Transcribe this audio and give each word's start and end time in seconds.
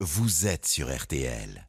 vous 0.00 0.46
êtes 0.46 0.66
sur 0.66 0.94
RTL. 0.94 1.66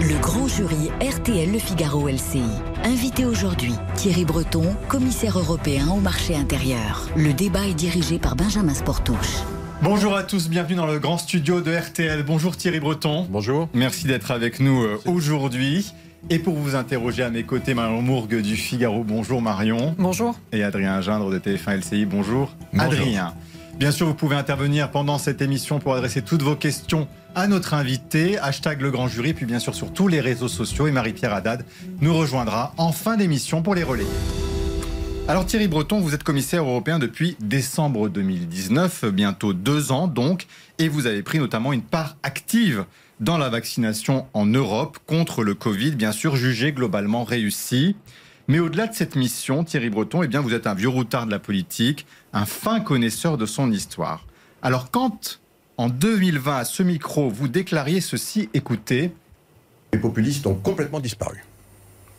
Le 0.00 0.20
grand 0.20 0.48
jury 0.48 0.90
RTL 1.00 1.52
Le 1.52 1.60
Figaro 1.60 2.08
LCI. 2.08 2.42
Invité 2.82 3.24
aujourd'hui, 3.24 3.74
Thierry 3.94 4.24
Breton, 4.24 4.74
commissaire 4.88 5.38
européen 5.38 5.90
au 5.90 6.00
marché 6.00 6.34
intérieur. 6.34 7.08
Le 7.14 7.32
débat 7.32 7.68
est 7.68 7.74
dirigé 7.74 8.18
par 8.18 8.34
Benjamin 8.34 8.74
Sportouche. 8.74 9.44
Bonjour 9.82 10.16
à 10.16 10.24
tous, 10.24 10.48
bienvenue 10.48 10.74
dans 10.74 10.86
le 10.86 10.98
grand 10.98 11.18
studio 11.18 11.60
de 11.60 11.72
RTL. 11.72 12.24
Bonjour 12.24 12.56
Thierry 12.56 12.80
Breton. 12.80 13.28
Bonjour. 13.30 13.68
Merci 13.74 14.08
d'être 14.08 14.32
avec 14.32 14.58
nous 14.58 14.82
euh, 14.82 15.00
aujourd'hui. 15.06 15.94
Et 16.28 16.38
pour 16.38 16.54
vous 16.54 16.74
interroger 16.74 17.22
à 17.22 17.30
mes 17.30 17.44
côtés, 17.44 17.74
Marion 17.74 18.02
Mourgue 18.02 18.42
du 18.42 18.56
Figaro. 18.56 19.04
Bonjour 19.04 19.40
Marion. 19.40 19.94
Bonjour. 19.98 20.38
Et 20.52 20.62
Adrien 20.62 21.00
Gindre 21.00 21.30
de 21.30 21.38
TF1 21.38 21.78
LCI. 21.78 22.04
Bonjour. 22.04 22.54
Bonjour. 22.72 22.92
Adrien. 22.92 23.34
Bien 23.78 23.90
sûr, 23.90 24.06
vous 24.06 24.14
pouvez 24.14 24.36
intervenir 24.36 24.90
pendant 24.90 25.16
cette 25.16 25.40
émission 25.40 25.78
pour 25.78 25.94
adresser 25.94 26.20
toutes 26.20 26.42
vos 26.42 26.56
questions 26.56 27.08
à 27.34 27.46
notre 27.46 27.72
invité. 27.72 28.38
Hashtag 28.38 28.82
le 28.82 28.90
grand 28.90 29.08
jury, 29.08 29.32
puis 29.32 29.46
bien 29.46 29.58
sûr 29.58 29.74
sur 29.74 29.92
tous 29.92 30.06
les 30.06 30.20
réseaux 30.20 30.48
sociaux. 30.48 30.86
Et 30.86 30.92
Marie-Pierre 30.92 31.32
Haddad 31.32 31.64
nous 32.02 32.14
rejoindra 32.14 32.74
en 32.76 32.92
fin 32.92 33.16
d'émission 33.16 33.62
pour 33.62 33.74
les 33.74 33.82
relayer. 33.82 34.08
Alors 35.28 35.46
Thierry 35.46 35.68
Breton, 35.68 36.00
vous 36.00 36.12
êtes 36.12 36.24
commissaire 36.24 36.64
européen 36.64 36.98
depuis 36.98 37.36
décembre 37.40 38.08
2019, 38.08 39.04
bientôt 39.12 39.52
deux 39.52 39.92
ans 39.92 40.08
donc, 40.08 40.46
et 40.78 40.88
vous 40.88 41.06
avez 41.06 41.22
pris 41.22 41.38
notamment 41.38 41.72
une 41.72 41.82
part 41.82 42.16
active 42.24 42.84
dans 43.20 43.38
la 43.38 43.48
vaccination 43.50 44.26
en 44.34 44.46
Europe 44.46 44.98
contre 45.06 45.44
le 45.44 45.54
Covid, 45.54 45.92
bien 45.92 46.12
sûr 46.12 46.36
jugée 46.36 46.72
globalement 46.72 47.24
réussie. 47.24 47.96
Mais 48.48 48.58
au-delà 48.58 48.86
de 48.88 48.94
cette 48.94 49.14
mission, 49.14 49.62
Thierry 49.62 49.90
Breton, 49.90 50.22
eh 50.22 50.28
bien, 50.28 50.40
vous 50.40 50.54
êtes 50.54 50.66
un 50.66 50.74
vieux 50.74 50.88
routard 50.88 51.26
de 51.26 51.30
la 51.30 51.38
politique, 51.38 52.06
un 52.32 52.46
fin 52.46 52.80
connaisseur 52.80 53.36
de 53.38 53.46
son 53.46 53.70
histoire. 53.70 54.26
Alors 54.62 54.90
quand, 54.90 55.40
en 55.76 55.88
2020, 55.88 56.56
à 56.56 56.64
ce 56.64 56.82
micro, 56.82 57.30
vous 57.30 57.46
déclariez 57.48 58.00
ceci, 58.00 58.48
écoutez, 58.54 59.12
Les 59.92 59.98
populistes 59.98 60.46
ont 60.46 60.54
complètement 60.54 61.00
disparu. 61.00 61.44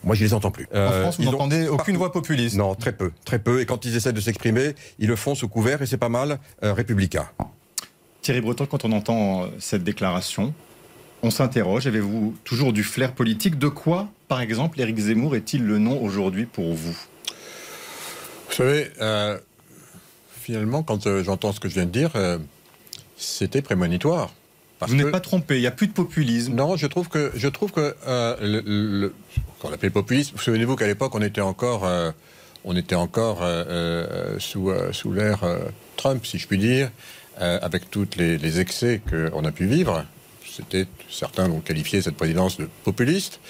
Moi, 0.04 0.14
je 0.16 0.24
les 0.24 0.34
entends 0.34 0.50
plus. 0.50 0.64
en 0.72 0.76
Euh, 0.76 1.02
France, 1.02 1.18
vous 1.20 1.28
ont- 1.28 1.32
n'entendez 1.32 1.68
aucune 1.68 1.96
voix 1.96 2.12
populiste. 2.12 2.56
Non, 2.56 2.74
très 2.74 2.92
peu, 2.92 3.12
très 3.24 3.38
peu. 3.38 3.60
Et 3.60 3.66
quand 3.66 3.84
ils 3.84 3.94
essaient 3.96 4.12
de 4.12 4.20
s'exprimer, 4.20 4.74
ils 4.98 5.08
le 5.08 5.16
font 5.16 5.34
sous 5.34 5.48
couvert, 5.48 5.80
et 5.80 5.86
c'est 5.86 5.96
pas 5.96 6.08
mal, 6.08 6.38
euh, 6.64 6.72
républicain. 6.74 7.26
Thierry 8.20 8.40
Breton, 8.40 8.66
quand 8.66 8.84
on 8.84 8.92
entend 8.92 9.44
euh, 9.44 9.46
cette 9.58 9.84
déclaration, 9.84 10.52
on 11.22 11.30
s'interroge, 11.30 11.86
avez-vous 11.86 12.34
toujours 12.44 12.72
du 12.72 12.82
flair 12.82 13.12
politique? 13.12 13.58
De 13.58 13.68
quoi, 13.68 14.08
par 14.28 14.40
exemple, 14.40 14.80
Éric 14.80 14.98
Zemmour 14.98 15.36
est-il 15.36 15.64
le 15.64 15.78
nom 15.78 16.02
aujourd'hui 16.02 16.46
pour 16.46 16.74
vous? 16.74 16.96
Vous 18.48 18.54
savez, 18.54 18.90
euh, 19.00 19.38
finalement, 20.40 20.82
quand 20.82 21.06
euh, 21.06 21.22
j'entends 21.22 21.52
ce 21.52 21.60
que 21.60 21.68
je 21.68 21.74
viens 21.74 21.86
de 21.86 21.90
dire, 21.90 22.10
euh, 22.16 22.38
c'était 23.16 23.62
prémonitoire. 23.62 24.30
Parce 24.78 24.90
Vous 24.90 24.98
que- 24.98 25.02
n'êtes 25.04 25.12
pas 25.12 25.20
trompé, 25.20 25.56
il 25.58 25.60
n'y 25.60 25.66
a 25.66 25.70
plus 25.70 25.86
de 25.86 25.92
populisme. 25.92 26.54
Non, 26.54 26.76
je 26.76 26.86
trouve 26.86 27.08
que 27.08 27.30
je 27.36 27.48
trouve 27.48 27.70
que 27.70 27.94
le, 28.06 28.60
le- 28.66 29.14
ce 29.34 29.40
qu'on 29.62 29.72
appelait 29.72 29.90
populisme. 29.90 30.32
Vous 30.36 30.42
souvenez-vous 30.42 30.74
qu'à 30.76 30.88
l'époque, 30.88 31.14
on 31.14 31.22
était 31.22 31.40
encore, 31.40 31.88
on 32.64 32.76
était 32.76 32.96
encore 32.96 33.46
sous 34.40 34.72
sous 34.90 35.12
l'ère 35.12 35.44
Trump, 35.96 36.26
si 36.26 36.38
je 36.40 36.48
puis 36.48 36.58
dire, 36.58 36.90
avec 37.38 37.92
tous 37.92 38.08
les, 38.16 38.38
les 38.38 38.58
excès 38.58 39.00
qu'on 39.08 39.44
a 39.44 39.52
pu 39.52 39.66
vivre. 39.66 40.04
C'était 40.54 40.86
certains 41.10 41.50
ont 41.50 41.60
qualifié 41.60 42.02
cette 42.02 42.16
présidence 42.16 42.58
de 42.58 42.68
populiste. 42.84 43.40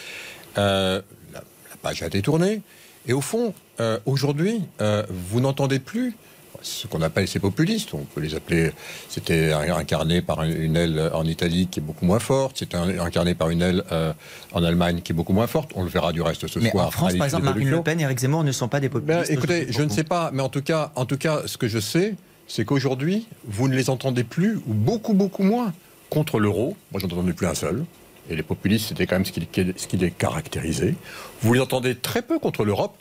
Euh, 0.58 1.00
la, 1.32 1.40
la 1.40 1.76
page 1.82 2.02
a 2.02 2.06
été 2.06 2.22
tournée. 2.22 2.60
Et 3.08 3.12
au 3.12 3.20
fond, 3.20 3.54
euh, 3.80 3.98
aujourd'hui, 4.06 4.62
euh, 4.80 5.02
vous 5.10 5.40
n'entendez 5.40 5.80
plus 5.80 6.14
ce 6.60 6.86
qu'on 6.86 7.02
appelle 7.02 7.26
ces 7.26 7.40
populistes. 7.40 7.92
On 7.94 8.04
peut 8.04 8.20
les 8.20 8.36
appeler. 8.36 8.70
C'était 9.08 9.52
incarné 9.52 10.22
par 10.22 10.44
une 10.44 10.76
aile 10.76 11.10
en 11.12 11.24
Italie 11.24 11.66
qui 11.68 11.80
est 11.80 11.82
beaucoup 11.82 12.04
moins 12.04 12.20
forte. 12.20 12.58
C'était 12.58 12.76
incarné 12.76 13.34
par 13.34 13.50
une 13.50 13.62
aile 13.62 13.82
euh, 13.90 14.12
en 14.52 14.62
Allemagne 14.62 15.00
qui 15.02 15.10
est 15.10 15.14
beaucoup 15.14 15.32
moins 15.32 15.48
forte. 15.48 15.72
On 15.74 15.82
le 15.82 15.88
verra 15.88 16.12
du 16.12 16.22
reste 16.22 16.46
ce 16.46 16.60
Mais 16.60 16.70
soir. 16.70 16.86
en 16.86 16.90
France, 16.92 17.14
par 17.16 17.24
exemple, 17.26 17.46
Marine 17.46 17.68
Le. 17.68 17.82
Pen 17.82 17.98
et 17.98 18.04
Eric 18.04 18.20
Zemmour 18.20 18.44
ne 18.44 18.52
sont 18.52 18.68
pas 18.68 18.78
des 18.78 18.88
Ben, 18.88 19.00
populistes. 19.00 19.30
écoutez, 19.32 19.66
je 19.72 19.82
ne 19.82 19.88
sais 19.88 20.04
pas, 20.04 20.30
mais 20.32 20.42
en 20.42 20.48
tout 20.48 20.62
cas, 20.62 20.92
en 20.94 21.04
tout 21.04 21.16
cas, 21.16 21.42
ce 21.46 21.56
que 21.58 21.66
je 21.66 21.80
sais, 21.80 22.14
c'est 22.46 22.64
qu'aujourd'hui, 22.64 23.26
vous 23.44 23.66
ne 23.66 23.74
les 23.74 23.90
entendez 23.90 24.22
plus 24.22 24.56
ou 24.68 24.74
beaucoup, 24.74 25.14
beaucoup 25.14 25.42
moins 25.42 25.72
contre 26.12 26.38
l'euro. 26.38 26.76
Moi, 26.90 27.00
j'en 27.00 27.06
entendais 27.06 27.32
plus 27.32 27.46
un 27.46 27.54
seul. 27.54 27.84
Et 28.28 28.36
les 28.36 28.42
populistes, 28.42 28.88
c'était 28.88 29.06
quand 29.06 29.16
même 29.16 29.24
ce 29.24 29.32
qui, 29.32 29.48
ce 29.76 29.86
qui 29.86 29.96
les 29.96 30.10
caractérisait. 30.10 30.94
Vous 31.40 31.54
les 31.54 31.60
entendez 31.60 31.94
très 31.96 32.20
peu 32.22 32.38
contre 32.38 32.64
l'Europe. 32.64 32.94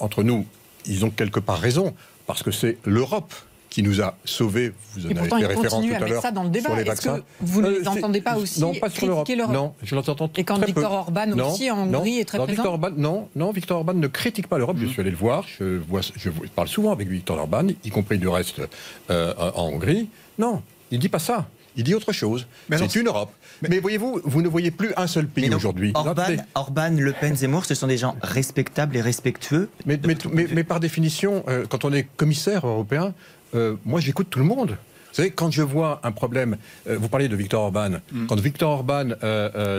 Entre 0.00 0.22
nous, 0.22 0.46
ils 0.86 1.04
ont 1.04 1.10
quelque 1.10 1.38
part 1.40 1.58
raison, 1.60 1.94
parce 2.26 2.42
que 2.42 2.50
c'est 2.50 2.78
l'Europe 2.84 3.32
qui 3.70 3.82
nous 3.82 4.00
a 4.00 4.16
sauvés. 4.24 4.72
Vous 4.94 5.06
en 5.06 5.10
Et 5.10 5.12
avez 5.12 5.20
pourtant, 5.20 5.36
fait 5.36 5.42
ils 5.42 5.46
référence 5.46 5.86
tout 5.86 5.94
à 5.94 6.08
l'heure 6.08 6.22
ça 6.22 6.30
dans 6.30 6.42
le 6.44 6.48
débat. 6.48 6.68
sur 6.70 6.76
les 6.76 6.84
que 6.84 6.88
vaccins. 6.88 7.20
vous 7.40 7.60
ne 7.62 7.66
Euh, 7.66 7.70
les 7.78 7.82
c'est- 7.84 7.88
entendez 7.88 8.20
pas 8.22 8.36
aussi 8.38 8.60
Non, 8.60 8.72
pas 8.74 8.88
sur 8.90 9.06
l'Europe. 9.06 9.28
Non, 9.50 9.74
je 9.82 9.94
l'entends 9.94 10.30
Et 10.36 10.44
quand 10.44 10.56
très 10.56 10.66
Viktor 10.66 10.88
peu. 10.90 10.96
Orban 10.96 11.26
Non, 11.26 11.50
aussi 11.52 11.70
en 11.70 11.84
non, 11.86 11.98
Hongrie 11.98 12.18
est 12.20 12.24
très 12.24 12.38
non, 12.38 12.44
présent 12.44 12.62
Viktor 12.62 12.72
Orban, 12.72 12.90
non, 12.96 13.28
non, 13.36 13.50
Viktor 13.52 13.76
Orban 13.78 13.94
ne 13.94 14.06
critique 14.08 14.46
pas 14.48 14.56
l'Europe. 14.58 14.78
Je 14.80 14.86
suis 14.86 15.00
allé 15.00 15.10
le 15.10 15.16
voir. 15.16 15.44
Je, 15.58 15.78
vois, 15.88 16.00
je 16.16 16.30
parle 16.54 16.68
souvent 16.68 16.90
avec 16.92 17.08
Viktor 17.08 17.36
Orban, 17.38 17.66
y 17.84 17.90
compris 17.90 18.18
du 18.18 18.28
reste 18.28 18.62
euh, 19.10 19.34
en 19.54 19.68
Hongrie. 19.68 20.08
Non, 20.38 20.62
il 20.90 20.98
dit 20.98 21.08
pas 21.10 21.18
ça. 21.18 21.46
Il 21.76 21.84
dit 21.84 21.94
autre 21.94 22.12
chose. 22.12 22.46
C'est 22.72 22.94
une 22.96 23.06
Europe. 23.08 23.32
Mais, 23.68 23.78
voyez-vous, 23.78 24.20
vous 24.24 24.42
ne 24.42 24.48
voyez 24.48 24.70
plus 24.70 24.92
un 24.96 25.06
seul 25.06 25.26
pays 25.26 25.52
aujourd'hui. 25.54 25.92
Orban. 25.94 26.24
Orban, 26.54 26.90
Le 26.98 27.12
Pen, 27.12 27.36
Zemmour, 27.36 27.64
ce 27.64 27.74
sont 27.74 27.86
des 27.86 27.98
gens 27.98 28.16
respectables 28.22 28.96
et 28.96 29.00
respectueux. 29.00 29.68
Mais, 29.86 29.98
mais- 30.06 30.16
mais- 30.32 30.46
mais 30.52 30.64
par 30.64 30.80
définition, 30.80 31.44
euh, 31.48 31.64
quand 31.68 31.84
on 31.84 31.92
est 31.92 32.04
commissaire 32.16 32.66
européen, 32.66 33.14
euh, 33.54 33.76
moi 33.84 34.00
j'écoute 34.00 34.28
tout 34.30 34.38
le 34.38 34.44
monde. 34.44 34.70
Vous 34.70 35.22
savez, 35.22 35.30
quand 35.30 35.50
je 35.50 35.62
vois 35.62 36.00
un 36.02 36.12
problème, 36.12 36.56
euh, 36.88 36.98
vous 36.98 37.08
parlez 37.08 37.28
de 37.28 37.36
Viktor 37.36 37.62
Orban, 37.62 37.92
quand 38.28 38.38
Viktor 38.38 38.70
Orban 38.70 39.04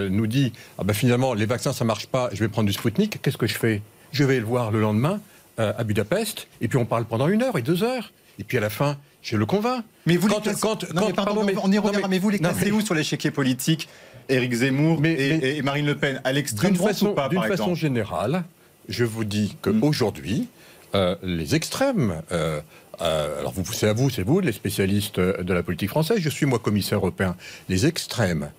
nous 0.09 0.27
dit 0.27 0.51
ah 0.79 0.83
ben 0.83 0.93
finalement 0.93 1.33
les 1.35 1.45
vaccins 1.45 1.73
ça 1.73 1.85
marche 1.85 2.07
pas, 2.07 2.29
je 2.33 2.39
vais 2.39 2.47
prendre 2.47 2.65
du 2.67 2.73
Sputnik, 2.73 3.21
qu'est-ce 3.21 3.37
que 3.37 3.45
je 3.47 3.53
fais? 3.55 3.81
Je 4.11 4.23
vais 4.23 4.39
le 4.39 4.45
voir 4.45 4.71
le 4.71 4.81
lendemain 4.81 5.19
à 5.57 5.83
Budapest, 5.83 6.47
et 6.61 6.67
puis 6.67 6.77
on 6.77 6.85
parle 6.85 7.05
pendant 7.05 7.27
une 7.27 7.43
heure 7.43 7.57
et 7.57 7.61
deux 7.61 7.83
heures, 7.83 8.11
et 8.39 8.43
puis 8.43 8.57
à 8.57 8.61
la 8.61 8.69
fin 8.71 8.97
je 9.27 9.37
le 9.37 9.45
convainc. 9.45 9.83
Mais 10.05 10.15
vous 10.15 10.27
quand, 10.29 10.45
les 10.45 10.53
quand- 10.53 10.83
Non, 10.93 11.01
quand- 11.01 11.07
mais 11.07 11.13
pardon, 11.13 11.13
pardon, 11.33 11.43
mais 11.43 11.53
mais- 11.53 11.59
on 11.63 11.71
y 11.71 11.77
reviendra, 11.77 12.07
mais- 12.07 12.15
mais 12.15 12.19
vous 12.19 12.29
les 12.29 12.39
classez 12.39 12.71
où 12.71 12.79
sur 12.81 12.93
l'échiquier 12.95 13.31
politique 13.31 13.89
Éric 14.29 14.53
Zemmour 14.53 14.99
Mais- 15.01 15.13
et, 15.57 15.61
Marine 15.61 15.85
Le 15.85 15.95
Pen 15.97 16.21
À 16.23 16.31
l'extrême 16.33 16.71
D'une 16.71 16.77
droite 16.77 16.93
façon, 16.93 17.07
ou 17.09 17.13
pas, 17.13 17.27
d'une 17.29 17.39
par 17.39 17.47
façon 17.47 17.63
exemple 17.63 17.79
générale, 17.79 18.43
je 18.87 19.03
vous 19.03 19.23
dis 19.25 19.57
qu'aujourd'hui, 19.61 20.47
euh, 20.95 21.15
les 21.23 21.55
extrêmes, 21.55 22.21
euh, 22.31 22.61
euh, 23.01 23.39
alors 23.39 23.51
vous, 23.51 23.65
c'est 23.73 23.89
à 23.89 23.93
vous, 23.93 24.09
c'est 24.09 24.23
vous, 24.23 24.39
les 24.39 24.51
spécialistes 24.53 25.19
de 25.19 25.53
la 25.53 25.61
politique 25.63 25.89
française, 25.89 26.19
je 26.19 26.29
suis 26.29 26.45
moi 26.45 26.59
commissaire 26.59 26.99
européen, 26.99 27.35
les 27.69 27.85
extrêmes 27.85 28.49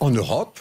en 0.00 0.10
Europe 0.10 0.60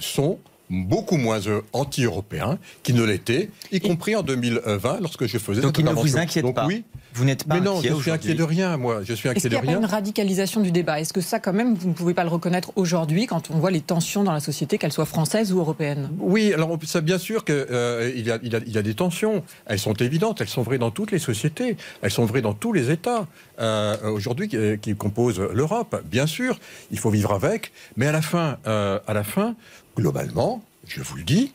sont 0.00 0.38
beaucoup 0.70 1.16
moins 1.16 1.40
euh, 1.46 1.60
anti-européens 1.72 2.58
qu'ils 2.82 2.96
ne 2.96 3.02
l'étaient, 3.04 3.50
y 3.72 3.80
compris 3.80 4.16
en 4.16 4.22
2020 4.22 5.00
lorsque 5.00 5.26
je 5.26 5.38
faisais 5.38 5.60
Donc 5.60 5.76
cette 5.76 5.84
il 5.84 5.88
ne 5.88 5.92
vous 5.94 6.18
inquiète 6.18 6.44
Donc 6.44 6.54
pas. 6.56 6.66
oui, 6.66 6.84
Vous 7.14 7.24
n'êtes 7.24 7.44
pas 7.44 7.54
mais 7.54 7.60
non, 7.60 7.78
inquiet 7.78 7.90
je 7.90 7.94
suis 8.02 8.10
inquiet 8.10 8.34
de 8.34 8.42
rien, 8.42 8.76
moi, 8.76 9.00
je 9.04 9.12
suis 9.14 9.28
Est-ce 9.28 9.38
inquiet 9.38 9.40
qu'il 9.42 9.50
de 9.50 9.54
n'y 9.54 9.60
a 9.60 9.62
pas 9.62 9.68
rien. 9.68 9.78
une 9.78 9.84
radicalisation 9.86 10.60
du 10.60 10.72
débat? 10.72 11.00
Est-ce 11.00 11.12
que 11.12 11.20
ça, 11.20 11.38
quand 11.38 11.52
même, 11.52 11.74
vous 11.74 11.88
ne 11.88 11.92
pouvez 11.94 12.14
pas 12.14 12.24
le 12.24 12.30
reconnaître 12.30 12.72
aujourd'hui 12.76 13.26
quand 13.26 13.50
on 13.50 13.58
voit 13.58 13.70
les 13.70 13.80
tensions 13.80 14.24
dans 14.24 14.32
la 14.32 14.40
société, 14.40 14.76
qu'elles 14.78 14.92
soient 14.92 15.06
françaises 15.06 15.52
ou 15.52 15.58
européennes? 15.60 16.10
Oui, 16.18 16.52
alors 16.52 16.76
ça, 16.84 17.00
bien 17.00 17.18
sûr 17.18 17.44
qu'il 17.44 17.54
y, 17.54 17.60
a, 17.60 18.08
il 18.08 18.26
y 18.26 18.30
a- 18.32 18.38
il 18.66 18.72
y 18.72 18.78
a 18.78 18.82
des 18.82 18.94
tensions. 18.94 19.42
Elles 19.66 19.78
sont 19.78 19.94
évidentes, 19.94 20.40
elles 20.40 20.48
sont 20.48 20.62
vraies 20.62 20.78
dans 20.78 20.90
toutes 20.90 21.12
les 21.12 21.18
sociétés, 21.20 21.76
elles 22.02 22.10
sont 22.10 22.24
vraies 22.26 22.42
dans 22.42 22.54
tous 22.54 22.72
les 22.72 22.90
États 22.90 23.26
euh, 23.60 23.96
aujourd'hui 24.10 24.48
qui, 24.48 24.56
qui 24.82 24.94
composent 24.96 25.40
l'Europe. 25.40 26.02
Bien 26.04 26.26
sûr, 26.26 26.58
il 26.90 26.98
faut 26.98 27.10
vivre 27.10 27.32
avec, 27.32 27.72
mais 27.96 28.06
à 28.08 28.12
la 28.12 28.22
fin, 28.22 28.58
euh, 28.66 28.98
à 29.06 29.14
la 29.14 29.22
fin, 29.24 29.54
globalement, 29.96 30.62
je 30.86 31.02
vous 31.02 31.16
le 31.16 31.24
dis, 31.24 31.52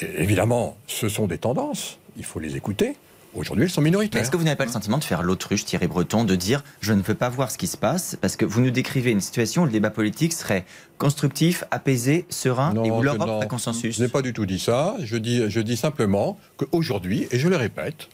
évidemment, 0.00 0.76
ce 0.86 1.08
sont 1.08 1.26
des 1.26 1.38
tendances. 1.38 1.98
Il 2.16 2.24
faut 2.24 2.40
les 2.40 2.56
écouter. 2.56 2.96
Aujourd'hui, 3.34 3.64
elles 3.64 3.70
sont 3.70 3.80
minoritaires. 3.80 4.20
Est-ce 4.20 4.30
que 4.30 4.36
vous 4.36 4.42
n'avez 4.42 4.56
pas 4.56 4.64
le 4.64 4.72
sentiment 4.72 4.98
de 4.98 5.04
faire 5.04 5.22
l'autruche, 5.22 5.64
Thierry 5.64 5.86
Breton, 5.86 6.24
de 6.24 6.34
dire 6.34 6.64
je 6.80 6.92
ne 6.92 7.00
veux 7.00 7.14
pas 7.14 7.28
voir 7.28 7.50
ce 7.50 7.58
qui 7.58 7.68
se 7.68 7.76
passe 7.76 8.16
parce 8.20 8.34
que 8.34 8.44
vous 8.44 8.60
nous 8.60 8.72
décrivez 8.72 9.12
une 9.12 9.20
situation 9.20 9.62
où 9.62 9.66
le 9.66 9.70
débat 9.70 9.90
politique 9.90 10.32
serait 10.32 10.64
constructif, 10.98 11.62
apaisé, 11.70 12.26
serein 12.28 12.72
Non, 12.74 12.84
et 12.84 12.90
où 12.90 13.02
l'Europe 13.02 13.42
a 13.42 13.46
consensus? 13.46 13.96
Je 13.96 14.02
n'ai 14.02 14.08
pas 14.08 14.22
du 14.22 14.32
tout 14.32 14.46
dit 14.46 14.58
ça. 14.58 14.96
Je 15.00 15.16
dis, 15.16 15.48
je 15.48 15.60
dis 15.60 15.76
simplement 15.76 16.40
qu'aujourd'hui, 16.56 17.28
et 17.30 17.38
je 17.38 17.48
le 17.48 17.56
répète, 17.56 18.08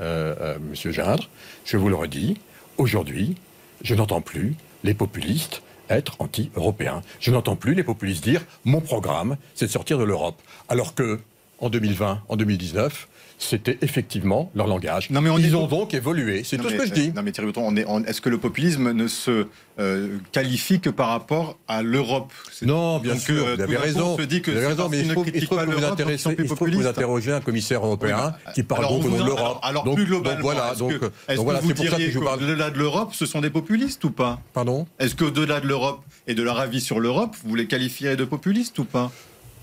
euh, 0.00 0.34
euh, 0.40 0.58
Monsieur 0.68 0.90
Gindre, 0.90 1.28
je 1.64 1.76
vous 1.76 1.88
le 1.88 1.94
redis, 1.94 2.36
aujourd'hui, 2.76 3.36
je 3.82 3.94
n'entends 3.94 4.20
plus 4.20 4.56
les 4.82 4.94
populistes 4.94 5.62
être 5.90 6.16
anti-européens. 6.18 7.02
Je 7.20 7.30
n'entends 7.30 7.56
plus 7.56 7.74
les 7.74 7.84
populistes 7.84 8.24
dire 8.24 8.44
mon 8.64 8.80
programme, 8.80 9.36
c'est 9.54 9.66
de 9.66 9.70
sortir 9.70 9.98
de 9.98 10.04
l'Europe. 10.04 10.40
Alors 10.68 10.94
que 10.94 11.20
en 11.58 11.70
2020, 11.70 12.22
en 12.28 12.36
2019, 12.36 13.08
c'était 13.38 13.78
effectivement 13.82 14.50
leur 14.54 14.66
langage. 14.66 15.10
Non, 15.10 15.20
mais 15.20 15.30
on 15.30 15.38
Ils 15.38 15.52
est- 15.52 15.54
ont 15.54 15.66
donc 15.66 15.92
évolué. 15.94 16.42
C'est 16.44 16.56
tout 16.56 16.68
ce 16.70 16.74
que 16.74 16.86
je 16.86 16.92
dis. 16.92 17.08
euh, 17.08 17.12
Non, 17.16 17.22
mais 17.22 17.32
Thierry 17.32 17.50
Breton, 17.52 17.66
on 17.68 17.76
est- 17.76 17.84
on- 17.86 18.02
est-ce 18.04 18.20
que 18.20 18.28
le 18.30 18.38
populisme 18.38 18.92
ne 18.92 19.06
se 19.08 19.46
euh, 19.78 20.16
qualifie 20.32 20.80
que 20.80 20.88
par 20.88 21.08
rapport 21.08 21.58
à 21.68 21.82
l'Europe? 21.82 22.32
Non, 22.62 22.98
bien 22.98 23.12
Donc, 23.12 23.20
sûr, 23.20 23.46
euh, 23.46 23.56
vous 23.56 23.62
avez 23.62 23.76
raison. 23.76 24.14
on 24.14 24.16
se 24.16 24.22
dit 24.22 24.40
que 24.40 24.50
vous 24.50 24.56
avez 24.56 24.66
c'est 24.66 24.72
raison, 24.72 24.88
mais 24.88 25.00
il 25.00 25.08
pas 25.48 25.66
que 25.66 25.70
vous, 25.70 25.84
intéressez- 25.84 26.30
il 26.38 26.48
que 26.48 26.70
vous 26.76 26.86
interrogez 26.86 27.32
un 27.32 27.40
commissaire 27.40 27.84
européen 27.84 28.16
Oui, 28.36 28.40
bah, 28.46 28.52
qui 28.54 28.62
parle 28.62 28.86
beaucoup 28.88 29.10
de 29.10 29.22
l'Europe. 29.22 29.58
Alors, 29.62 29.84
donc, 29.84 29.96
plus 29.96 30.04
donc 30.04 30.12
globalement, 30.22 30.40
voilà, 30.42 30.70
est-ce 30.72 30.78
donc, 30.78 30.92
que, 30.98 31.04
donc 31.36 31.44
voilà, 31.44 31.60
c'est 31.60 31.74
pour 31.74 31.84
ça 31.84 31.90
que 31.90 31.96
diriez 31.96 32.10
je 32.10 32.18
vous 32.18 32.24
parle. 32.24 32.38
qu'au-delà 32.38 32.70
de 32.70 32.78
l'Europe, 32.78 33.10
ce 33.14 33.26
sont 33.26 33.42
des 33.42 33.50
populistes 33.50 34.02
ou 34.04 34.10
pas? 34.10 34.40
Pardon? 34.54 34.86
Est-ce 34.98 35.14
qu'au-delà 35.14 35.60
de 35.60 35.66
l'Europe 35.66 36.00
et 36.26 36.34
de 36.34 36.42
leur 36.42 36.58
avis 36.58 36.80
sur 36.80 36.98
l'Europe, 36.98 37.36
vous 37.44 37.54
les 37.54 37.66
qualifiez 37.66 38.16
de 38.16 38.24
populistes 38.24 38.78
ou 38.78 38.84
pas? 38.86 39.12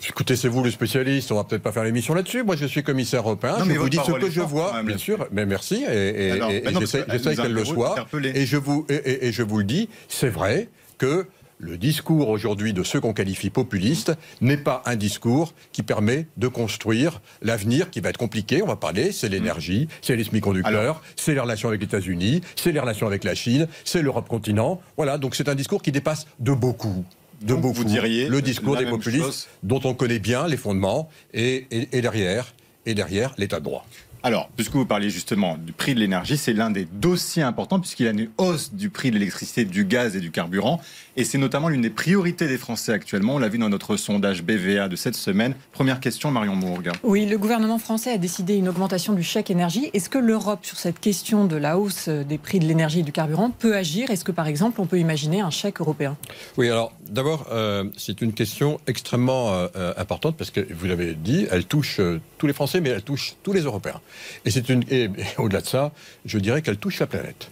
Écoutez, 0.10 0.36
c'est 0.36 0.48
vous 0.50 0.64
le 0.64 0.70
spécialiste, 0.72 1.32
on 1.32 1.36
va 1.36 1.44
peut-être 1.46 1.62
pas 1.64 1.72
faire 1.72 1.84
l'émission 1.84 2.14
là-dessus. 2.14 2.44
Moi, 2.44 2.56
je 2.56 2.66
suis 2.66 2.84
commissaire 2.84 3.22
européen, 3.22 3.58
Non, 3.60 3.66
je 3.66 3.80
vous 3.80 3.90
dis 3.90 3.98
ce 4.06 4.12
que 4.12 4.30
je 4.30 4.42
vois, 4.42 4.84
bien 4.84 4.98
sûr, 4.98 5.28
mais 5.32 5.46
merci, 5.46 5.86
et, 5.90 6.28
et- 6.28 6.32
Alors, 6.32 6.52
et- 6.52 6.58
et 6.68 6.72
non, 6.72 6.80
j'essaie 6.82 7.36
qu'elle 7.36 7.54
le 7.54 7.66
soit. 7.66 7.96
Et 8.36 8.46
je, 8.46 8.58
vous, 8.58 8.86
et, 8.90 9.32
je 9.32 9.44
vous 9.44 9.58
le 9.60 9.64
dis, 9.64 9.90
c'est 10.10 10.30
vrai 10.30 10.68
que 10.98 11.26
le 11.60 11.78
discours 11.78 12.28
aujourd'hui 12.28 12.74
de 12.74 12.84
ceux 12.84 13.00
qu'on 13.00 13.14
qualifie 13.14 13.50
populistes 13.50 14.12
n'est 14.42 14.58
pas 14.58 14.82
un 14.86 14.98
discours 14.98 15.54
qui 15.72 15.82
permet 15.84 16.28
de 16.36 16.50
construire 16.50 17.22
l'avenir 17.42 17.90
qui 17.90 18.02
va 18.02 18.10
être 18.10 18.18
compliqué. 18.18 18.62
On 18.62 18.68
va 18.68 18.76
parler, 18.76 19.14
c'est 19.14 19.30
l'énergie, 19.30 19.88
c'est 20.02 20.18
les 20.18 20.26
semi-conducteurs, 20.26 21.02
c'est 21.16 21.34
les 21.34 21.40
relations 21.40 21.70
avec 21.70 21.80
les 21.80 21.86
États-Unis, 21.86 22.42
c'est 22.58 22.74
les 22.74 22.80
relations 22.82 23.08
avec 23.08 23.24
la 23.24 23.36
Chine, 23.36 23.68
c'est 23.86 24.02
l'Europe 24.02 24.28
continent. 24.28 24.82
Voilà, 24.98 25.18
donc 25.18 25.36
c'est 25.36 25.48
un 25.48 25.56
discours 25.56 25.82
qui 25.82 25.94
dépasse 25.94 26.28
de 26.40 26.52
beaucoup. 26.52 27.06
De 27.44 27.50
Donc, 27.50 27.62
beaucoup 27.62 27.75
vous 27.75 27.84
diriez 27.84 28.28
le 28.30 28.42
discours 28.42 28.78
des 28.78 28.86
populistes 28.86 29.24
chose 29.25 29.48
dont 29.63 29.81
on 29.84 29.94
connaît 29.94 30.19
bien 30.19 30.48
les 30.48 30.57
fondements 30.57 31.10
et, 31.34 31.68
et- 31.72 31.90
et 31.98 32.01
derrière 32.01 32.54
et 32.86 32.94
derrière 32.95 33.34
l'état 33.38 33.60
de 33.60 33.66
droit. 33.66 33.86
Alors, 34.25 34.50
puisque 34.56 34.72
vous 34.75 34.86
parliez 34.86 35.10
justement 35.10 35.57
du 35.57 35.74
prix 35.74 35.94
de 35.94 36.00
l'énergie, 36.00 36.38
c'est 36.38 36.54
l'un 36.54 36.72
des 36.72 36.86
dossiers 36.86 37.44
importants 37.44 37.81
puisqu'il 37.81 38.06
y 38.06 38.07
a 38.07 38.12
une 38.12 38.30
hausse 38.38 38.74
du 38.74 38.90
prix 38.90 39.10
de 39.12 39.16
l'électricité, 39.16 39.66
du 39.66 39.84
gaz 39.84 40.16
et 40.16 40.22
du 40.22 40.31
carburant. 40.31 40.80
Et 41.18 41.25
c'est 41.25 41.38
notamment 41.38 41.68
l'une 41.68 41.81
des 41.81 41.90
priorités 41.90 42.48
des 42.48 42.57
Français 42.57 42.94
actuellement. 42.94 43.36
On 43.36 43.38
l'a 43.38 43.50
vu 43.50 43.57
dans 43.57 43.68
notre 43.68 43.98
sondage 43.98 44.42
BVA 44.42 44.88
de 44.88 44.96
cette 44.96 45.16
semaine. 45.18 45.56
Première 45.74 46.00
question, 46.00 46.31
Marion 46.31 46.56
Mourgue. 46.56 46.89
Oui, 47.04 47.25
le 47.25 47.38
gouvernement 47.38 47.78
français 47.80 48.12
a 48.13 48.18
décidé 48.18 48.56
une 48.56 48.69
augmentation 48.69 49.12
du 49.12 49.24
chèque 49.24 49.51
énergie. 49.51 49.89
Est-ce 49.94 50.10
que 50.10 50.19
l'Europe, 50.19 50.66
sur 50.66 50.78
cette 50.80 51.01
question 51.01 51.44
de 51.44 51.57
la 51.57 51.78
hausse 51.78 52.07
des 52.07 52.38
prix 52.38 52.60
de 52.60 52.66
l'énergie 52.66 53.00
et 53.01 53.04
du 53.04 53.12
carburant, 53.12 53.50
peut 53.51 53.75
agir? 53.75 54.10
Est-ce 54.10 54.24
que, 54.24 54.31
par 54.31 54.48
exemple, 54.48 54.80
on 54.80 54.86
peut 54.86 55.00
imaginer 55.00 55.42
un 55.42 55.50
chèque 55.51 55.81
européen? 55.81 56.16
Oui, 56.57 56.69
alors 56.69 56.94
d'abord, 57.13 57.48
euh, 57.51 57.86
c'est 57.95 58.21
une 58.21 58.33
question 58.33 58.80
extrêmement 58.88 59.54
euh, 59.54 59.68
euh, 59.75 59.94
importante 59.98 60.36
parce 60.36 60.51
que 60.51 60.62
vous 60.74 60.88
l'avez 60.88 61.13
dit, 61.13 61.48
elle 61.51 61.65
touche 61.65 62.01
tous 62.38 62.48
les 62.48 62.54
Français, 62.54 62.81
mais 62.81 62.89
elle 62.89 63.04
touche 63.04 63.36
tous 63.44 63.54
les 63.54 63.62
Européens. 63.62 64.01
Et 64.45 64.50
et, 64.92 65.10
au-delà 65.38 65.62
de 65.62 65.68
ça, 65.68 65.92
je 66.25 66.38
dirais 66.39 66.62
qu'elle 66.62 66.77
touche 66.77 67.00
la 67.00 67.07
planète. 67.07 67.50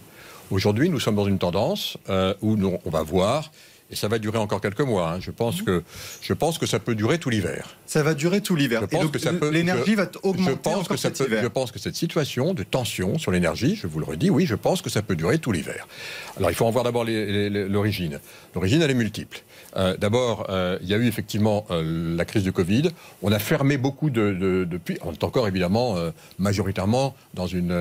Aujourd'hui, 0.50 0.90
nous 0.90 1.00
sommes 1.00 1.16
dans 1.16 1.26
une 1.26 1.38
tendance 1.38 1.96
où 2.42 2.56
on 2.84 2.90
va 2.90 3.02
voir. 3.02 3.50
Et 3.92 3.96
ça 3.96 4.08
va 4.08 4.18
durer 4.18 4.38
encore 4.38 4.60
quelques 4.60 4.80
mois. 4.80 5.12
hein. 5.12 5.18
Je 5.20 5.30
pense 5.30 5.62
que 5.62 5.82
je 6.22 6.32
pense 6.32 6.58
que 6.58 6.66
ça 6.66 6.78
peut 6.78 6.94
durer 6.94 7.18
tout 7.18 7.30
l'hiver. 7.30 7.76
Ça 7.86 8.02
va 8.02 8.14
durer 8.14 8.40
tout 8.40 8.56
l'hiver. 8.56 8.82
L'énergie 9.52 9.94
va 9.94 10.08
augmenter 10.22 10.50
je 10.52 10.56
pense 10.56 10.74
encore 10.74 10.88
que 10.88 10.96
ça 10.96 11.08
cet 11.10 11.18
peut, 11.18 11.26
hiver. 11.26 11.42
Je 11.42 11.48
pense 11.48 11.70
que 11.72 11.78
cette 11.78 11.94
situation 11.94 12.54
de 12.54 12.62
tension 12.62 13.18
sur 13.18 13.30
l'énergie, 13.30 13.76
je 13.76 13.86
vous 13.86 13.98
le 13.98 14.06
redis, 14.06 14.30
oui, 14.30 14.46
je 14.46 14.54
pense 14.54 14.82
que 14.82 14.90
ça 14.90 15.02
peut 15.02 15.14
durer 15.14 15.38
tout 15.38 15.52
l'hiver. 15.52 15.86
Alors 16.38 16.50
il 16.50 16.54
faut 16.54 16.64
en 16.64 16.70
voir 16.70 16.84
d'abord 16.84 17.04
l'origine. 17.04 18.18
L'origine, 18.54 18.82
elle 18.82 18.90
est 18.90 18.94
multiple. 18.94 19.42
Euh, 19.76 19.96
d'abord, 19.96 20.46
euh, 20.50 20.78
il 20.82 20.88
y 20.88 20.94
a 20.94 20.96
eu 20.98 21.06
effectivement 21.06 21.64
euh, 21.70 22.16
la 22.16 22.24
crise 22.24 22.42
du 22.42 22.52
Covid. 22.52 22.90
On 23.22 23.32
a 23.32 23.38
fermé 23.38 23.76
beaucoup 23.76 24.10
de, 24.10 24.32
de, 24.32 24.64
de 24.64 24.76
puits. 24.78 24.98
On 25.02 25.12
est 25.12 25.24
encore 25.24 25.46
évidemment 25.48 25.96
majoritairement 26.38 27.14
dans 27.34 27.46
une 27.46 27.72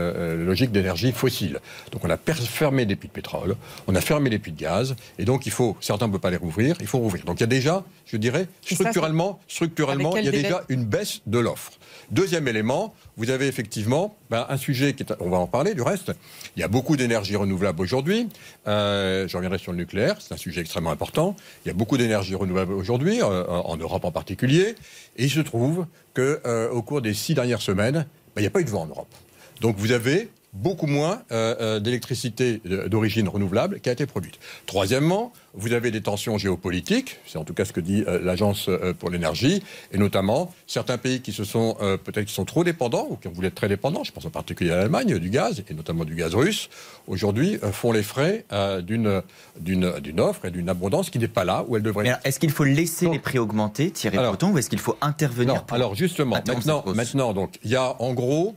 logique 0.45 0.71
d'énergie 0.71 1.11
fossile. 1.11 1.59
Donc 1.91 2.03
on 2.05 2.09
a 2.09 2.17
fermé 2.17 2.85
des 2.85 2.95
puits 2.95 3.07
de 3.07 3.13
pétrole, 3.13 3.55
on 3.87 3.95
a 3.95 4.01
fermé 4.01 4.29
des 4.29 4.39
puits 4.39 4.51
de 4.51 4.59
gaz, 4.59 4.95
et 5.19 5.25
donc 5.25 5.45
il 5.45 5.51
faut, 5.51 5.75
certains 6.01 6.07
ne 6.07 6.11
peuvent 6.13 6.21
pas 6.21 6.31
les 6.31 6.37
rouvrir, 6.37 6.75
il 6.79 6.87
faut 6.87 6.97
rouvrir. 6.97 7.25
Donc 7.25 7.39
il 7.39 7.41
y 7.41 7.43
a 7.43 7.47
déjà, 7.47 7.83
je 8.05 8.17
dirais, 8.17 8.47
structurellement, 8.61 9.39
structurellement, 9.47 10.17
il 10.17 10.25
y 10.25 10.27
a 10.27 10.31
déjà 10.31 10.63
délai 10.67 10.81
une 10.81 10.85
baisse 10.85 11.21
de 11.27 11.37
l'offre. 11.37 11.73
Deuxième 12.09 12.47
élément, 12.47 12.93
vous 13.17 13.29
avez 13.29 13.47
effectivement 13.47 14.17
ben, 14.29 14.45
un 14.49 14.57
sujet 14.57 14.93
qui 14.93 15.03
est, 15.03 15.13
on 15.19 15.29
va 15.29 15.37
en 15.37 15.47
parler 15.47 15.75
du 15.75 15.81
reste. 15.81 16.11
Il 16.55 16.59
y 16.59 16.63
a 16.63 16.67
beaucoup 16.67 16.97
d'énergie 16.97 17.35
renouvelable 17.35 17.81
aujourd'hui. 17.81 18.27
Euh, 18.67 19.27
je 19.27 19.37
reviendrai 19.37 19.59
sur 19.59 19.71
le 19.71 19.77
nucléaire, 19.77 20.15
c'est 20.19 20.33
un 20.33 20.37
sujet 20.37 20.61
extrêmement 20.61 20.91
important. 20.91 21.35
Il 21.65 21.67
y 21.67 21.71
a 21.71 21.75
beaucoup 21.75 21.97
d'énergie 21.97 22.33
renouvelable 22.33 22.73
aujourd'hui, 22.73 23.21
euh, 23.21 23.45
en 23.45 23.77
Europe 23.77 24.03
en 24.03 24.11
particulier. 24.11 24.75
Et 25.17 25.25
il 25.25 25.29
se 25.29 25.39
trouve 25.39 25.85
que 26.13 26.41
euh, 26.45 26.81
cours 26.81 27.01
des 27.01 27.13
six 27.13 27.35
dernières 27.35 27.61
semaines, 27.61 28.05
ben, 28.35 28.37
il 28.37 28.41
n'y 28.41 28.47
a 28.47 28.51
pas 28.51 28.61
eu 28.61 28.65
de 28.65 28.71
vent 28.71 28.81
en 28.81 28.87
Europe. 28.87 29.13
Donc 29.61 29.77
vous 29.77 29.91
avez 29.91 30.29
beaucoup 30.53 30.87
moins 30.87 31.21
euh, 31.31 31.55
euh, 31.61 31.79
d'électricité 31.79 32.61
d'origine 32.87 33.27
renouvelable 33.29 33.79
qui 33.79 33.89
a 33.89 33.93
été 33.93 34.05
produite. 34.05 34.37
Troisièmement, 34.65 35.31
vous 35.53 35.73
avez 35.73 35.91
des 35.91 36.01
tensions 36.01 36.37
géopolitiques, 36.37 37.19
c'est 37.25 37.37
en 37.37 37.43
tout 37.43 37.53
cas 37.53 37.65
ce 37.65 37.73
que 37.73 37.79
dit 37.81 38.03
euh, 38.07 38.19
l'Agence 38.21 38.69
pour 38.99 39.09
l'énergie, 39.09 39.63
et 39.91 39.97
notamment 39.97 40.53
certains 40.67 40.97
pays 40.97 41.21
qui 41.21 41.31
se 41.31 41.43
sont 41.43 41.77
euh, 41.81 41.97
peut-être 41.97 42.25
qui 42.25 42.33
sont 42.33 42.45
trop 42.45 42.63
dépendants 42.63 43.07
ou 43.09 43.15
qui 43.15 43.27
ont 43.27 43.31
voulu 43.31 43.47
être 43.47 43.55
très 43.55 43.69
dépendants, 43.69 44.03
je 44.03 44.11
pense 44.11 44.25
en 44.25 44.29
particulier 44.29 44.71
à 44.71 44.77
l'Allemagne, 44.77 45.17
du 45.19 45.29
gaz, 45.29 45.63
et 45.69 45.73
notamment 45.73 46.05
du 46.05 46.15
gaz 46.15 46.35
russe, 46.35 46.69
aujourd'hui 47.07 47.57
font 47.71 47.91
les 47.91 48.03
frais 48.03 48.45
d'une 48.83 49.21
d'une 49.59 50.19
offre 50.19 50.45
et 50.45 50.51
d'une 50.51 50.69
abondance 50.69 51.09
qui 51.09 51.19
n'est 51.19 51.27
pas 51.27 51.43
là 51.45 51.65
où 51.67 51.75
elle 51.75 51.83
devrait 51.83 52.07
être. 52.07 52.19
est-ce 52.23 52.39
qu'il 52.39 52.51
faut 52.51 52.63
laisser 52.63 53.05
Donc- 53.05 53.13
les 53.15 53.19
prix 53.19 53.39
augmenter, 53.39 53.91
Thierry 53.91 54.17
Alors- 54.17 54.31
Breton, 54.33 54.51
ou 54.51 54.57
est-ce 54.57 54.69
qu'il 54.69 54.79
faut 54.79 54.97
intervenir 55.01 55.55
Non, 55.55 55.59
pour 55.61 55.75
alors 55.75 55.95
justement, 55.95 56.35
maintenant, 56.35 56.83
maintenant, 56.93 57.33
donc, 57.33 57.57
il 57.63 57.71
y 57.71 57.75
a 57.75 57.95
en 58.01 58.13
gros, 58.13 58.55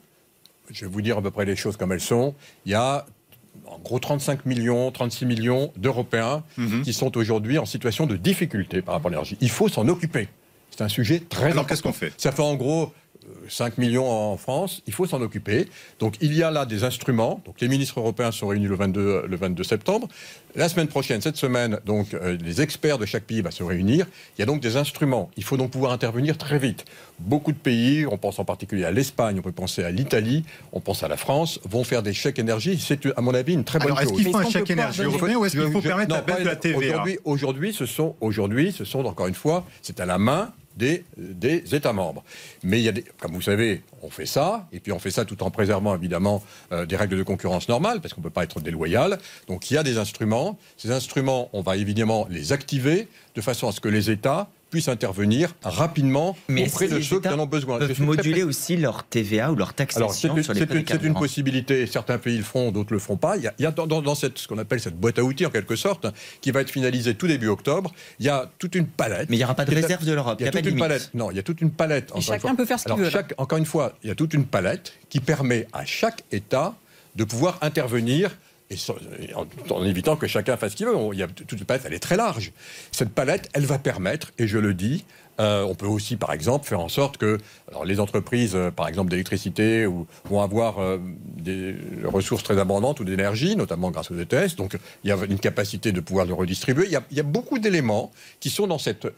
je 0.70 0.84
vais 0.86 0.90
vous 0.90 1.02
dire 1.02 1.18
à 1.18 1.22
peu 1.22 1.30
près 1.30 1.44
les 1.44 1.56
choses 1.56 1.76
comme 1.76 1.92
elles 1.92 2.00
sont, 2.00 2.34
il 2.66 2.72
y 2.72 2.74
a 2.74 3.06
en 3.66 3.78
gros 3.78 3.98
35 3.98 4.46
millions, 4.46 4.90
36 4.90 5.26
millions 5.26 5.72
d'Européens 5.76 6.42
Mhm. 6.58 6.82
qui 6.82 6.92
sont 6.92 7.16
aujourd'hui 7.16 7.58
en 7.58 7.66
situation 7.66 8.06
de 8.06 8.16
difficulté 8.16 8.82
par 8.82 8.94
rapport 8.94 9.08
à 9.08 9.10
l'énergie. 9.10 9.36
Il 9.40 9.50
faut 9.50 9.68
s'en 9.68 9.86
occuper. 9.88 10.28
C'est 10.70 10.82
un 10.82 10.88
sujet 10.88 11.20
très 11.20 11.44
Alors 11.44 11.50
important. 11.52 11.68
qu'est-ce 11.68 11.82
qu'on 11.82 11.92
fait? 11.92 12.12
Ça 12.16 12.32
fait 12.32 12.42
en 12.42 12.54
gros 12.56 12.92
5 13.48 13.78
millions 13.78 14.08
en 14.10 14.36
France, 14.36 14.82
il 14.86 14.92
faut 14.92 15.06
s'en 15.06 15.20
occuper. 15.20 15.68
Donc 15.98 16.14
il 16.20 16.34
y 16.34 16.42
a 16.42 16.50
là 16.50 16.66
des 16.66 16.84
instruments. 16.84 17.40
Donc 17.44 17.60
les 17.60 17.68
ministres 17.68 17.98
européens 17.98 18.32
sont 18.32 18.48
réunis 18.48 18.66
le 18.66 18.74
22, 18.76 19.00
euh, 19.00 19.26
le 19.28 19.36
22 19.36 19.64
septembre. 19.64 20.08
La 20.56 20.68
semaine 20.68 20.86
prochaine, 20.86 21.20
cette 21.20 21.36
semaine, 21.36 21.80
donc 21.84 22.14
euh, 22.14 22.36
les 22.40 22.62
experts 22.62 22.98
de 22.98 23.06
chaque 23.06 23.24
pays 23.24 23.42
vont 23.42 23.50
se 23.50 23.62
réunir. 23.62 24.06
Il 24.36 24.40
y 24.40 24.42
a 24.42 24.46
donc 24.46 24.60
des 24.60 24.76
instruments. 24.76 25.30
Il 25.36 25.44
faut 25.44 25.56
donc 25.56 25.70
pouvoir 25.70 25.92
intervenir 25.92 26.38
très 26.38 26.58
vite. 26.58 26.84
Beaucoup 27.18 27.52
de 27.52 27.58
pays, 27.58 28.06
on 28.06 28.18
pense 28.18 28.38
en 28.38 28.44
particulier 28.44 28.84
à 28.84 28.90
l'Espagne, 28.90 29.36
on 29.38 29.42
peut 29.42 29.52
penser 29.52 29.82
à 29.84 29.90
l'Italie, 29.90 30.44
on 30.72 30.80
pense 30.80 31.02
à 31.02 31.08
la 31.08 31.16
France, 31.16 31.60
vont 31.68 31.84
faire 31.84 32.02
des 32.02 32.12
chèques 32.12 32.38
énergie. 32.38 32.78
C'est 32.80 33.06
à 33.16 33.20
mon 33.20 33.34
avis 33.34 33.54
une 33.54 33.64
très 33.64 33.78
bonne 33.78 33.88
Alors, 33.88 34.00
est-ce 34.00 34.10
chose. 34.10 34.18
qu'il 34.18 34.26
Mais 34.26 34.32
faut 34.32 34.38
un 34.38 34.42
est-ce 34.42 34.50
chèque 34.52 34.70
énergie 34.70 35.02
européen 35.02 35.36
ou 35.36 35.44
est-ce 35.44 35.56
qu'il 35.56 35.72
faut 35.72 35.80
permettre 35.80 36.10
non, 36.10 36.16
la 36.16 36.22
baisse 36.22 36.40
de 36.40 36.44
la 36.44 36.56
TVA 36.56 36.78
Aujourd'hui, 36.78 37.18
aujourd'hui, 37.24 37.72
ce 37.72 37.86
sont, 37.86 38.16
aujourd'hui, 38.20 38.72
ce 38.72 38.84
sont 38.84 39.04
encore 39.04 39.26
une 39.26 39.34
fois, 39.34 39.64
c'est 39.82 40.00
à 40.00 40.06
la 40.06 40.18
main 40.18 40.52
des, 40.76 41.04
États 41.72 41.92
membres. 41.92 42.24
Mais 42.62 42.80
il 42.80 42.84
y 42.84 42.88
a 42.88 42.92
des, 42.92 43.04
comme 43.20 43.32
vous 43.32 43.42
savez, 43.42 43.82
on 44.02 44.10
fait 44.10 44.26
ça, 44.26 44.68
et 44.72 44.80
puis 44.80 44.92
on 44.92 44.98
fait 44.98 45.10
ça 45.10 45.24
tout 45.24 45.42
en 45.42 45.50
préservant 45.50 45.94
évidemment 45.94 46.42
euh, 46.72 46.86
des 46.86 46.96
règles 46.96 47.16
de 47.16 47.22
concurrence 47.22 47.68
normales, 47.68 48.00
parce 48.00 48.14
qu'on 48.14 48.20
ne 48.20 48.24
peut 48.24 48.30
pas 48.30 48.44
être 48.44 48.60
déloyal. 48.60 49.18
Donc 49.48 49.70
il 49.70 49.74
y 49.74 49.76
a 49.76 49.82
des 49.82 49.98
instruments. 49.98 50.58
Ces 50.76 50.90
instruments, 50.90 51.48
on 51.52 51.62
va 51.62 51.76
évidemment 51.76 52.26
les 52.30 52.52
activer 52.52 53.08
de 53.34 53.40
façon 53.40 53.68
à 53.68 53.72
ce 53.72 53.80
que 53.80 53.88
les 53.88 54.10
États 54.10 54.48
puissent 54.74 54.88
intervenir 54.88 55.54
rapidement 55.62 56.36
Mais 56.48 56.66
auprès 56.66 56.88
de 56.88 57.00
ceux 57.00 57.20
qui 57.20 57.28
en 57.28 57.38
ont 57.38 57.46
besoin. 57.46 57.78
Peuvent 57.78 58.00
moduler 58.02 58.42
aussi 58.42 58.76
leur 58.76 59.04
TVA 59.04 59.52
ou 59.52 59.54
leur 59.54 59.68
alors, 59.68 60.12
c'est 60.12 60.26
taxation 60.26 60.36
une, 60.36 60.42
sur 60.42 60.52
les 60.52 60.58
c'est 60.58 60.64
une- 60.64 60.70
c'est 60.70 60.78
une 60.78 60.84
carburants 60.84 61.20
possibilité. 61.20 61.86
Certains 61.86 62.18
pays 62.18 62.36
le 62.38 62.42
font, 62.42 62.72
d'autres 62.72 62.92
le 62.92 62.98
font 62.98 63.16
pas. 63.16 63.36
Il 63.36 63.44
y 63.44 63.46
a, 63.46 63.54
il 63.60 63.62
y 63.62 63.66
a 63.66 63.70
dans, 63.70 64.14
cette, 64.16 64.36
ce 64.38 64.48
qu'on 64.48 64.58
appelle 64.58 64.80
cette 64.80 64.96
boîte 64.98 65.20
à 65.20 65.22
outils, 65.22 65.46
en 65.46 65.50
quelque 65.50 65.76
sorte, 65.76 66.08
qui 66.40 66.50
va 66.50 66.60
être 66.60 66.70
finalisée 66.70 67.14
tout 67.14 67.28
début 67.28 67.46
octobre. 67.46 67.92
Il 68.18 68.26
y 68.26 68.28
a 68.28 68.50
toute 68.58 68.74
une 68.74 68.88
palette. 68.88 69.30
Mais 69.30 69.36
il 69.36 69.38
n'y 69.38 69.44
aura 69.44 69.54
pas 69.54 69.64
de 69.64 69.72
réserve 69.72 70.04
de 70.04 70.12
l'Europe, 70.12 70.38
Il 70.40 70.46
y 70.46 70.48
a, 70.48 70.50
pas 70.50 70.58
toute 70.60 70.72
une 70.72 70.78
palette. 70.80 71.10
Non, 71.14 71.30
il 71.30 71.36
y 71.36 71.38
a 71.38 71.44
toute 71.44 71.60
une 71.60 71.70
palette. 71.70 72.10
une 72.16 72.20
chacun 72.20 72.56
peut 72.56 72.64
faire 72.64 72.80
ce 72.80 72.84
qu'il 72.86 72.92
Alors, 72.94 73.04
veut, 73.04 73.10
chaque- 73.10 73.34
encore 73.38 73.58
une 73.58 73.66
fois, 73.66 73.92
il 74.02 74.08
y 74.08 74.10
a 74.10 74.16
toute 74.16 74.34
une 74.34 74.44
palette 74.46 74.94
qui 75.08 75.20
permet 75.20 75.68
à 75.72 75.84
chaque 75.84 76.24
État 76.32 76.74
de 77.14 77.22
pouvoir 77.22 77.58
intervenir. 77.62 78.36
En, 79.70 79.84
évitant 79.84 80.16
que 80.16 80.26
chacun 80.26 80.56
fasse 80.56 80.72
ce 80.72 80.76
qu'il 80.76 80.86
veut. 80.86 80.94
Y 81.14 81.22
a 81.22 81.28
toute 81.28 81.52
une 81.52 81.66
palette, 81.66 81.84
elle 81.86 81.94
est 81.94 81.98
très 81.98 82.16
large. 82.16 82.52
Cette 82.92 83.10
palette, 83.10 83.50
elle 83.52 83.66
va 83.66 83.78
permettre, 83.78 84.32
et 84.38 84.46
je 84.46 84.58
le 84.58 84.72
dis, 84.72 85.04
euh, 85.40 85.62
on 85.64 85.74
peut 85.74 85.86
aussi, 85.86 86.16
par 86.16 86.32
exemple, 86.32 86.66
faire 86.66 86.80
en 86.80 86.88
sorte 86.88 87.16
que 87.18 87.38
les 87.84 88.00
entreprises, 88.00 88.54
euh, 88.54 88.70
par 88.70 88.88
exemple 88.88 89.10
d'électricité, 89.10 89.86
vont 90.24 90.40
avoir 90.40 90.78
euh, 90.78 90.98
des 91.36 91.76
ressources 92.04 92.42
très 92.42 92.58
abondantes 92.58 93.00
ou 93.00 93.04
d'énergie, 93.04 93.56
notamment 93.56 93.90
grâce 93.90 94.10
aux 94.10 94.18
ETS. 94.18 94.56
Donc, 94.56 94.78
il 95.02 95.10
y 95.10 95.12
a 95.12 95.16
une 95.28 95.38
capacité 95.38 95.92
de 95.92 96.00
pouvoir 96.00 96.26
le 96.26 96.34
redistribuer. 96.34 96.86
Il 96.86 97.16
y 97.16 97.20
a, 97.20 97.24
beaucoup 97.24 97.58
d'éléments 97.58 98.12
qui 98.38 98.48
sont 98.50 98.66
dans 98.66 98.78
cette 98.78 99.08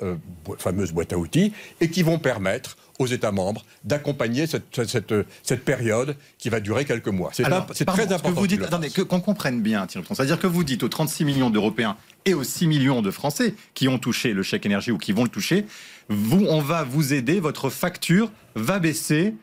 fameuse 0.58 0.92
boîte 0.92 1.12
à 1.12 1.18
outils 1.18 1.52
et 1.80 1.90
qui 1.90 2.02
vont 2.02 2.18
permettre 2.18 2.76
aux 2.98 3.06
États 3.06 3.32
membres 3.32 3.64
d'accompagner 3.84 4.46
cette, 4.46 4.86
cette, 4.86 5.14
cette, 5.42 5.64
période 5.64 6.16
qui 6.38 6.48
va 6.48 6.60
durer 6.60 6.84
quelques 6.84 7.08
mois. 7.08 7.30
C'est 7.32 7.44
très 7.84 8.12
important. 8.12 8.30
Que 8.30 8.34
vous 8.34 8.46
dites, 8.46 8.62
attendez, 8.62 8.90
qu'on 8.90 9.20
comprenne 9.20 9.62
bien, 9.62 9.86
c'est-à-dire 9.88 10.38
que 10.38 10.46
vous 10.46 10.64
dites 10.64 10.82
aux 10.82 10.88
36 10.88 11.24
millions 11.24 11.50
d'Européens 11.50 11.96
et 12.24 12.34
aux 12.34 12.44
6 12.44 12.66
millions 12.66 13.02
de 13.02 13.10
Français 13.10 13.54
qui 13.74 13.88
ont 13.88 13.98
touché 13.98 14.32
le 14.32 14.42
chèque 14.42 14.66
énergie 14.66 14.90
ou 14.90 14.98
qui 14.98 15.12
vont 15.12 15.24
le 15.24 15.28
toucher, 15.28 15.66
vous, 16.08 16.44
on 16.48 16.60
va 16.60 16.84
vous 16.84 17.12
aider, 17.12 17.40
votre 17.40 17.70
facture 17.70 18.30
va 18.54 18.78
baisser 18.78 19.34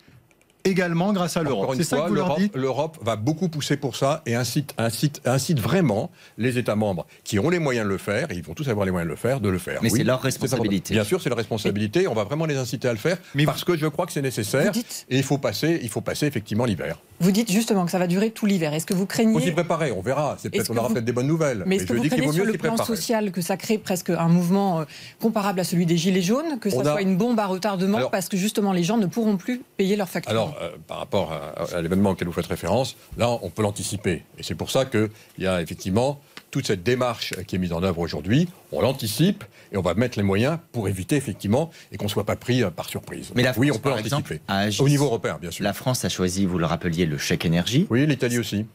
également 0.65 1.13
grâce 1.13 1.37
à 1.37 1.43
l'Europe. 1.43 1.73
C'est 1.75 1.83
ça 1.83 2.01
que 2.01 2.09
vous 2.09 2.15
leur 2.15 2.35
dites 2.37 2.55
L'Europe 2.55 2.97
va 3.01 3.15
beaucoup 3.15 3.49
pousser 3.49 3.77
pour 3.77 3.95
ça 3.95 4.21
et 4.25 4.35
incite, 4.35 4.73
incite, 4.77 5.21
incite 5.25 5.59
vraiment 5.59 6.11
les 6.37 6.57
États 6.57 6.75
membres 6.75 7.05
qui 7.23 7.39
ont 7.39 7.49
les 7.49 7.59
moyens 7.59 7.85
de 7.85 7.91
le 7.91 7.97
faire, 7.97 8.31
et 8.31 8.35
ils 8.35 8.43
vont 8.43 8.53
tous 8.53 8.67
avoir 8.69 8.85
les 8.85 8.91
moyens 8.91 9.07
de 9.07 9.11
le 9.11 9.17
faire, 9.17 9.39
de 9.39 9.49
le 9.49 9.57
faire. 9.57 9.79
Mais 9.81 9.89
c'est 9.89 10.03
leur 10.03 10.21
responsabilité. 10.21 10.93
Bien 10.93 11.03
sûr, 11.03 11.21
c'est 11.21 11.29
leur 11.29 11.37
responsabilité. 11.37 12.07
On 12.07 12.13
va 12.13 12.23
vraiment 12.23 12.45
les 12.45 12.57
inciter 12.57 12.87
à 12.87 12.93
le 12.93 12.99
faire 12.99 13.17
Mais 13.35 13.45
parce 13.45 13.63
que 13.63 13.77
je 13.77 13.87
crois 13.87 14.05
que 14.05 14.11
c'est 14.11 14.21
nécessaire. 14.21 14.71
Et 15.09 15.17
il 15.17 15.23
faut 15.23 15.37
passer, 15.37 15.79
il 15.81 15.89
faut 15.89 16.01
passer 16.01 16.25
effectivement 16.25 16.65
l'hiver. 16.65 16.97
Vous 17.23 17.31
dites 17.31 17.49
justement 17.49 17.85
que 17.85 17.91
ça 17.91 17.99
va 17.99 18.07
durer 18.07 18.31
tout 18.31 18.45
l'hiver. 18.45 18.73
Est-ce 18.73 18.85
que 18.85 18.93
vous 18.93 19.05
craignez 19.05 19.31
Il 19.31 19.39
faut 19.39 19.45
s'y 19.45 19.51
préparer. 19.51 19.93
On 19.93 20.01
verra. 20.01 20.35
C'est 20.39 20.49
peut-être 20.49 20.69
on 20.71 20.77
aura 20.77 20.89
peut-être 20.89 21.05
des 21.05 21.13
bonnes 21.13 21.27
nouvelles. 21.27 21.63
Mais 21.65 21.77
est-ce 21.77 21.85
que 21.85 21.93
vous 21.93 22.03
craignez 22.03 22.31
sur 22.33 22.43
le 22.43 22.53
plan 22.53 22.75
social 22.75 23.31
que 23.31 23.41
ça 23.41 23.55
crée 23.55 23.77
presque 23.77 24.09
un 24.09 24.27
mouvement 24.27 24.81
euh, 24.81 24.85
comparable 25.21 25.61
à 25.61 25.63
celui 25.63 25.85
des 25.85 25.95
gilets 25.95 26.21
jaunes, 26.21 26.59
que 26.59 26.69
ça 26.69 26.83
soit 26.83 27.01
une 27.01 27.15
bombe 27.15 27.39
à 27.39 27.45
retardement 27.45 28.09
parce 28.11 28.27
que 28.27 28.35
justement 28.35 28.73
les 28.73 28.83
gens 28.83 28.97
ne 28.97 29.05
pourront 29.05 29.37
plus 29.37 29.61
payer 29.77 29.95
leurs 29.95 30.09
factures 30.09 30.31
Alors, 30.31 30.55
euh, 30.61 30.71
par 30.87 30.97
rapport 30.97 31.31
à, 31.31 31.81
l'événement 31.81 32.11
auquel 32.11 32.27
vous 32.27 32.33
faites 32.33 32.45
référence, 32.45 32.97
là, 33.17 33.29
on 33.41 33.49
peut 33.49 33.61
l'anticiper. 33.61 34.23
Et 34.37 34.43
c'est 34.43 34.55
pour 34.55 34.69
ça 34.69 34.85
qu'il 34.85 35.09
y 35.39 35.47
a 35.47 35.61
effectivement 35.61 36.19
toute 36.53 36.67
cette 36.67 36.83
démarche 36.83 37.33
qui 37.47 37.55
est 37.55 37.59
mise 37.59 37.73
en 37.73 37.81
œuvre 37.81 37.97
aujourd'hui, 37.97 38.47
on 38.71 38.81
l'anticipe 38.81 39.43
et 39.71 39.77
on 39.77 39.81
va 39.81 39.95
mettre 39.95 40.19
les 40.19 40.23
moyens 40.23 40.59
pour 40.71 40.87
éviter 40.87 41.15
effectivement 41.15 41.71
et 41.91 41.97
qu'on 41.97 42.05
ne 42.05 42.09
soit 42.09 42.27
pas 42.27 42.35
pris 42.35 42.61
euh, 42.61 42.69
par 42.69 42.87
surprise. 42.87 43.31
Mais 43.33 43.41
la 43.41 43.53
France, 43.53 43.61
oui, 43.61 43.71
on 43.71 43.79
peut 43.79 43.89
l'anticiper. 43.89 44.39
Au 44.79 44.87
niveau 44.87 45.05
européen, 45.05 45.39
bien 45.41 45.49
sûr. 45.49 45.63
La 45.63 45.73
France 45.73 46.05
a 46.05 46.09
choisi, 46.09 46.45
vous 46.45 46.59
le 46.59 46.67
rappeliez, 46.67 47.07
le 47.07 47.17
chèque 47.17 47.45
énergie. 47.45 47.87
Oui, 47.89 48.05
l'Italie 48.05 48.37
aussi. 48.37 48.67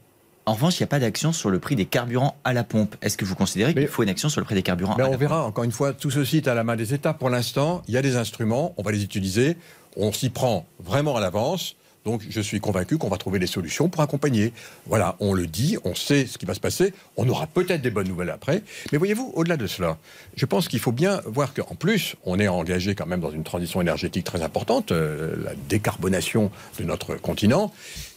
En 0.44 0.54
revanche, 0.54 0.80
il 0.80 0.82
n'y 0.82 0.86
a 0.86 0.88
pas 0.88 0.98
d'action 0.98 1.32
sur 1.32 1.50
le 1.50 1.60
prix 1.60 1.76
des 1.76 1.84
carburants 1.84 2.36
à 2.42 2.52
la 2.52 2.64
pompe. 2.64 2.96
Est-ce 3.00 3.16
que 3.16 3.24
vous 3.24 3.36
considérez 3.36 3.74
qu'il 3.74 3.86
faut 3.86 4.02
une 4.02 4.08
action 4.08 4.28
sur 4.28 4.40
le 4.40 4.44
prix 4.44 4.56
des 4.56 4.62
carburants 4.64 4.94
à 4.94 4.98
la 4.98 5.04
pompe 5.04 5.14
On 5.14 5.18
verra, 5.18 5.44
encore 5.44 5.62
une 5.62 5.70
fois, 5.70 5.92
tout 5.92 6.10
ceci 6.10 6.38
est 6.38 6.48
à 6.48 6.54
la 6.54 6.64
main 6.64 6.74
des 6.74 6.94
États. 6.94 7.14
Pour 7.14 7.30
l'instant, 7.30 7.82
il 7.86 7.94
y 7.94 7.96
a 7.96 8.02
des 8.02 8.16
instruments, 8.16 8.74
on 8.76 8.82
va 8.82 8.90
les 8.90 9.04
utiliser, 9.04 9.56
on 9.96 10.10
s'y 10.10 10.30
prend 10.30 10.66
vraiment 10.80 11.14
à 11.16 11.20
l'avance. 11.20 11.76
Donc 12.04 12.22
je 12.28 12.40
suis 12.40 12.60
convaincu 12.60 12.98
qu'on 12.98 13.08
va 13.08 13.16
trouver 13.16 13.38
des 13.38 13.46
solutions 13.46 13.88
pour 13.88 14.02
accompagner. 14.02 14.52
Voilà, 14.86 15.16
on 15.20 15.34
le 15.34 15.46
dit, 15.46 15.76
on 15.84 15.94
sait 15.94 16.26
ce 16.26 16.38
qui 16.38 16.46
va 16.46 16.54
se 16.54 16.60
passer, 16.60 16.94
on 17.16 17.28
aura 17.28 17.46
peut-être 17.46 17.82
des 17.82 17.90
bonnes 17.90 18.08
nouvelles 18.08 18.30
après. 18.30 18.62
Mais 18.92 18.98
voyez-vous, 18.98 19.32
au-delà 19.34 19.56
de 19.56 19.66
cela, 19.66 19.98
je 20.36 20.46
pense 20.46 20.68
qu'il 20.68 20.80
faut 20.80 20.92
bien 20.92 21.20
voir 21.26 21.54
qu'en 21.54 21.74
plus, 21.74 22.16
on 22.24 22.38
est 22.38 22.48
engagé 22.48 22.94
quand 22.94 23.06
même 23.06 23.20
dans 23.20 23.30
une 23.30 23.44
transition 23.44 23.80
énergétique 23.80 24.24
très 24.24 24.42
importante, 24.42 24.92
euh, 24.92 25.36
la 25.44 25.52
décarbonation 25.68 26.50
de 26.78 26.84
notre 26.84 27.16
continent. 27.16 27.72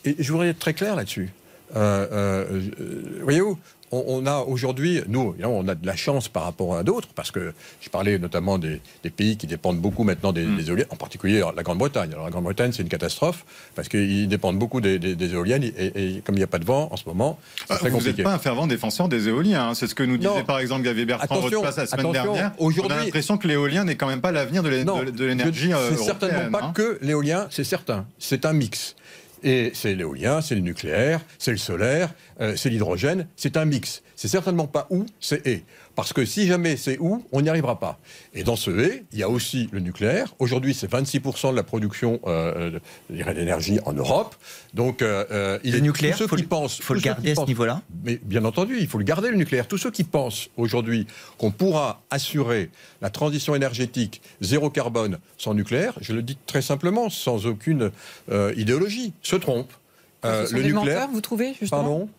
Et 0.05 0.15
je 0.19 0.31
voudrais 0.31 0.50
être 0.50 0.59
très 0.59 0.73
clair 0.73 0.95
là-dessus. 0.95 1.29
Euh, 1.75 2.07
euh, 2.11 2.61
voyez-vous, 3.21 3.57
on, 3.91 4.25
a 4.25 4.39
aujourd'hui, 4.39 5.01
nous, 5.07 5.36
on 5.43 5.67
a 5.67 5.75
de 5.75 5.86
la 5.86 5.95
chance 5.95 6.27
par 6.29 6.43
rapport 6.43 6.75
à 6.75 6.83
d'autres, 6.83 7.10
parce 7.13 7.31
que 7.31 7.53
je 7.81 7.89
parlais 7.89 8.17
notamment 8.19 8.57
des, 8.57 8.81
pays 9.15 9.38
qui 9.38 9.48
dépendent 9.48 9.79
beaucoup 9.79 10.03
maintenant 10.03 10.31
des, 10.31 10.45
mm. 10.45 10.60
éoliennes, 10.67 10.88
en 10.89 10.95
particulier 10.95 11.43
la 11.55 11.63
Grande-Bretagne. 11.63 12.12
Alors 12.13 12.25
la 12.25 12.31
Grande-Bretagne, 12.31 12.71
c'est 12.71 12.83
une 12.83 12.89
catastrophe, 12.89 13.45
parce 13.75 13.89
qu'ils 13.89 14.27
dépendent 14.27 14.57
beaucoup 14.57 14.81
des, 14.81 15.33
éoliennes, 15.33 15.63
et, 15.63 16.21
comme 16.25 16.36
il 16.36 16.39
n'y 16.39 16.43
a 16.43 16.48
pas 16.48 16.60
de 16.60 16.65
vent 16.65 16.89
en 16.91 16.98
ce 16.98 17.03
moment, 17.05 17.39
c'est 17.57 17.65
ah, 17.69 17.77
très 17.77 17.91
compliqué. 17.91 18.12
Vous 18.12 18.17
n'êtes 18.17 18.25
pas 18.25 18.33
un 18.33 18.39
fervent 18.39 18.67
défenseur 18.67 19.10
des 19.10 19.27
éoliens, 19.27 19.69
hein. 19.69 19.74
c'est 19.74 19.88
ce 19.88 19.95
que 19.95 20.03
nous 20.03 20.17
disait 20.17 20.43
par 20.45 20.60
exemple 20.60 20.83
Gavier 20.83 21.05
Bertrand 21.05 21.39
votre 21.39 21.62
place 21.62 21.77
la 21.77 21.88
semaine 21.88 22.12
dernière. 22.12 22.51
On 22.60 22.69
a 22.69 22.98
l'impression 23.03 23.38
que 23.38 23.48
l'éolien 23.48 23.83
n'est 23.83 23.95
quand 23.95 24.07
même 24.07 24.21
pas 24.21 24.31
l'avenir 24.31 24.63
de 24.63 24.69
l'énergie 24.69 25.71
européenne. 25.71 25.98
C'est 25.98 26.03
certainement 26.03 26.60
pas 26.60 26.65
hein. 26.65 26.71
que 26.74 26.98
l'éolien, 27.01 27.48
c'est 27.50 27.63
certain. 27.63 28.05
C'est 28.19 28.45
un 28.45 28.53
mix. 28.53 28.95
Et 29.43 29.71
c'est 29.74 29.95
l'éolien, 29.95 30.41
c'est 30.41 30.55
le 30.55 30.62
nucléaire, 30.62 31.21
c'est 31.39 31.51
le 31.51 31.57
solaire, 31.57 32.13
euh, 32.41 32.55
c'est 32.55 32.69
l'hydrogène, 32.69 33.27
c'est 33.36 33.57
un 33.57 33.65
mix. 33.65 34.03
C'est 34.15 34.27
certainement 34.27 34.67
pas 34.67 34.88
où, 34.91 35.05
c'est 35.19 35.45
et. 35.48 35.63
Parce 35.95 36.13
que 36.13 36.25
si 36.25 36.48
jamais 36.48 36.77
c'est 36.77 36.98
où, 37.00 37.25
on 37.31 37.41
n'y 37.41 37.50
arrivera 37.50 37.79
pas. 37.79 38.00
Et 38.33 38.43
dans 38.43 38.55
ce 38.55 38.71
et, 38.71 39.03
il 39.12 39.19
y 39.19 39.24
a 39.24 39.29
aussi 39.29 39.69
le 39.71 39.79
nucléaire. 39.79 40.33
Aujourd'hui, 40.39 40.74
c'est 40.74 40.89
26% 40.89 41.51
de 41.51 41.55
la 41.55 41.63
production 41.63 42.19
euh, 42.25 42.79
d'énergie 43.10 43.79
en 43.86 43.93
Europe. 43.93 44.36
Donc, 44.74 45.01
euh, 45.01 45.25
euh 45.31 45.60
il 45.63 45.74
le 45.74 45.77
est 45.79 45.81
nucléaire, 45.81 46.17
ceux 46.17 46.27
faut 46.27 46.36
qui 46.36 46.43
le, 46.43 46.48
pensent, 46.48 46.79
faut 46.81 46.93
le 46.93 47.01
garder 47.01 47.31
à 47.31 47.36
ce 47.36 47.45
niveau-là. 47.45 47.81
Mais 48.03 48.19
bien 48.24 48.45
entendu, 48.45 48.77
il 48.79 48.88
faut 48.88 48.98
le 48.98 49.03
garder 49.03 49.29
le 49.29 49.38
nucléaire. 49.38 49.67
Tous 49.67 49.77
ceux 49.77 49.91
qui 49.91 50.03
pensent 50.03 50.50
aujourd'hui 50.57 51.07
qu'on 51.38 51.51
pourra 51.51 52.01
assurer 52.10 52.69
la 53.01 53.10
transition 53.10 53.55
énergétique 53.55 54.21
zéro 54.39 54.69
carbone 54.69 55.19
sans 55.38 55.53
nucléaire, 55.53 55.93
je 56.01 56.13
le 56.13 56.21
dis 56.21 56.38
très 56.45 56.62
simplement, 56.62 57.10
sans 57.10 57.45
aucune 57.45 57.91
euh, 58.31 58.53
idéologie, 58.55 59.13
se 59.21 59.36
trompent. 59.36 59.74
Euh, 60.23 60.45
le 60.51 60.61
nucléaire, 60.61 61.07
vous 61.11 61.21
trouvez 61.21 61.55
justement 61.59 61.81
Pardon 61.81 62.09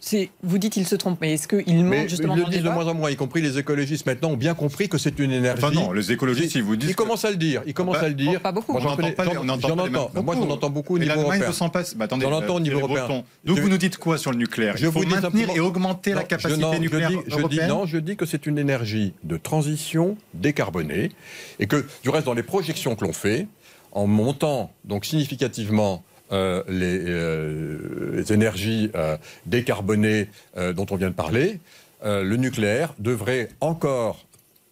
Vous 0.43 0.59
dites 0.59 0.73
qu'il 0.73 0.87
se 0.87 0.97
trompe, 0.97 1.19
mais 1.21 1.35
est-ce 1.35 1.47
qu'il 1.47 1.85
ment 1.85 2.09
justement 2.09 2.35
Ils 2.37 2.45
le 2.45 2.51
disent 2.51 2.63
de 2.63 2.69
moins 2.69 2.87
en 2.87 2.95
moins, 2.95 3.11
y 3.11 3.17
compris 3.17 3.43
les 3.43 3.59
écologistes 3.59 4.07
maintenant 4.07 4.31
ont 4.31 4.37
bien 4.37 4.55
compris 4.55 4.89
que 4.89 4.99
c'est 4.99 5.19
une 5.19 5.31
énergie. 5.31 5.63
Enfin 5.65 5.73
non, 5.73 5.93
les 5.93 6.11
écologistes, 6.11 6.57
ils 6.57 6.63
vous 6.63 6.77
disent. 6.77 6.91
Ils 6.91 6.97
commencent 6.97 7.25
à 7.25 7.31
le 7.31 7.37
dire. 7.37 7.63
Ils 7.67 7.75
commencent 7.75 8.03
à 8.03 8.09
le 8.09 8.15
dire. 8.15 8.41
Pas 8.41 8.53
beaucoup. 8.53 8.73
Moi, 8.73 8.81
j'en 8.81 8.93
entends. 8.93 10.23
Moi, 10.23 10.35
j'en 10.35 10.51
entends 10.51 10.71
beaucoup 10.71 10.97
au 10.97 10.99
niveau 10.99 11.21
européen. 11.21 11.53
S'en 11.53 11.69
passe. 11.69 11.95
Bah, 11.95 12.07
attendez, 12.07 12.25
j'en 12.25 12.33
entends 12.33 12.57
au 12.57 12.61
niveau 12.61 12.81
européen. 12.81 13.25
Donc 13.45 13.59
vous 13.59 13.69
nous 13.69 13.79
dites 13.79 13.99
quoi 13.99 14.19
sur 14.19 14.33
le 14.33 14.39
nucléaire? 14.39 14.75
Il 14.79 14.91
faut 14.91 15.05
maintenir 15.05 15.51
et 15.51 15.61
augmenter 15.61 16.15
la 16.15 16.25
capacité 16.25 16.79
nucléaire 16.79 17.11
européenne. 17.31 17.69
Non, 17.69 17.87
je 17.87 17.99
dis 17.99 18.17
que 18.17 18.27
c'est 18.27 18.47
une 18.47 18.59
énergie 18.59 19.15
de 19.23 19.37
transition 19.37 20.17
décarbonée 20.35 21.11
et 21.59 21.67
que 21.67 21.87
du 22.03 22.09
reste 22.11 22.27
dans 22.27 22.35
les 22.35 22.43
projections 22.43 22.97
que 22.97 23.05
l'on 23.05 23.13
fait, 23.13 23.47
en 23.93 24.07
montant 24.07 24.73
donc 24.85 25.05
significativement 25.05 26.03
euh, 26.31 26.63
euh, 26.69 28.15
les, 28.17 28.33
énergies 28.33 28.91
euh, 28.95 29.17
décarbonées 29.47 30.29
dont 30.57 30.87
on 30.91 30.97
vient 30.97 31.11
de 31.11 31.15
parler, 31.15 31.61
le 32.05 32.37
nucléaire 32.37 32.95
devrait 32.99 33.49
encore 33.61 34.25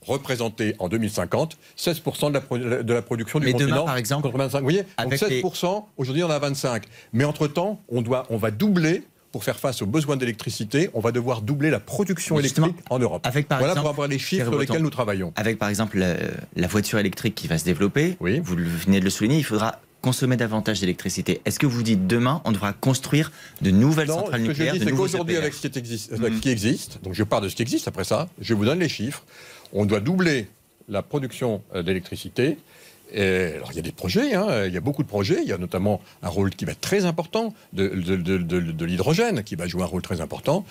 représenter 0.02 0.74
en 0.78 0.88
2050 0.88 1.58
16% 1.76 2.28
de 2.28 2.66
la, 2.68 2.82
de 2.82 2.94
la 2.94 3.02
production 3.02 3.38
du 3.38 3.52
continent. 3.52 3.84
par 3.84 3.96
exemple, 3.96 4.22
contre 4.22 4.38
25. 4.38 4.58
Vous 4.58 4.64
voyez, 4.64 4.84
donc 4.98 5.12
16%, 5.12 5.84
aujourd'hui 5.98 6.24
on 6.24 6.30
a 6.30 6.38
25. 6.38 6.84
Mais 7.12 7.24
entre-temps, 7.24 7.80
on, 7.88 8.00
doit, 8.00 8.26
on 8.30 8.36
va 8.36 8.50
doubler 8.50 9.02
pour 9.32 9.44
faire 9.44 9.58
face 9.58 9.82
aux 9.82 9.86
besoins 9.86 10.16
d'électricité, 10.16 10.90
on 10.94 11.00
va 11.00 11.12
devoir 11.12 11.42
doubler 11.42 11.70
la 11.70 11.80
production 11.80 12.38
électrique 12.38 12.74
en 12.88 12.98
Europe. 12.98 13.24
Avec, 13.26 13.46
par 13.46 13.58
voilà 13.58 13.74
pour 13.74 13.88
avoir 13.88 14.08
les 14.08 14.18
chiffres 14.18 14.50
sur 14.50 14.58
lesquels 14.58 14.82
nous 14.82 14.90
travaillons. 14.90 15.32
Avec 15.36 15.58
par 15.58 15.68
exemple 15.68 15.98
la, 15.98 16.66
voiture 16.66 16.98
électrique 16.98 17.34
qui 17.34 17.46
va 17.46 17.58
se 17.58 17.64
développer, 17.64 18.16
oui. 18.20 18.40
vous 18.42 18.56
venez 18.56 19.00
de 19.00 19.04
le 19.04 19.10
souligner, 19.10 19.38
il 19.38 19.44
faudra 19.44 19.80
consommer 20.00 20.36
davantage 20.36 20.80
d'électricité. 20.80 21.40
Est-ce 21.44 21.58
que 21.58 21.66
vous 21.66 21.82
dites 21.82 22.06
demain, 22.06 22.40
on 22.44 22.52
devra 22.52 22.72
construire 22.72 23.32
de 23.60 23.70
nouvelles 23.70 24.08
centrales 24.08 24.42
nucléaires 24.42 24.74
ce 24.74 24.78
que 24.78 24.84
je 24.84 24.84
dis, 24.84 24.90
c'est 24.90 24.96
qu'aujourd'hui, 24.96 25.36
avec 25.36 25.54
ce 25.54 25.68
qui 25.68 25.78
existe, 25.78 26.18
mm. 26.18 26.40
qui 26.40 26.48
existe, 26.48 27.02
donc 27.02 27.14
je 27.14 27.22
pars 27.22 27.40
de 27.40 27.48
ce 27.48 27.56
qui 27.56 27.62
existe 27.62 27.88
après 27.88 28.04
ça, 28.04 28.28
je 28.40 28.54
vous 28.54 28.64
donne 28.64 28.78
les 28.78 28.88
chiffres, 28.88 29.24
on 29.72 29.84
doit 29.84 30.00
doubler 30.00 30.48
la 30.88 31.02
production 31.02 31.62
euh, 31.74 31.82
d'électricité. 31.82 32.58
Et, 33.12 33.54
alors, 33.56 33.72
il 33.72 33.76
y 33.76 33.80
a 33.80 33.82
des 33.82 33.92
projets, 33.92 34.34
hein, 34.34 34.66
il 34.66 34.72
y 34.72 34.76
a 34.76 34.80
beaucoup 34.80 35.02
de 35.02 35.08
projets. 35.08 35.40
Il 35.42 35.48
y 35.48 35.52
a 35.52 35.58
notamment 35.58 36.00
un 36.22 36.28
rôle 36.28 36.50
qui 36.50 36.64
va 36.64 36.72
être 36.72 36.80
très 36.80 37.04
important 37.04 37.54
de, 37.72 37.88
de, 37.88 38.16
de, 38.16 38.38
de 38.38 38.84
l'hydrogène, 38.84 39.42
qui 39.42 39.56
va 39.56 39.66
jouer 39.66 39.82
un 39.82 39.86
rôle 39.86 40.02
très 40.02 40.20
important. 40.20 40.64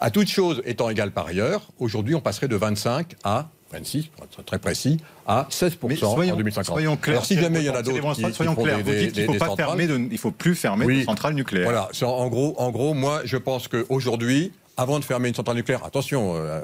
À 0.00 0.10
toute 0.10 0.28
chose 0.28 0.62
étant 0.64 0.90
égale 0.90 1.12
par 1.12 1.26
ailleurs, 1.26 1.68
aujourd'hui, 1.78 2.14
on 2.14 2.20
passerait 2.20 2.48
de 2.48 2.56
25 2.56 3.16
à 3.22 3.48
26, 3.74 4.06
pour 4.06 4.24
être 4.24 4.44
très 4.44 4.58
précis, 4.58 4.98
à 5.26 5.46
16% 5.50 6.04
en 6.04 6.36
2050. 6.36 6.64
Soyons 6.64 6.96
clairs. 6.96 7.16
Alors, 7.16 7.26
si 7.26 7.38
jamais 7.38 7.60
il 7.60 7.66
y 7.66 7.70
en 7.70 7.74
a 7.74 7.82
d'autres 7.82 8.14
qui, 8.14 8.32
soyons 8.32 8.54
clairs. 8.54 8.78
Vous 8.78 8.90
dites 8.90 9.12
qu'il 9.12 9.26
ne 9.26 9.32
faut, 9.32 9.38
pas 9.38 9.56
fermer 9.56 9.84
il 9.84 10.18
faut 10.18 10.30
plus 10.30 10.54
fermer 10.54 10.86
de 10.86 11.04
centrales 11.04 11.34
nucléaires. 11.34 11.64
Voilà. 11.64 11.90
En 12.02 12.28
gros, 12.28 12.54
en 12.58 12.70
gros, 12.70 12.94
moi, 12.94 13.22
je 13.24 13.36
pense 13.36 13.68
qu'aujourd'hui, 13.68 14.52
avant 14.76 14.98
de 14.98 15.04
fermer 15.04 15.28
une 15.28 15.34
centrale 15.34 15.56
nucléaire, 15.56 15.84
attention, 15.84 16.34
euh, 16.34 16.38
euh, 16.38 16.60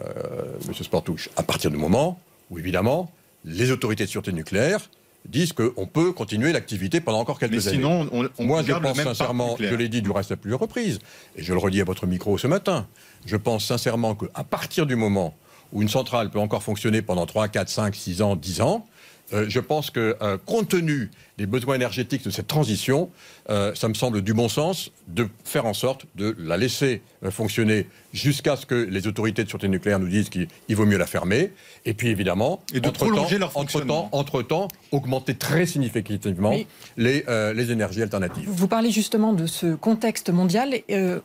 Monsieur 0.69 0.85
Sportouche, 0.85 1.29
à 1.37 1.43
partir 1.43 1.71
du 1.71 1.76
moment 1.76 2.21
où, 2.50 2.59
évidemment, 2.59 3.11
les 3.45 3.71
autorités 3.71 4.05
de 4.05 4.11
sûreté 4.11 4.33
nucléaire 4.33 4.81
disent 5.29 5.52
qu'on 5.52 5.87
peut 5.87 6.12
continuer 6.12 6.52
l'activité 6.52 7.00
pendant 7.00 7.21
encore 7.21 7.38
quelques 7.38 7.52
Mais 7.52 7.61
sinon, 7.61 8.02
années. 8.02 8.29
On, 8.38 8.45
Moi, 8.45 8.62
je 8.62 8.73
pense 8.73 9.00
sincèrement, 9.00 9.57
je 9.59 9.75
l'ai 9.75 9.88
dit 9.88 10.02
du 10.02 10.11
reste 10.11 10.33
à 10.33 10.37
plusieurs 10.37 10.61
reprises, 10.61 10.99
et 11.37 11.43
je 11.43 11.52
le 11.52 11.59
redis 11.59 11.81
à 11.81 11.85
votre 11.85 12.07
micro 12.07 12.38
ce 12.38 12.47
matin, 12.47 12.87
je 13.26 13.37
pense 13.37 13.67
sincèrement 13.67 14.14
qu'à 14.14 14.45
partir 14.45 14.87
du 14.87 14.97
moment 14.97 15.35
où 15.73 15.83
une 15.83 15.89
centrale 15.89 16.31
peut 16.31 16.39
encore 16.39 16.62
fonctionner 16.62 17.03
pendant 17.03 17.27
3, 17.27 17.49
4, 17.49 17.69
5, 17.69 17.95
6 17.95 18.23
ans, 18.23 18.37
10 18.37 18.61
ans, 18.61 18.87
euh, 19.33 19.47
je 19.49 19.61
pense 19.61 19.91
que, 19.91 20.17
euh, 20.23 20.39
compte 20.45 20.69
tenu 20.69 21.11
des 21.39 21.47
besoins 21.47 21.77
énergétiques 21.77 22.25
de 22.25 22.31
cette 22.31 22.49
transition, 22.49 23.11
euh, 23.49 23.75
ça 23.75 23.89
me 23.89 23.95
semble 23.95 24.23
du 24.23 24.35
bon 24.35 24.49
sens 24.49 24.91
de 25.09 25.29
faire 25.45 25.67
en 25.67 25.75
sorte 25.75 26.07
de 26.17 26.35
la 26.39 26.57
laisser 26.57 27.03
fonctionner 27.29 27.87
jusqu'à 28.15 28.57
ce 28.57 28.65
que 28.65 28.75
les 28.75 29.07
autorités 29.07 29.45
de 29.45 29.49
sûreté 29.49 29.69
nucléaire 29.69 29.99
nous 29.99 30.09
disent 30.09 30.31
qu'il 30.31 30.49
vaut 30.71 30.87
mieux 30.87 30.97
la 30.97 31.07
fermer. 31.07 31.53
Et 31.85 31.93
puis 31.93 32.09
évidemment, 32.09 32.62
et 32.73 32.81
de 32.81 32.89
entre 32.89 33.07
prolonger 33.07 33.39
leur 33.39 33.57
entre-temps, 33.57 34.09
entre-temps, 34.12 34.69
augmenter 34.91 35.35
très 35.35 35.67
significativement 35.67 36.55
les, 36.97 37.25
les, 37.55 37.71
énergies 37.71 38.03
alternatives. 38.03 38.49
Vous 38.49 38.69
parlez 38.69 38.91
justement 38.91 39.35
de 39.35 39.47
ce 39.47 39.75
contexte 39.75 40.31
mondial. 40.31 40.75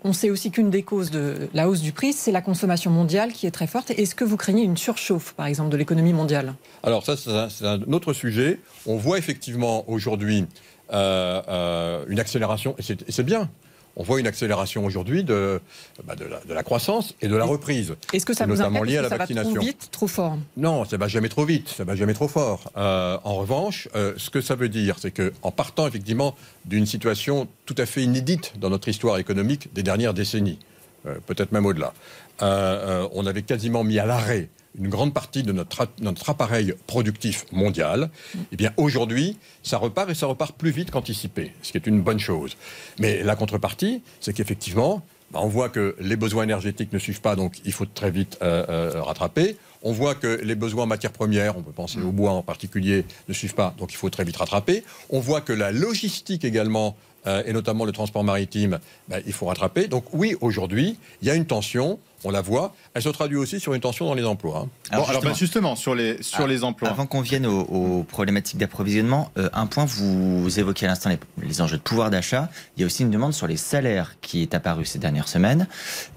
on 0.03 0.13
sait 0.13 0.29
aussi 0.29 0.51
qu'une 0.51 0.69
des 0.69 0.83
causes 0.83 1.11
de 1.11 1.49
la 1.53 1.69
hausse 1.69 1.81
du 1.81 1.93
prix, 1.93 2.11
c'est 2.11 2.31
la 2.31 2.41
consommation 2.41 2.91
mondiale 2.91 3.31
qui 3.31 3.47
est 3.47 3.51
très 3.51 3.67
forte. 3.67 3.91
Est-ce 3.91 4.15
que 4.15 4.25
vous 4.25 4.37
craignez 4.37 4.63
une 4.63 4.77
surchauffe, 4.77 5.33
par 5.33 5.45
exemple, 5.45 5.69
de 5.69 5.77
l'économie 5.77 6.13
mondiale? 6.13 6.55
Alors 6.83 7.05
ça, 7.05 7.15
c'est 7.15 7.65
un 7.65 7.81
autre 7.93 8.13
sujet, 8.13 8.59
on 8.85 8.97
voit 8.97 9.17
effectivement 9.17 9.89
aujourd'hui 9.89 10.45
une 10.91 12.19
accélération, 12.19 12.75
et 12.77 12.83
c'est 13.09 13.23
bien 13.23 13.49
on 13.95 14.03
voit 14.03 14.19
une 14.19 14.27
accélération 14.27 14.85
aujourd'hui 14.85 15.23
de, 15.23 15.61
bah, 16.05 16.15
de, 16.15 16.53
la, 16.53 16.63
croissance 16.63 17.15
et 17.21 17.27
de 17.27 17.35
la 17.35 17.45
reprise. 17.45 17.95
Est-ce 18.13 18.25
que 18.25 18.33
ça 18.33 18.45
vous 18.45 18.55
notamment 18.55 18.83
lié 18.83 18.97
à 18.97 19.01
la 19.01 19.09
ça 19.09 19.17
vaccination. 19.17 19.53
Va 19.53 19.59
trop 19.59 19.65
vite, 19.65 19.89
trop 19.91 20.07
fort? 20.07 20.37
Non, 20.57 20.85
ça 20.85 20.97
va 20.97 21.07
jamais 21.07 21.29
trop 21.29 21.45
vite, 21.45 21.69
ça 21.69 21.83
va 21.83 21.95
jamais 21.95 22.13
trop 22.13 22.27
fort. 22.27 22.71
Euh, 22.77 23.17
en 23.23 23.35
revanche, 23.35 23.87
euh, 23.95 24.13
ce 24.17 24.29
que 24.29 24.41
ça 24.41 24.55
veut 24.55 24.69
dire, 24.69 24.97
c'est 24.99 25.11
que 25.11 25.33
en 25.41 25.51
partant 25.51 25.87
effectivement 25.87 26.35
d'une 26.65 26.85
situation 26.85 27.47
tout 27.65 27.75
à 27.77 27.85
fait 27.85 28.03
inédite 28.03 28.53
dans 28.59 28.69
notre 28.69 28.89
histoire 28.89 29.17
économique 29.17 29.73
des 29.73 29.83
dernières 29.83 30.13
décennies, 30.13 30.59
euh, 31.05 31.15
peut-être 31.25 31.51
même 31.51 31.65
au-delà, 31.65 31.93
on 32.41 33.25
avait 33.25 33.43
quasiment 33.43 33.83
mis 33.83 33.97
à 33.97 34.05
l'arrêt 34.05 34.49
une 34.77 34.89
grande 34.89 35.13
partie 35.13 35.43
de 35.43 35.51
notre, 35.51 35.87
notre 36.01 36.29
appareil 36.29 36.73
productif 36.87 37.45
mondial, 37.51 38.09
eh 38.51 38.55
bien 38.55 38.71
aujourd'hui, 38.77 39.37
ça 39.63 39.77
repart 39.77 40.09
et 40.09 40.15
ça 40.15 40.27
repart 40.27 40.55
plus 40.55 40.71
vite 40.71 40.91
qu'anticipé, 40.91 41.53
ce 41.61 41.71
qui 41.71 41.77
est 41.77 41.87
une 41.87 42.01
bonne 42.01 42.19
chose. 42.19 42.57
Mais 42.99 43.23
la 43.23 43.35
contrepartie, 43.35 44.01
c'est 44.19 44.33
qu'effectivement, 44.33 45.03
bah, 45.31 45.39
on 45.41 45.47
voit 45.47 45.69
que 45.69 45.95
les 45.99 46.15
besoins 46.15 46.43
énergétiques 46.43 46.93
ne 46.93 46.99
suivent 46.99 47.21
pas, 47.21 47.35
donc 47.35 47.57
il 47.65 47.71
faut 47.71 47.85
très 47.85 48.11
vite 48.11 48.37
euh, 48.41 48.65
euh, 48.69 49.01
rattraper. 49.01 49.57
On 49.81 49.91
voit 49.91 50.15
que 50.15 50.39
les 50.43 50.55
besoins 50.55 50.83
en 50.83 50.87
matières 50.87 51.11
premières, 51.11 51.57
on 51.57 51.61
peut 51.61 51.71
penser 51.71 51.99
au 51.99 52.11
bois 52.11 52.31
en 52.31 52.41
particulier, 52.41 53.05
ne 53.27 53.33
suivent 53.33 53.53
pas, 53.53 53.75
donc 53.77 53.91
il 53.91 53.97
faut 53.97 54.09
très 54.09 54.23
vite 54.23 54.37
rattraper. 54.37 54.83
On 55.09 55.19
voit 55.19 55.41
que 55.41 55.53
la 55.53 55.71
logistique 55.71 56.43
également 56.43 56.95
euh, 57.27 57.43
et 57.45 57.53
notamment 57.53 57.85
le 57.85 57.91
transport 57.91 58.23
maritime, 58.23 58.79
bah, 59.07 59.17
il 59.25 59.33
faut 59.33 59.45
rattraper. 59.45 59.87
Donc 59.87 60.05
oui, 60.13 60.35
aujourd'hui, 60.41 60.97
il 61.21 61.27
y 61.27 61.31
a 61.31 61.35
une 61.35 61.45
tension 61.45 61.99
on 62.25 62.31
la 62.31 62.41
voit. 62.41 62.73
Elle 62.93 63.01
se 63.01 63.09
traduit 63.09 63.37
aussi 63.37 63.59
sur 63.59 63.73
une 63.73 63.81
tension 63.81 64.05
dans 64.05 64.13
les 64.13 64.25
emplois. 64.25 64.65
Hein. 64.65 64.69
Alors, 64.91 65.35
justement, 65.35 65.71
bah, 65.71 65.75
sur 65.75 65.95
les, 65.95 66.21
sur 66.21 66.45
ah, 66.45 66.47
les 66.47 66.63
emplois. 66.63 66.89
Avant 66.89 67.05
qu'on 67.05 67.21
vienne 67.21 67.45
aux, 67.45 68.03
problématiques 68.03 68.57
d'approvisionnement, 68.57 69.31
euh, 69.37 69.49
un 69.53 69.67
point, 69.67 69.85
vous 69.85 70.59
évoquiez 70.59 70.87
à 70.87 70.89
l'instant 70.89 71.11
les, 71.41 71.61
enjeux 71.61 71.77
de 71.77 71.81
pouvoir 71.81 72.09
d'achat. 72.09 72.49
Il 72.75 72.81
y 72.81 72.83
a 72.83 72.87
aussi 72.87 73.03
une 73.03 73.11
demande 73.11 73.33
sur 73.33 73.47
les 73.47 73.57
salaires 73.57 74.15
qui 74.21 74.41
est 74.41 74.53
apparue 74.53 74.85
ces 74.85 74.99
dernières 74.99 75.27
semaines. 75.27 75.67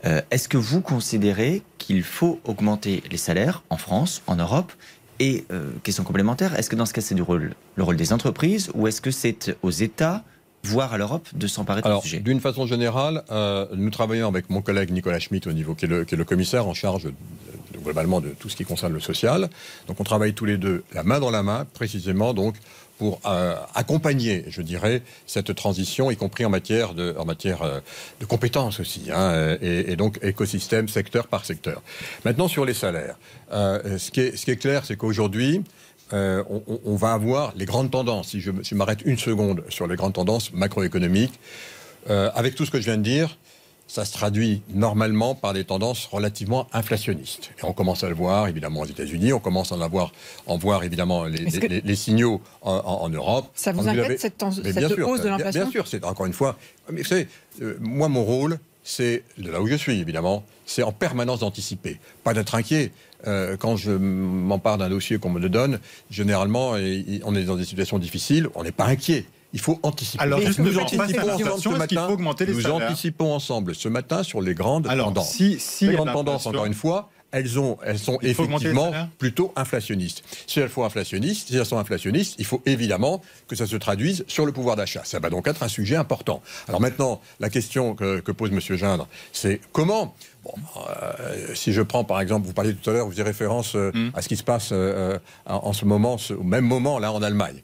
Euh, 0.07 0.23
est-ce 0.31 0.49
que 0.49 0.57
vous 0.57 0.81
considérez 0.81 1.63
qu'il 1.77 2.03
faut 2.03 2.41
augmenter 2.45 3.03
les 3.11 3.19
salaires 3.19 3.63
en 3.71 3.77
France, 3.77 4.23
en 4.27 4.37
Europe? 4.37 4.73
Et, 5.21 5.45
euh, 5.51 5.73
question 5.83 6.05
complémentaire, 6.05 6.55
est-ce 6.55 6.71
que 6.71 6.77
dans 6.77 6.87
ce 6.87 6.93
cas 6.93 7.01
c'est 7.01 7.17
le 7.17 7.25
rôle 7.25 7.97
des 7.97 8.13
entreprises 8.13 8.71
ou 8.75 8.87
est-ce 8.87 9.01
que 9.01 9.11
c'est 9.11 9.57
aux 9.63 9.71
États 9.71 10.23
voire 10.65 10.93
à 10.93 10.99
l'Europe 10.99 11.27
de 11.35 11.47
s'emparer 11.47 11.83
de 11.83 11.89
ce 11.97 12.03
sujet 12.03 12.21
D'une 12.21 12.41
façon 12.41 12.67
générale, 12.67 13.23
euh, 13.31 13.67
nous 13.75 13.91
travaillons 13.91 14.29
avec 14.29 14.51
mon 14.51 14.63
collègue 14.63 14.91
Nicolas 14.91 15.19
Schmitt, 15.19 15.47
au 15.47 15.53
niveau, 15.53 15.75
qui 15.75 15.87
est 15.87 15.89
le, 15.89 16.25
commissaire 16.25 16.67
en 16.67 16.75
charge 16.75 17.09
globalement 17.83 18.21
de 18.21 18.31
tout 18.31 18.49
ce 18.49 18.57
qui 18.57 18.65
concerne 18.65 18.93
le 18.93 19.01
social. 19.01 19.49
Donc 19.87 20.01
on 20.01 20.05
travaille 20.05 20.35
tous 20.35 20.45
les 20.45 20.59
deux 20.59 20.85
la 20.93 21.05
main 21.05 21.21
dans 21.21 21.31
la 21.31 21.43
main, 21.43 21.67
précisément 21.75 22.35
donc 22.35 22.55
pour 22.99 23.21
euh, 23.27 23.55
accompagner, 23.77 24.45
je 24.49 24.61
dirais, 24.61 25.03
cette 25.25 25.55
transition, 25.55 26.11
y 26.11 26.17
compris 26.17 26.45
en 26.45 26.51
matière 26.51 26.95
de, 26.95 27.15
en 27.17 27.25
matière, 27.25 27.63
euh, 27.63 27.79
de 28.19 28.27
compétences 28.27 28.81
aussi, 28.81 29.13
hein, 29.15 29.57
et, 29.63 29.95
donc 29.95 30.19
écosystème, 30.21 30.89
secteur 30.89 31.29
par 31.29 31.45
secteur. 31.45 31.81
Maintenant, 32.25 32.49
sur 32.49 32.65
les 32.65 32.75
salaires, 32.75 33.17
ce, 33.53 34.11
qui 34.11 34.21
est, 34.21 34.37
ce 34.37 34.45
qui 34.45 34.51
est 34.51 34.57
clair, 34.57 34.85
c'est 34.85 34.97
qu'aujourd'hui, 34.97 35.63
euh, 36.13 36.43
on, 36.85 36.97
va 36.97 37.13
avoir 37.13 37.53
les 37.57 37.65
grandes 37.65 37.91
tendances. 37.91 38.29
Si 38.29 38.41
je, 38.41 38.75
m'arrête 38.75 39.01
une 39.05 39.19
seconde 39.19 39.63
sur 39.69 39.87
les 39.87 39.97
grandes 39.97 40.15
tendances 40.15 40.53
macroéconomiques, 40.53 41.39
euh, 42.09 42.31
avec 42.35 42.55
tout 42.55 42.65
ce 42.65 42.71
que 42.71 42.81
je 42.81 42.85
viens 42.85 42.97
de 42.97 43.03
dire, 43.03 43.37
ça 43.89 44.05
se 44.05 44.13
traduit 44.13 44.63
normalement 44.75 45.35
par 45.35 45.55
des 45.55 45.65
tendances 45.65 46.07
relativement 46.07 46.67
inflationnistes. 46.73 47.51
Et 47.59 47.65
on 47.65 47.73
commence 47.73 48.05
à 48.05 48.09
le 48.09 48.15
voir 48.15 48.47
évidemment 48.47 48.81
aux 48.81 48.87
États-Unis, 48.87 49.33
on 49.33 49.41
commence 49.41 49.73
à 49.73 49.77
en, 49.77 49.81
avoir, 49.81 50.13
en 50.47 50.59
voir 50.59 50.85
évidemment 50.85 51.25
les, 51.25 51.97
signaux 51.97 52.43
en, 52.63 53.09
Europe. 53.09 53.51
Ça 53.55 53.73
vous 53.73 53.89
inquiète 53.89 54.21
cette, 54.21 54.45
cette 54.63 54.99
hausse 55.01 55.23
de 55.23 55.29
l'inflation 55.29 55.63
Bien 55.63 55.71
sûr, 55.71 55.89
c'est 55.89 56.05
encore 56.05 56.27
une 56.27 56.35
fois. 56.35 56.59
Mais 56.93 57.01
vous 57.01 57.09
savez, 57.09 57.29
euh, 57.63 57.79
moi 57.81 58.09
mon 58.09 58.25
rôle, 58.25 58.59
c'est 58.85 59.23
de 59.39 59.51
là 59.51 59.61
où 59.61 59.67
je 59.67 59.75
suis 59.75 60.01
évidemment, 60.01 60.45
c'est 60.67 60.83
en 60.83 60.93
permanence 60.93 61.41
d'anticiper, 61.41 61.99
pas 62.25 62.35
d'être 62.35 62.55
inquiet. 62.55 62.93
Euh, 63.27 63.57
quand 63.57 63.77
je 63.77 63.91
m'empare 63.91 64.79
d'un 64.79 64.89
dossier 64.89 65.19
qu'on 65.19 65.31
me 65.31 65.41
le 65.41 65.49
donne, 65.49 65.81
généralement, 66.11 66.71
on 66.71 67.35
est 67.35 67.45
dans 67.45 67.57
des 67.57 67.65
situations 67.65 67.99
difficiles, 67.99 68.49
on 68.55 68.63
n'est 68.63 68.73
pas 68.73 68.87
inquiet. 68.87 69.27
Il 69.55 69.61
faut 69.61 69.79
anticiper. 69.83 70.23
Alors, 70.23 70.41
nous, 70.59 70.79
anticipons 70.79 71.31
ensemble 71.31 71.61
ce 71.61 71.69
matin. 71.71 72.17
nous 72.47 72.67
anticipons 72.67 73.33
ensemble 73.33 73.75
ce 73.75 73.89
matin 73.89 74.23
sur 74.23 74.43
les 74.43 74.55
grandes 74.55 74.85
tendances. 74.85 75.33
Si, 75.33 75.59
si 75.59 75.87
les 75.87 75.95
grandes 75.95 76.13
tendances, 76.13 76.47
encore 76.47 76.67
une 76.67 76.75
fois, 76.75 77.09
elles, 77.31 77.59
ont, 77.59 77.79
elles 77.85 77.99
sont 77.99 78.19
effectivement 78.23 78.93
plutôt 79.19 79.53
inflationnistes. 79.57 80.23
Si 80.47 80.61
elles, 80.61 80.71
sont 80.71 80.85
inflationnistes, 80.85 81.49
si 81.49 81.57
elles 81.57 81.67
sont 81.67 81.79
inflationnistes, 81.79 82.37
il 82.39 82.45
faut 82.45 82.63
évidemment 82.67 83.23
que 83.47 83.57
ça 83.57 83.67
se 83.67 83.77
traduise 83.77 84.25
sur 84.29 84.47
le 84.47 84.53
pouvoir 84.53 84.77
d'achat. 84.77 85.03
Ça 85.05 85.19
va 85.19 85.31
donc 85.31 85.47
être 85.47 85.63
un 85.63 85.69
sujet 85.69 85.97
important. 85.97 86.43
Alors 86.69 86.81
maintenant, 86.81 87.21
la 87.41 87.51
question 87.51 87.95
que, 87.95 88.21
pose 88.33 88.51
M. 88.51 88.61
Gindre, 88.77 89.09
c'est 89.33 89.61
comment 89.73 90.15
euh, 90.77 91.55
si 91.55 91.73
je 91.73 91.83
prends 91.83 92.05
par 92.05 92.21
exemple, 92.21 92.47
vous 92.47 92.53
parliez 92.53 92.75
tout 92.75 92.91
à 92.91 92.93
l'heure, 92.93 93.05
vous 93.05 93.13
faisiez 93.13 93.25
référence 93.25 93.75
euh, 93.75 93.91
hmm. 93.93 94.11
à 94.15 94.23
ce 94.23 94.29
qui 94.29 94.37
se 94.37 94.43
passe 94.43 94.71
euh, 94.73 95.19
en 95.47 95.73
ce 95.73 95.85
moment, 95.85 96.17
au 96.31 96.43
même 96.43 96.65
moment 96.65 96.99
là 96.99 97.13
en 97.13 97.23
Allemagne. 97.23 97.63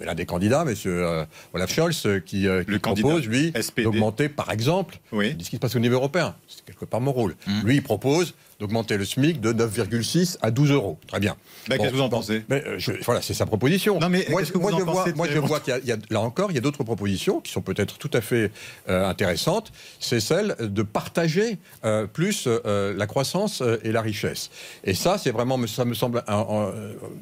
L'un 0.00 0.14
des 0.14 0.26
candidats, 0.26 0.64
M. 0.66 1.26
Olaf 1.54 1.72
Scholz, 1.72 2.06
qui, 2.24 2.46
propose, 2.82 3.26
lui, 3.26 3.52
d'augmenter, 3.78 4.28
par 4.28 4.50
exemple, 4.50 4.98
ce 5.12 5.50
qui 5.50 5.56
se 5.56 5.60
passe 5.60 5.76
au 5.76 5.80
niveau 5.80 5.96
européen. 5.96 6.34
C'est 6.48 6.64
quelque 6.64 6.84
part 6.84 7.00
mon 7.00 7.12
rôle. 7.12 7.36
Hmm. 7.46 7.62
Lui, 7.64 7.76
il 7.76 7.82
propose 7.82 8.34
d'augmenter 8.58 8.96
le 8.96 9.04
SMIC 9.04 9.40
de 9.40 9.52
9,6 9.52 10.38
à 10.40 10.50
12 10.50 10.70
euros. 10.70 10.98
Très 11.06 11.20
bien. 11.20 11.36
Qu'est-ce 11.66 11.90
que 11.90 11.94
vous 11.94 12.00
en 12.00 12.08
pensez 12.08 12.44
euh, 12.50 12.78
Voilà, 13.04 13.20
c'est 13.20 13.34
sa 13.34 13.44
proposition. 13.44 13.98
Non, 14.00 14.08
mais 14.08 14.26
moi, 14.30 14.42
je 14.42 14.52
vois, 14.54 14.72
moi, 15.14 15.26
je 15.28 15.38
vois 15.38 15.60
qu'il 15.60 15.78
y, 15.84 15.92
a, 15.92 15.96
là 16.10 16.20
encore, 16.20 16.50
il 16.50 16.54
y 16.54 16.58
a 16.58 16.60
d'autres 16.60 16.84
propositions 16.84 17.40
qui 17.40 17.52
sont 17.52 17.60
peut-être 17.60 17.98
tout 17.98 18.10
à 18.12 18.20
fait 18.20 18.50
euh, 18.88 19.06
intéressantes. 19.08 19.72
C'est 20.00 20.20
celle 20.20 20.56
de 20.60 20.82
partager 20.82 21.58
euh, 21.84 22.06
plus 22.06 22.46
la 22.46 23.06
croissance 23.06 23.62
et 23.82 23.92
la 23.92 24.00
richesse. 24.00 24.50
Et 24.84 24.94
ça, 24.94 25.18
c'est 25.18 25.30
vraiment, 25.30 25.58
ça 25.66 25.84
me 25.84 25.94
semble 25.94 26.22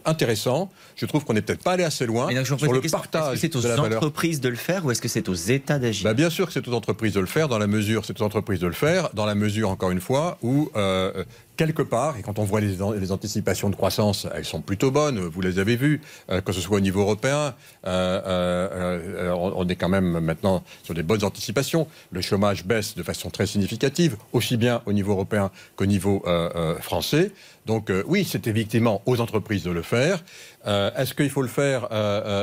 intéressant. 0.05 0.71
Je 0.97 1.07
trouve 1.07 1.25
qu'on 1.25 1.35
n'est 1.35 1.43
peut-être 1.43 1.63
pas 1.63 1.73
allé 1.73 1.85
assez 1.85 2.07
loin 2.07 2.29
sur 2.59 2.73
le 2.73 2.81
partage. 2.81 3.35
Est-ce 3.35 3.47
que 3.47 3.61
c'est 3.61 3.69
aux 3.75 3.81
entreprises 3.81 4.41
de 4.41 4.49
le 4.49 4.57
faire 4.57 4.85
ou 4.85 4.91
est-ce 4.91 5.03
que 5.03 5.09
c'est 5.09 5.29
aux 5.29 5.35
États 5.35 5.79
d'agir? 5.79 6.05
Bah, 6.05 6.15
Bien 6.15 6.31
sûr 6.31 6.47
que 6.47 6.53
c'est 6.53 6.67
aux 6.67 6.75
entreprises 6.75 7.15
de 7.15 7.21
le 7.21 7.27
faire, 7.27 7.49
dans 7.49 7.59
la 7.59 7.67
mesure, 7.67 8.05
c'est 8.05 8.21
aux 8.21 8.25
entreprises 8.25 8.61
de 8.61 8.67
le 8.67 8.73
faire, 8.73 9.11
dans 9.15 9.27
la 9.27 9.35
mesure, 9.35 9.71
encore 9.71 9.91
une 9.91 10.01
fois, 10.01 10.39
où 10.43 10.71
quelque 11.57 11.83
part, 11.83 12.17
et 12.19 12.23
quand 12.23 12.39
on 12.39 12.45
voit 12.45 12.61
les, 12.61 12.77
les, 12.99 13.13
anticipations 13.13 13.71
de 13.71 13.77
croissance, 13.77 14.27
elles 14.35 14.45
sont 14.45 14.61
plutôt 14.61 14.91
bonnes, 14.91 15.21
vous 15.21 15.41
les 15.41 15.59
avez 15.59 15.77
vues, 15.77 16.01
euh, 16.31 16.41
que 16.41 16.53
ce 16.53 16.61
soit 16.61 16.79
au 16.79 16.81
niveau 16.81 17.01
européen, 17.01 17.55
euh, 17.87 18.21
euh, 18.25 19.33
on 19.35 19.67
est 19.69 19.77
quand 19.77 19.89
même 19.89 20.21
maintenant 20.21 20.65
sur 20.83 20.95
des 20.95 21.03
bonnes 21.03 21.25
anticipations. 21.25 21.87
Le 22.11 22.21
chômage 22.21 22.65
baisse 22.65 22.95
de 22.95 23.03
façon 23.03 23.31
très 23.31 23.47
significative, 23.47 24.17
aussi 24.33 24.57
bien 24.57 24.83
au 24.87 24.93
niveau 24.93 25.13
européen 25.13 25.51
qu'au 25.77 25.87
niveau 25.87 26.25
français. 26.81 27.33
Donc 27.67 27.91
oui, 28.07 28.27
c'est 28.31 28.47
effectivement 28.47 29.03
aux 29.07 29.21
entreprises 29.21 29.63
de 29.63 29.71
le 29.71 29.83
faire. 29.83 30.23
est-ce 30.65 31.15
qu'il 31.15 31.31
faut 31.31 31.43
le 31.43 31.49
faire 31.49 31.89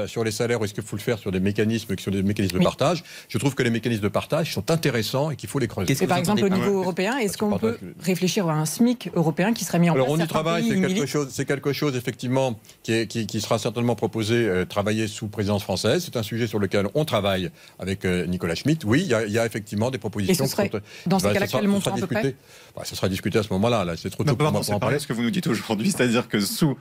sur 0.08 0.24
les 0.24 0.32
salaires 0.32 0.62
ou 0.62 0.66
est-ce 0.66 0.74
qu'il 0.74 0.84
faut 0.84 0.96
le 0.96 1.02
faire 1.02 1.20
sur 1.20 1.32
des 1.32 1.40
mécanismes 1.40 1.96
qui 1.96 2.04
sont 2.04 2.12
des 2.12 2.24
mécanismes 2.24 2.60
de 2.60 2.64
partage? 2.64 3.04
Je 3.30 3.38
trouve 3.38 3.56
que 3.56 3.64
les 3.64 3.70
mécanismes 3.70 4.04
de 4.04 4.10
partage 4.10 4.54
sont 4.54 4.72
intéressants 4.72 5.32
et 5.32 5.36
qu'il 5.36 5.50
faut 5.50 5.60
les 5.60 5.68
creuser. 5.68 5.96
Et 6.02 6.08
par 6.08 6.18
exemple, 6.18 6.44
au 6.44 6.50
niveau 6.50 6.80
européen, 6.80 7.18
est-ce 7.18 7.38
qu'on 7.38 7.58
peut 7.58 7.78
réfléchir 8.00 8.48
à 8.50 8.54
un 8.54 8.66
SMIC 8.66 9.01
européen 9.16 9.54
qui 9.54 9.64
serait 9.64 9.80
mis 9.80 9.90
en 9.90 9.94
place. 9.94 10.06
Alors 10.06 10.20
on 10.20 10.24
y 10.24 10.28
travaille, 10.28 10.68
c'est 10.68 10.80
quelque 10.80 11.06
chose, 11.06 11.28
c'est 11.32 11.46
quelque 11.46 11.74
chose 11.74 11.96
effectivement 11.96 12.60
qui, 12.84 13.08
qui, 13.08 13.42
sera 13.42 13.60
certainement 13.60 13.96
proposé, 13.96 14.36
euh, 14.36 14.66
travailler 14.66 15.08
sous 15.08 15.28
présidence 15.28 15.64
française. 15.64 16.04
C'est 16.06 16.18
un 16.18 16.24
sujet 16.24 16.48
sur 16.48 16.60
lequel 16.60 16.88
on 16.94 17.06
travaille 17.06 17.50
avec 17.80 18.06
euh, 18.06 18.26
Nicolas 18.26 18.56
Schmitt. 18.56 18.84
Oui, 18.86 19.02
il 19.02 19.32
y, 19.32 19.40
a 19.40 19.46
effectivement 19.46 19.92
des 19.92 19.98
propositions. 19.98 20.46
Et 20.46 20.48
ce 20.48 20.52
serait, 20.52 20.72
dans 21.06 21.20
ce 21.20 21.26
bah, 21.26 21.34
cas-là, 21.34 21.48
quel 21.48 21.68
montant 21.68 21.96
à 21.96 21.98
peu 21.98 22.08
près? 22.08 22.36
Bah, 22.76 22.84
Ça 22.86 22.96
sera 22.96 23.10
discuté 23.10 23.40
à 23.40 23.44
ce 23.44 23.52
moment-là. 23.54 23.86
Là, 23.86 23.96
c'est 23.98 24.10
trop 24.10 24.24
tôt 24.24 24.36
pour 24.36 24.48
en 24.48 24.80
parler. 24.80 25.00
Ce 25.00 25.08
que 25.08 25.14
vous 25.14 25.24
nous 25.24 25.32
dites 25.32 25.48
aujourd'hui, 25.48 25.92
c'est-à-dire 25.92 26.28
que 26.28 26.40
sous 26.40 26.78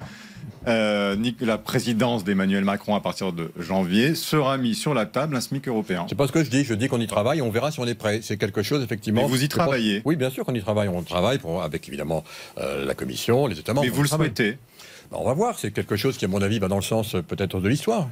euh, 0.66 1.16
la 1.40 1.58
présidence 1.58 2.22
d'Emmanuel 2.22 2.64
Macron 2.64 2.94
à 2.94 3.00
partir 3.00 3.32
de 3.32 3.50
janvier 3.58 4.14
sera 4.14 4.58
mis 4.58 4.74
sur 4.74 4.92
la 4.92 5.06
table 5.06 5.36
un 5.36 5.40
SMIC 5.40 5.68
européen. 5.68 6.06
C'est 6.08 6.16
pas 6.16 6.26
ce 6.26 6.32
que 6.32 6.44
je 6.44 6.50
dis. 6.50 6.64
Je 6.64 6.74
dis 6.74 6.88
qu'on 6.88 7.00
y 7.00 7.06
travaille. 7.06 7.40
On 7.40 7.50
verra 7.50 7.70
si 7.70 7.80
on 7.80 7.86
est 7.86 7.94
prêt. 7.94 8.20
C'est 8.22 8.36
quelque 8.36 8.62
chose 8.62 8.82
effectivement. 8.82 9.22
Et 9.22 9.26
vous 9.26 9.42
y 9.42 9.48
travaillez 9.48 10.02
Oui, 10.04 10.16
bien 10.16 10.30
sûr 10.30 10.44
qu'on 10.44 10.54
y 10.54 10.60
travaille. 10.60 10.88
On 10.88 11.02
travaille 11.02 11.38
pour, 11.38 11.62
avec 11.62 11.88
évidemment 11.88 12.09
euh, 12.58 12.84
la 12.84 12.94
Commission, 12.94 13.46
les 13.46 13.58
États 13.58 13.72
membres. 13.72 13.86
Mais 13.86 13.92
vous 13.92 14.02
le 14.02 14.08
souhaitez 14.08 14.58
ben, 15.10 15.18
On 15.18 15.24
va 15.24 15.34
voir. 15.34 15.58
C'est 15.58 15.70
quelque 15.70 15.96
chose 15.96 16.16
qui, 16.16 16.24
à 16.24 16.28
mon 16.28 16.42
avis, 16.42 16.58
va 16.58 16.68
dans 16.68 16.76
le 16.76 16.82
sens 16.82 17.14
euh, 17.14 17.22
peut-être 17.22 17.60
de 17.60 17.68
l'histoire. 17.68 18.08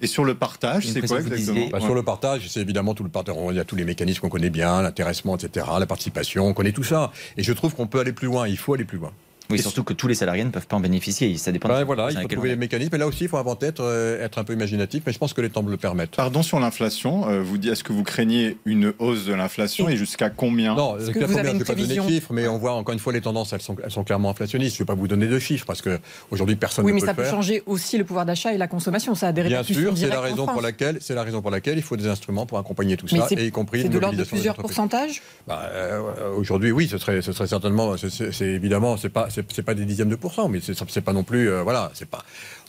Et 0.00 0.08
sur 0.08 0.24
le 0.24 0.34
partage, 0.34 0.88
c'est 0.88 1.00
quoi 1.06 1.20
exactement 1.20 1.68
bah, 1.70 1.80
Sur 1.80 1.94
le 1.94 2.02
partage, 2.02 2.48
c'est 2.48 2.60
évidemment 2.60 2.92
tout 2.92 3.04
le 3.04 3.08
partage. 3.08 3.36
Il 3.50 3.56
y 3.56 3.60
a 3.60 3.64
tous 3.64 3.76
les 3.76 3.84
mécanismes 3.84 4.20
qu'on 4.20 4.28
connaît 4.28 4.50
bien, 4.50 4.82
l'intéressement, 4.82 5.36
etc., 5.36 5.66
la 5.78 5.86
participation, 5.86 6.46
on 6.48 6.54
connaît 6.54 6.72
tout 6.72 6.82
ça. 6.82 7.12
Et 7.36 7.44
je 7.44 7.52
trouve 7.52 7.74
qu'on 7.74 7.86
peut 7.86 8.00
aller 8.00 8.12
plus 8.12 8.26
loin. 8.26 8.48
Il 8.48 8.58
faut 8.58 8.74
aller 8.74 8.84
plus 8.84 8.98
loin. 8.98 9.12
Oui, 9.52 9.58
Et 9.58 9.62
surtout 9.62 9.84
que 9.84 9.92
tous 9.92 10.08
les 10.08 10.14
salariés 10.14 10.44
ne 10.44 10.50
peuvent 10.50 10.66
pas 10.66 10.76
en 10.76 10.80
bénéficier. 10.80 11.36
Ça 11.36 11.52
dépend. 11.52 11.68
Ben 11.68 11.80
de- 11.80 11.84
voilà, 11.84 12.10
il 12.10 12.16
faut 12.20 12.28
trouver 12.28 12.48
on 12.48 12.52
les 12.52 12.56
mécanismes. 12.56 12.94
Et 12.94 12.98
là 12.98 13.06
aussi, 13.06 13.24
il 13.24 13.28
faut 13.28 13.36
inventer, 13.36 13.66
être, 13.66 13.82
euh, 13.82 14.24
être 14.24 14.38
un 14.38 14.44
peu 14.44 14.52
imaginatif. 14.52 15.02
Mais 15.06 15.12
je 15.12 15.18
pense 15.18 15.32
que 15.32 15.40
les 15.40 15.50
temps 15.50 15.62
le 15.62 15.76
permettent. 15.76 16.16
Pardon 16.16 16.42
sur 16.42 16.58
l'inflation. 16.60 17.28
euh, 17.28 17.40
vous 17.42 17.58
dites, 17.58 17.72
est-ce 17.72 17.84
que 17.84 17.92
vous 17.92 18.02
craignez 18.02 18.56
une 18.64 18.92
hausse 18.98 19.24
de 19.24 19.34
l'inflation 19.34 19.88
et 19.88 19.96
jusqu'à 19.96 20.30
combien? 20.30 20.74
Non, 20.74 20.94
que 20.94 21.24
vous 21.24 21.38
avez 21.38 21.48
je 21.50 21.54
ne 21.54 21.58
vais 21.58 21.64
pas 21.64 21.74
donner 21.74 21.96
de 21.96 22.02
chiffres, 22.02 22.32
mais 22.32 22.48
on 22.48 22.58
voit 22.58 22.72
encore 22.72 22.92
une 22.92 22.98
fois 22.98 23.12
les 23.12 23.20
tendances, 23.20 23.52
elles 23.52 23.60
sont, 23.62 23.76
elles 23.84 23.90
sont 23.90 24.04
clairement 24.04 24.30
inflationnistes. 24.30 24.76
Je 24.76 24.82
ne 24.82 24.84
vais 24.86 24.92
pas 24.92 24.94
vous 24.94 25.08
donner 25.08 25.26
de 25.26 25.38
chiffres 25.38 25.66
parce 25.66 25.82
que 25.82 25.98
aujourd'hui 26.30 26.56
personne 26.56 26.84
Oui, 26.84 26.92
ne 26.92 26.94
mais 26.96 27.00
peut 27.00 27.06
ça 27.06 27.12
le 27.12 27.16
peut 27.16 27.22
faire. 27.24 27.32
changer 27.32 27.62
aussi 27.66 27.98
le 27.98 28.04
pouvoir 28.04 28.24
d'achat 28.26 28.52
et 28.54 28.58
la 28.58 28.68
consommation. 28.68 29.14
Ça 29.14 29.28
a 29.28 29.32
des 29.32 29.42
Bien 29.44 29.62
sûr, 29.62 29.96
c'est 29.96 30.08
la 30.08 30.20
raison 30.20 30.46
pour 30.46 30.62
laquelle 30.62 30.98
c'est 31.00 31.14
la 31.14 31.22
raison 31.22 31.42
pour 31.42 31.50
laquelle 31.50 31.76
il 31.76 31.82
faut 31.82 31.96
des 31.96 32.06
instruments 32.06 32.46
pour 32.46 32.58
accompagner 32.58 32.96
tout 32.96 33.06
Mais 33.12 33.18
ça, 33.18 33.26
et 33.30 33.46
y 33.46 33.50
compris 33.50 33.82
C'est 33.82 33.88
de 33.88 33.98
l'ordre 33.98 34.16
de 34.18 34.24
plusieurs 34.24 34.56
pourcentages? 34.56 35.22
Bah, 35.46 35.62
euh, 35.72 36.00
Aujourd'hui, 36.36 36.70
oui, 36.72 36.88
ce 36.88 36.98
serait, 36.98 37.20
ce 37.22 37.32
serait 37.32 37.46
certainement, 37.46 37.94
c'est 37.96 38.44
évidemment, 38.46 38.96
c'est 38.96 39.08
pas, 39.08 39.28
c'est 39.52 39.62
pas 39.62 39.74
des 39.74 39.84
dixièmes 39.84 40.08
de 40.08 40.16
pourcent, 40.16 40.48
mais 40.48 40.60
c'est 40.60 41.00
pas 41.00 41.12
non 41.12 41.24
plus, 41.24 41.50
euh, 41.50 41.62
voilà, 41.62 41.90
c'est 41.94 42.08
pas. 42.08 42.24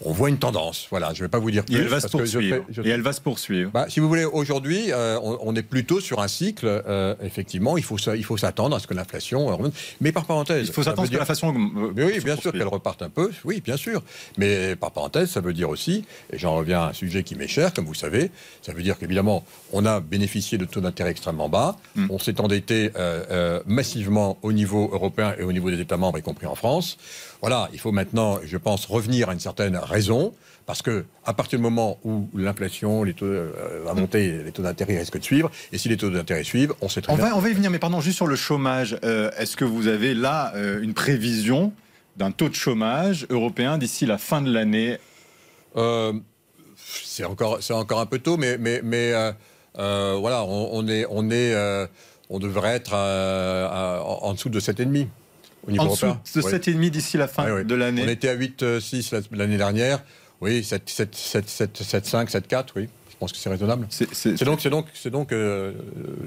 On 0.05 0.11
voit 0.11 0.29
une 0.29 0.37
tendance, 0.39 0.87
voilà. 0.89 1.13
Je 1.13 1.21
vais 1.23 1.29
pas 1.29 1.39
vous 1.39 1.51
dire 1.51 1.63
plus. 1.65 1.75
Et 1.75 1.79
elle 1.79 1.87
va 1.87 1.99
se 2.01 2.07
que 2.07 2.25
je 2.25 2.33
poursuivre. 2.33 2.55
fais- 2.57 2.63
je 2.73 2.81
Et 2.81 2.89
elle 2.89 3.01
va 3.01 3.13
se 3.13 3.21
poursuivre. 3.21 3.71
Bah, 3.71 3.85
si 3.89 3.99
vous 3.99 4.07
voulez, 4.07 4.25
aujourd'hui, 4.25 4.91
euh, 4.91 5.19
on, 5.21 5.37
on 5.41 5.55
est 5.55 5.61
plutôt 5.63 5.99
sur 6.01 6.19
un 6.21 6.27
cycle. 6.27 6.65
euh, 6.67 7.15
effectivement, 7.23 7.77
il 7.77 7.83
faut, 7.83 7.97
il 8.15 8.23
faut 8.25 8.37
s'attendre 8.37 8.75
à 8.75 8.79
ce 8.79 8.87
que 8.87 8.93
l'inflation 8.93 9.45
remonte. 9.45 9.73
Mais 10.01 10.11
par 10.11 10.25
parenthèse, 10.25 10.67
Il 10.67 10.73
faut 10.73 10.83
s'attendre 10.83 11.03
à 11.03 11.05
ce 11.05 11.09
que 11.09 11.11
dire- 11.11 11.19
l'inflation. 11.19 11.49
euh, 11.55 11.91
mais 11.95 12.03
oui, 12.05 12.19
bien 12.23 12.35
sûr 12.35 12.51
qu'elle 12.51 12.67
reparte 12.67 13.01
un 13.01 13.09
peu, 13.09 13.31
oui, 13.45 13.61
bien 13.61 13.77
sûr. 13.77 14.01
Mais 14.37 14.75
par 14.75 14.91
parenthèse, 14.91 15.29
ça 15.29 15.41
veut 15.41 15.53
dire 15.53 15.69
aussi, 15.69 16.03
et 16.31 16.37
j'en 16.37 16.55
reviens 16.55 16.81
à 16.81 16.89
un 16.89 16.93
sujet 16.93 17.23
qui 17.23 17.35
m'est 17.35 17.47
cher, 17.47 17.73
comme 17.73 17.85
vous 17.85 17.93
savez, 17.93 18.31
ça 18.61 18.73
veut 18.73 18.83
dire 18.83 18.97
qu'évidemment, 18.97 19.45
on 19.71 19.85
a 19.85 19.99
bénéficié 19.99 20.57
de 20.57 20.65
taux 20.65 20.81
d'intérêt 20.81 21.11
extrêmement 21.11 21.49
bas, 21.49 21.77
Mm. 21.95 22.07
on 22.09 22.19
s'est 22.19 22.41
endetté 22.41 22.91
euh, 22.97 23.61
massivement 23.67 24.37
au 24.41 24.51
niveau 24.51 24.89
européen 24.91 25.33
et 25.39 25.43
au 25.43 25.51
niveau 25.51 25.69
des 25.69 25.79
États 25.79 25.97
membres, 25.97 26.17
y 26.17 26.21
compris 26.21 26.47
en 26.47 26.55
France. 26.55 26.97
Voilà, 27.43 27.69
il 27.73 27.79
faut 27.79 27.91
maintenant, 27.91 28.39
je 28.43 28.55
pense, 28.57 28.85
revenir 28.85 29.27
à 29.29 29.33
une 29.33 29.39
certaine 29.39 29.75
raison. 29.75 30.33
Parce 30.65 30.81
que 30.81 31.03
à 31.25 31.33
partir 31.33 31.59
du 31.59 31.63
moment 31.63 31.97
où 32.05 32.29
l'inflation, 32.33 33.03
les 33.03 33.13
taux 33.13 33.25
euh, 33.25 33.81
va 33.83 33.93
monter, 33.93 34.41
les 34.45 34.51
taux 34.53 34.61
d'intérêt 34.63 34.97
risquent 34.97 35.19
de 35.19 35.23
suivre. 35.25 35.51
Et 35.73 35.77
si 35.77 35.89
les 35.89 35.97
taux 35.97 36.09
d'intérêt 36.09 36.45
suivent, 36.45 36.73
on 36.79 36.87
sait 36.87 37.01
très 37.01 37.11
On 37.11 37.17
bien. 37.17 37.25
va, 37.31 37.35
on 37.35 37.39
va 37.41 37.49
y 37.49 37.53
venir, 37.53 37.69
mais 37.69 37.79
pardon, 37.79 37.99
juste 37.99 38.15
sur 38.15 38.27
le 38.27 38.37
chômage. 38.37 38.97
euh, 39.03 39.29
Est-ce 39.37 39.57
que 39.57 39.65
vous 39.65 39.87
avez 39.87 40.13
là 40.13 40.53
euh, 40.55 40.81
une 40.81 40.93
prévision 40.93 41.73
d'un 42.15 42.31
taux 42.31 42.47
de 42.47 42.55
chômage 42.55 43.27
européen 43.29 43.77
d'ici 43.77 44.05
la 44.05 44.17
fin 44.17 44.41
de 44.41 44.49
l'année? 44.53 44.97
C'est 46.77 47.25
encore, 47.25 47.57
c'est 47.61 47.73
encore 47.73 47.99
un 47.99 48.05
peu 48.05 48.19
tôt, 48.19 48.37
mais, 48.37 48.57
mais, 48.57 48.79
mais 48.83 49.11
voilà, 49.75 50.43
on, 50.45 50.69
on 50.71 50.87
est, 50.87 51.05
on 51.09 51.29
est, 51.29 51.53
on 52.29 52.39
devrait 52.39 52.75
être 52.75 52.93
en 52.93 54.33
dessous 54.33 54.49
de 54.49 54.59
7,5 54.61 55.07
au 55.67 55.71
niveau 55.71 55.83
En 55.83 55.87
européen. 55.87 56.19
de 56.35 56.41
Oui. 56.41 56.51
7,5 56.51 56.89
d'ici 56.89 57.17
la 57.17 57.27
fin 57.27 57.45
Oui, 57.45 57.51
oui. 57.61 57.65
de 57.65 57.75
l'année 57.75 58.03
On 58.05 58.09
était 58.09 58.29
à 58.29 58.33
8,6 58.35 59.11
la- 59.11 59.21
l'année 59.37 59.57
dernière. 59.57 60.03
Oui, 60.41 60.63
7, 60.63 60.89
7, 60.89 61.15
7, 61.15 61.49
7, 61.49 61.77
7, 61.83 62.05
5, 62.05 62.29
7, 62.29 62.47
4, 62.47 62.73
oui. 62.75 62.89
Je 63.23 63.29
pense 63.29 63.31
que 63.31 63.37
c'est 63.37 63.49
raisonnable. 63.49 63.87
C'est- 63.89 64.43
donc, 64.43 64.59
c'est 64.59 64.69
donc, 64.69 64.85
c'est 64.93 65.09
donc. 65.09 65.31
euh, 65.31 65.71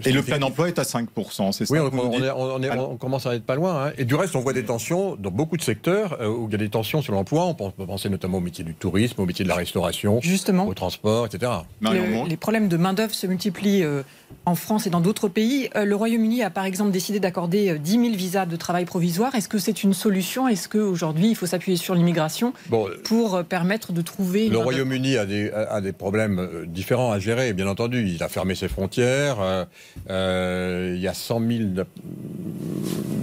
Et 0.06 0.12
le 0.12 0.22
plein 0.22 0.40
emploi 0.40 0.68
est 0.68 0.78
à 0.78 0.82
5%, 0.84 1.52
c'est 1.52 1.66
ça 1.66 1.74
Oui, 1.74 1.78
on, 1.78 1.90
vous 1.90 1.98
on 1.98 2.08
dites 2.08 2.24
est- 2.24 2.30
on 2.30 2.62
est- 2.62 2.68
Alors- 2.70 2.90
on 2.90 2.96
commence 2.96 3.26
à 3.26 3.34
être 3.34 3.44
pas 3.44 3.54
loin. 3.54 3.88
hein. 3.88 3.92
Et 3.98 4.06
du 4.06 4.14
reste, 4.14 4.34
on 4.34 4.40
voit 4.40 4.54
des 4.54 4.64
tensions 4.64 5.14
dans 5.16 5.30
beaucoup 5.30 5.58
de 5.58 5.62
secteurs 5.62 6.16
euh, 6.22 6.28
où 6.28 6.46
il 6.48 6.52
y 6.52 6.54
a 6.54 6.58
des 6.58 6.70
tensions 6.70 7.02
sur 7.02 7.12
l'emploi. 7.12 7.44
On 7.44 7.54
peut 7.70 7.84
penser 7.86 8.08
notamment 8.08 8.38
au 8.38 8.40
métier 8.40 8.64
du 8.64 8.72
tourisme, 8.74 9.20
au 9.20 9.26
métier 9.26 9.44
de 9.44 9.48
la 9.50 9.56
restauration, 9.56 10.20
Justement, 10.22 10.66
au 10.66 10.72
transport, 10.72 11.26
etc. 11.26 11.52
Le- 11.82 12.26
les 12.28 12.36
problèmes 12.38 12.68
de 12.68 12.76
main-d'œuvre 12.78 13.14
se 13.14 13.26
multiplient 13.26 13.82
euh, 13.82 14.02
en 14.46 14.54
France 14.54 14.86
et 14.86 14.90
dans 14.90 15.00
d'autres 15.00 15.28
pays. 15.28 15.68
Euh, 15.76 15.84
le 15.84 15.94
Royaume-Uni 15.96 16.42
a 16.42 16.48
par 16.50 16.64
exemple 16.64 16.92
décidé 16.92 17.20
d'accorder 17.20 17.72
euh, 17.72 17.78
10 17.78 17.90
000 17.92 18.04
visas 18.14 18.46
de 18.46 18.56
travail 18.56 18.86
provisoire. 18.86 19.34
Est-ce 19.34 19.48
que 19.50 19.58
c'est 19.58 19.82
une 19.82 19.92
solution? 19.92 20.48
Est-ce 20.48 20.68
qu'aujourd'hui, 20.70 21.28
il 21.28 21.34
faut 21.36 21.46
s'appuyer 21.46 21.76
sur 21.76 21.94
l'immigration 21.94 22.54
Bon, 22.70 22.88
pour 23.04 23.34
euh, 23.34 23.42
permettre 23.42 23.92
de 23.92 24.00
trouver 24.02 24.48
Le 24.48 24.56
Royaume-Uni 24.58 25.16
a 25.18 25.26
des, 25.26 25.50
a 25.50 25.66
a 25.76 25.80
des 25.80 25.92
problèmes 25.92 26.38
euh, 26.38 26.64
différents 26.86 27.10
à 27.10 27.18
gérer, 27.18 27.52
bien 27.52 27.66
entendu. 27.66 28.06
Il 28.08 28.22
a 28.22 28.28
fermé 28.28 28.54
ses 28.54 28.68
frontières. 28.68 29.40
euh, 29.40 29.64
euh, 30.08 30.92
il 30.94 31.02
y 31.02 31.08
a 31.08 31.14
100 31.14 31.40
000 31.40 31.48
de- 31.70 31.84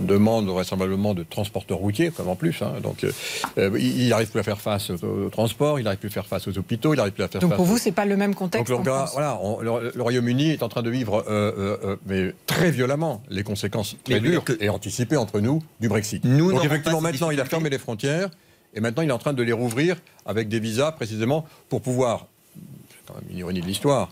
demandes 0.05 0.47
vraisemblablement 0.47 1.13
de 1.13 1.23
transporteurs 1.23 1.77
routiers, 1.77 2.11
comme 2.11 2.27
en 2.27 2.35
plus. 2.35 2.61
hein. 2.61 2.73
Donc, 2.83 3.05
euh, 3.05 3.11
euh, 3.57 3.79
il 3.79 4.09
n'arrive 4.09 4.29
plus 4.29 4.41
à 4.41 4.43
faire 4.43 4.59
face 4.59 4.89
au, 4.89 4.95
au 5.05 5.29
transport, 5.29 5.79
il 5.79 5.83
n'arrive 5.83 5.99
plus 5.99 6.09
à 6.09 6.11
faire 6.11 6.25
face 6.25 6.45
aux 6.49 6.57
hôpitaux, 6.57 6.93
il 6.93 6.97
n'arrive 6.97 7.13
plus 7.13 7.23
à 7.23 7.29
faire 7.29 7.39
Donc 7.39 7.51
face. 7.51 7.55
pour 7.57 7.65
vous, 7.65 7.75
aux- 7.75 7.77
c'est 7.79 7.93
pas 7.93 8.03
le 8.05 8.17
même 8.17 8.35
contexte 8.35 8.69
Donc, 8.69 8.85
en 8.85 9.03
le, 9.05 9.09
voilà, 9.13 9.39
on- 9.41 9.61
le, 9.61 9.91
le 9.95 10.01
Royaume-Uni 10.01 10.49
est 10.51 10.61
en 10.63 10.67
train 10.67 10.81
de 10.81 10.89
vivre 10.89 11.23
euh, 11.29 11.51
euh, 11.57 11.77
euh, 11.85 11.95
mais 12.05 12.33
très 12.47 12.69
violemment 12.69 13.23
les 13.29 13.43
conséquences 13.43 13.95
très 14.03 14.15
Mais- 14.15 14.19
dures 14.19 14.43
que- 14.43 14.57
et 14.61 14.67
anticipées 14.67 15.15
entre 15.17 15.39
nous 15.39 15.63
du 15.79 15.87
Brexit. 15.87 16.25
Nous 16.25 16.51
Donc 16.51 16.65
effectivement, 16.65 16.99
maintenant, 16.99 17.31
il 17.31 17.39
a 17.39 17.45
fermé 17.45 17.69
les 17.69 17.77
frontières 17.79 18.29
et 18.73 18.81
maintenant, 18.81 19.03
il 19.03 19.09
est 19.09 19.13
en 19.13 19.17
train 19.19 19.33
de 19.33 19.43
les 19.43 19.53
rouvrir 19.53 19.95
avec 20.25 20.49
des 20.49 20.59
visas 20.59 20.91
précisément 20.91 21.45
pour 21.69 21.81
pouvoir, 21.81 22.27
quand 23.07 23.15
même 23.15 23.25
une 23.29 23.37
ironie 23.37 23.61
de 23.61 23.65
l'histoire, 23.65 24.09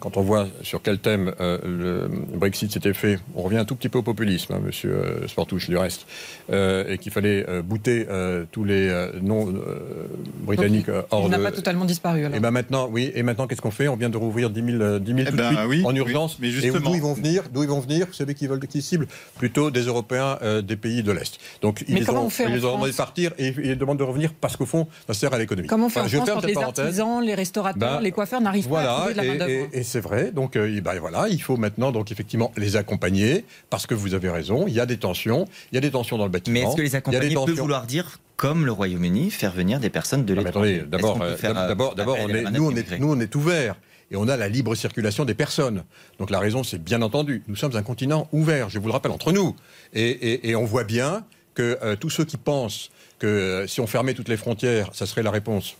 quand 0.00 0.16
on 0.16 0.22
voit 0.22 0.46
sur 0.62 0.82
quel 0.82 0.98
thème 0.98 1.32
euh, 1.40 1.58
le 1.64 2.08
Brexit 2.36 2.72
s'était 2.72 2.92
fait, 2.94 3.18
on 3.34 3.42
revient 3.42 3.58
un 3.58 3.64
tout 3.64 3.76
petit 3.76 3.88
peu 3.88 3.98
au 3.98 4.02
populisme, 4.02 4.52
hein, 4.54 4.60
monsieur 4.64 4.92
euh, 4.92 5.28
Sportouche, 5.28 5.68
du 5.68 5.76
reste, 5.76 6.06
euh, 6.50 6.84
et 6.88 6.98
qu'il 6.98 7.12
fallait 7.12 7.44
euh, 7.48 7.62
bouter 7.62 8.06
euh, 8.10 8.44
tous 8.50 8.64
les 8.64 8.88
euh, 8.88 9.12
non-britanniques 9.22 10.86
Donc, 10.86 11.04
hors 11.10 11.24
Il 11.26 11.30
n'a 11.30 11.38
de... 11.38 11.42
pas 11.42 11.52
totalement 11.52 11.84
disparu. 11.84 12.24
alors. 12.24 12.36
Et 12.36 12.40
ben 12.40 12.50
maintenant, 12.50 12.88
oui. 12.90 13.12
Et 13.14 13.22
maintenant, 13.22 13.46
qu'est-ce 13.46 13.60
qu'on 13.62 13.70
fait? 13.70 13.88
On 13.88 13.96
vient 13.96 14.10
de 14.10 14.16
rouvrir 14.16 14.50
10 14.50 14.62
000, 14.72 14.82
euh, 14.82 14.98
10 14.98 15.06
000 15.14 15.18
Eh 15.26 15.30
tout 15.30 15.36
ben 15.36 15.50
de 15.50 15.56
suite 15.56 15.68
oui, 15.68 15.84
en 15.84 15.90
oui, 15.92 15.98
urgence. 15.98 16.38
mais 16.40 16.48
et 16.48 16.50
justement. 16.50 16.90
d'où 16.90 16.94
ils 16.96 17.02
vont 17.02 17.14
venir? 17.14 17.44
D'où 17.52 17.62
ils 17.62 17.68
vont 17.68 17.80
venir? 17.80 18.06
Vous 18.06 18.12
savez 18.14 18.34
qui 18.34 18.46
veulent 18.46 18.60
qui 18.60 18.82
ciblent 18.82 19.06
Plutôt 19.38 19.70
des 19.70 19.82
Européens 19.82 20.38
euh, 20.42 20.62
des 20.62 20.76
pays 20.76 21.02
de 21.02 21.12
l'est. 21.12 21.38
Donc 21.62 21.84
ils 21.88 21.94
Mais 21.94 22.00
les 22.00 22.06
comment 22.06 22.22
ont, 22.22 22.26
on 22.26 22.30
fait 22.30 22.44
ils 22.44 22.48
en 22.50 22.54
les 22.54 22.64
ont 22.64 22.72
demandé 22.74 22.90
de 22.92 22.96
partir 22.96 23.32
et 23.38 23.54
ils 23.62 23.78
demandent 23.78 23.98
de 23.98 24.04
revenir 24.04 24.32
parce 24.40 24.56
qu'au 24.56 24.66
fond, 24.66 24.86
ça 25.06 25.14
sert 25.14 25.32
à 25.32 25.38
l'économie. 25.38 25.68
Comment 25.68 25.86
on 25.86 25.88
fait 25.88 26.00
Voilà, 26.00 26.06
en 26.06 26.10
je 26.10 26.16
France 26.16 26.26
ferme 26.28 26.36
quand 26.36 26.40
cette 26.42 26.48
les 26.48 26.54
parenthèse. 26.54 26.84
artisans, 27.00 27.22
les 27.24 27.34
restaurateurs, 27.34 27.96
Ben, 27.96 28.00
les 28.00 28.10
coiffeurs 28.12 28.40
n'arrivent 28.40 28.68
pas 28.68 28.80
à 28.82 29.19
la 29.20 29.24
et, 29.24 29.28
main-d'œuvre 29.38 29.68
et- 29.72 29.78
et 29.78 29.82
c'est 29.82 30.00
vrai. 30.00 30.32
Donc, 30.32 30.56
euh, 30.56 30.80
ben 30.80 30.98
voilà, 30.98 31.28
il 31.28 31.40
faut 31.40 31.56
maintenant 31.56 31.92
donc 31.92 32.10
effectivement 32.12 32.52
les 32.56 32.76
accompagner 32.76 33.44
parce 33.70 33.86
que 33.86 33.94
vous 33.94 34.14
avez 34.14 34.28
raison. 34.30 34.66
Il 34.66 34.74
y 34.74 34.80
a 34.80 34.86
des 34.86 34.96
tensions, 34.98 35.46
il 35.72 35.76
y 35.76 35.78
a 35.78 35.80
des 35.80 35.90
tensions 35.90 36.18
dans 36.18 36.24
le 36.24 36.30
bâtiment. 36.30 36.54
Mais 36.60 36.66
est-ce 36.66 36.76
que 36.76 36.82
les 36.82 36.96
accompagner 36.96 37.28
peut 37.28 37.34
tensions. 37.34 37.54
vouloir 37.62 37.86
dire, 37.86 38.18
comme 38.36 38.64
le 38.66 38.72
Royaume-Uni, 38.72 39.30
faire 39.30 39.52
venir 39.52 39.80
des 39.80 39.90
personnes 39.90 40.24
de 40.24 40.34
l'étranger? 40.34 40.84
d'abord, 40.86 41.20
euh, 41.22 41.36
euh, 41.44 41.52
d'abord, 41.68 41.94
d'abord, 41.94 42.16
main 42.28 42.50
nous, 42.50 42.66
on 42.66 42.74
est, 42.76 42.98
nous, 42.98 43.12
on 43.12 43.20
est 43.20 43.34
ouvert 43.34 43.76
et 44.10 44.16
on 44.16 44.26
a 44.28 44.36
la 44.36 44.48
libre 44.48 44.74
circulation 44.74 45.24
des 45.24 45.34
personnes. 45.34 45.84
Donc 46.18 46.30
la 46.30 46.38
raison, 46.40 46.64
c'est 46.64 46.82
bien 46.82 47.00
entendu, 47.02 47.42
nous 47.48 47.56
sommes 47.56 47.76
un 47.76 47.82
continent 47.82 48.28
ouvert. 48.32 48.68
Je 48.70 48.78
vous 48.78 48.86
le 48.86 48.92
rappelle 48.92 49.12
entre 49.12 49.30
nous, 49.32 49.54
et, 49.94 50.02
et- 50.08 50.48
et 50.50 50.56
on 50.56 50.64
voit 50.64 50.84
bien 50.84 51.24
que 51.54 51.78
euh, 51.82 51.96
tous 51.96 52.10
ceux 52.10 52.24
qui 52.24 52.36
pensent 52.36 52.90
que 53.18 53.26
euh, 53.26 53.66
si 53.66 53.80
on 53.80 53.86
fermait 53.86 54.14
toutes 54.14 54.28
les 54.28 54.36
frontières, 54.38 54.90
ça 54.94 55.04
serait 55.06 55.22
la 55.22 55.30
réponse, 55.30 55.76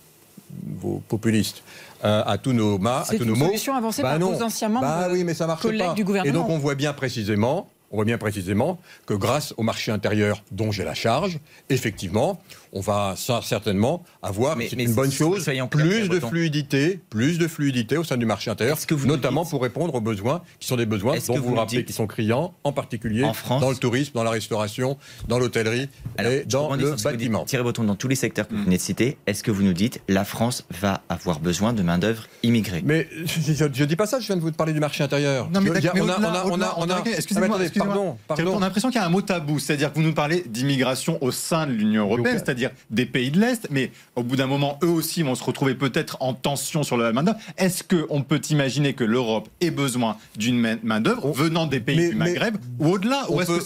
vos 0.80 1.02
populistes, 1.08 1.62
euh, 2.04 2.22
à 2.26 2.38
tous 2.38 2.52
nos 2.52 2.78
mâts, 2.78 3.00
à 3.00 3.04
C'est 3.04 3.16
tous 3.18 3.24
une 3.24 3.30
nos 3.30 3.36
mots. 3.36 3.46
solution 3.46 3.74
avancée 3.74 4.02
Bah 4.02 4.10
par 4.10 4.18
non. 4.18 4.32
vos 4.32 4.42
anciens 4.42 4.68
membres, 4.68 4.86
Bah 4.86 5.08
oui, 5.10 5.24
mais 5.24 5.34
ça 5.34 5.46
marche 5.46 5.62
collègues 5.62 5.88
pas. 5.88 5.94
du 5.94 6.04
gouvernement. 6.04 6.30
Et 6.34 6.36
donc 6.38 6.48
on 6.50 6.58
voit 6.58 6.74
bien 6.74 6.92
précisément. 6.92 7.68
On 7.92 7.96
voit 7.96 8.04
bien 8.04 8.18
précisément 8.18 8.78
que 9.04 9.14
grâce 9.14 9.52
au 9.56 9.64
marché 9.64 9.90
intérieur 9.90 10.44
dont 10.52 10.70
j'ai 10.70 10.84
la 10.84 10.94
charge, 10.94 11.40
effectivement, 11.70 12.40
on 12.72 12.80
va 12.80 13.14
ça, 13.16 13.40
certainement 13.42 14.02
avoir, 14.22 14.56
Mais- 14.56 14.68
c'est 14.68 14.76
une 14.76 14.94
bonne 14.94 15.10
chose, 15.10 15.44
plus 15.70 16.08
de 16.08 16.20
fluidité, 16.20 17.00
plus 17.10 17.38
de 17.38 17.48
fluidité 17.48 17.96
au 17.96 18.04
sein 18.04 18.16
du 18.16 18.26
marché 18.26 18.50
intérieur, 18.50 18.78
que 18.86 18.94
vous 18.94 19.06
notamment 19.06 19.42
dites- 19.42 19.50
pour 19.50 19.62
répondre 19.62 19.94
aux 19.94 20.00
besoins 20.00 20.42
qui 20.58 20.66
sont 20.68 20.76
des 20.76 20.86
besoins 20.86 21.16
dont 21.26 21.34
vous 21.36 21.42
vous 21.50 21.54
rappelez 21.54 21.78
dites- 21.78 21.86
qui 21.86 21.92
sont 21.92 22.06
criants, 22.06 22.54
en 22.64 22.72
particulier 22.72 23.24
En 23.24 23.32
France- 23.34 23.60
dans 23.60 23.70
le 23.70 23.76
tourisme, 23.76 24.12
dans 24.14 24.22
la 24.24 24.30
restauration, 24.30 24.96
dans 25.28 25.38
l'hôtellerie 25.38 25.88
et 26.18 26.44
dans 26.44 26.74
le 26.74 26.94
bâtiment. 27.02 27.44
Thierry 27.44 27.62
Breton, 27.64 27.84
dans 27.84 27.94
tous 27.96 28.08
les 28.08 28.14
secteurs 28.14 28.46
que 28.48 28.54
vous 28.54 28.64
venez 28.64 28.76
de 28.76 28.82
citer, 28.82 29.16
est-ce 29.26 29.42
que 29.42 29.50
vous 29.50 29.62
nous 29.62 29.72
dites 29.72 30.00
la 30.08 30.24
France 30.24 30.64
va 30.80 31.02
avoir 31.08 31.40
besoin 31.40 31.72
de 31.72 31.82
main-d'œuvre 31.82 32.24
immigrée? 32.42 32.82
Mais 32.84 33.08
je 33.24 33.64
ne 33.64 33.84
dis 33.86 33.96
pas 33.96 34.06
ça, 34.06 34.20
je 34.20 34.26
viens 34.26 34.36
de 34.36 34.40
vous 34.40 34.52
parler 34.52 34.72
du 34.72 34.80
marché 34.80 35.02
intérieur. 35.04 35.48
Non, 35.50 35.60
mais 35.60 35.70
on 35.70 36.60
a- 36.60 36.74
on 36.78 36.90
a- 36.90 37.02
excusez-moi, 37.16 37.58
pardon. 37.78 38.16
On 38.52 38.56
a 38.58 38.60
l'impression 38.60 38.90
qu'il 38.90 39.00
y 39.00 39.02
a 39.02 39.06
un 39.06 39.10
mot 39.10 39.22
tabou, 39.22 39.58
c'est-à-dire 39.58 39.90
que 39.92 39.96
vous 39.98 40.04
nous 40.04 40.14
parlez 40.14 40.44
d'immigration 40.46 41.18
au 41.22 41.30
sein 41.30 41.66
de 41.66 41.72
l'Union 41.72 42.04
européenne, 42.04 42.36
Donc, 42.36 42.44
c'est-à-dire 42.60 42.76
des 42.90 43.06
pays 43.06 43.30
de 43.30 43.40
l'Est, 43.40 43.68
mais 43.70 43.90
au 44.16 44.22
bout 44.22 44.36
d'un 44.36 44.46
moment, 44.46 44.78
eux 44.82 44.88
aussi 44.88 45.22
vont 45.22 45.34
se 45.34 45.42
retrouver 45.44 45.74
peut-être 45.74 46.16
en 46.20 46.34
tension 46.34 46.82
sur 46.82 46.96
la 46.96 47.12
main-d'œuvre. 47.12 47.38
Est-ce 47.56 47.82
qu'on 47.82 48.22
peut 48.22 48.40
imaginer 48.50 48.92
que 48.92 49.04
l'Europe 49.04 49.48
ait 49.60 49.70
besoin 49.70 50.16
d'une 50.36 50.58
main-d'œuvre 50.82 51.26
On- 51.26 51.32
venant 51.32 51.66
des 51.66 51.80
pays 51.80 51.96
mais- 51.96 52.08
du 52.10 52.14
mais- 52.16 52.24
Maghreb 52.32 52.56
ou 52.78 52.88
au-delà 52.88 53.24
On 53.28 53.36
Ou 53.36 53.40
est-ce 53.40 53.50
peut- 53.52 53.58
que 53.58 53.64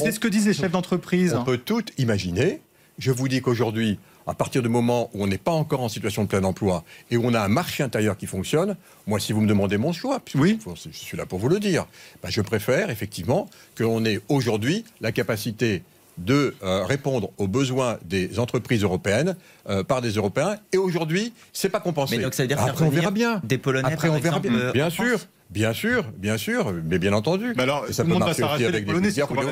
c'est 0.00 0.12
ce 0.12 0.20
que 0.20 0.28
disent 0.28 0.46
les 0.46 0.54
chefs 0.54 0.72
d'entreprise 0.72 1.34
On 1.34 1.44
peut 1.44 1.58
tout 1.58 1.82
imaginer. 1.98 2.60
Je 2.98 3.10
vous 3.10 3.28
dis 3.28 3.42
qu'aujourd'hui, 3.42 3.98
à 4.26 4.34
partir 4.34 4.62
du 4.62 4.68
moment 4.68 5.10
où 5.12 5.22
on 5.22 5.26
n'est 5.26 5.36
pas 5.38 5.52
encore 5.52 5.82
en 5.82 5.88
situation 5.88 6.22
de 6.24 6.28
plein 6.28 6.42
emploi 6.44 6.82
et 7.10 7.16
où 7.16 7.22
on 7.24 7.34
a 7.34 7.40
un 7.40 7.48
marché 7.48 7.82
intérieur 7.82 8.16
qui 8.16 8.26
fonctionne, 8.26 8.76
moi, 9.06 9.20
si 9.20 9.32
vous 9.32 9.40
me 9.42 9.46
demandez 9.46 9.76
mon 9.76 9.92
choix, 9.92 10.18
puisque 10.20 10.40
Oui. 10.42 10.58
je 10.90 10.96
suis 10.96 11.16
là 11.16 11.26
pour 11.26 11.38
vous 11.38 11.48
le 11.48 11.60
dire, 11.60 11.86
ben, 12.22 12.30
je 12.30 12.40
préfère 12.40 12.88
effectivement 12.90 13.48
qu'on 13.76 14.04
ait 14.04 14.20
aujourd'hui 14.28 14.84
la 15.00 15.12
capacité 15.12 15.82
de 16.18 16.54
euh, 16.62 16.84
répondre 16.84 17.30
aux 17.36 17.48
besoins 17.48 17.98
des 18.04 18.38
entreprises 18.38 18.82
européennes 18.82 19.36
euh, 19.68 19.82
par 19.84 20.00
des 20.00 20.10
Européens. 20.12 20.56
Et 20.72 20.78
aujourd'hui, 20.78 21.32
c'est 21.52 21.68
pas 21.68 21.80
compensé. 21.80 22.16
Mais 22.16 22.22
donc 22.24 22.34
ça 22.34 22.42
veut 22.42 22.48
dire 22.48 22.58
faire 22.58 22.68
Après, 22.68 22.84
on 22.84 22.90
verra 22.90 23.10
bien. 23.10 23.40
des 23.44 23.58
Polonais, 23.58 23.92
Après, 23.92 24.08
par 24.08 24.16
on 24.16 24.20
verra 24.20 24.36
exemple, 24.38 24.56
bien. 24.56 24.66
euh, 24.68 24.72
Bien 24.72 24.86
en 24.86 24.90
sûr. 24.90 25.18
Bien 25.50 25.72
sûr, 25.72 26.04
bien 26.18 26.36
sûr, 26.36 26.74
mais 26.84 26.98
bien 26.98 27.12
entendu. 27.12 27.54
Mais 27.56 27.62
alors, 27.62 27.86
ça 27.90 28.02
tout 28.02 28.08
le 28.08 28.14
monde 28.14 28.24
va 28.24 28.34
s'arracher 28.34 28.66
avec 28.66 28.86
va 28.86 29.00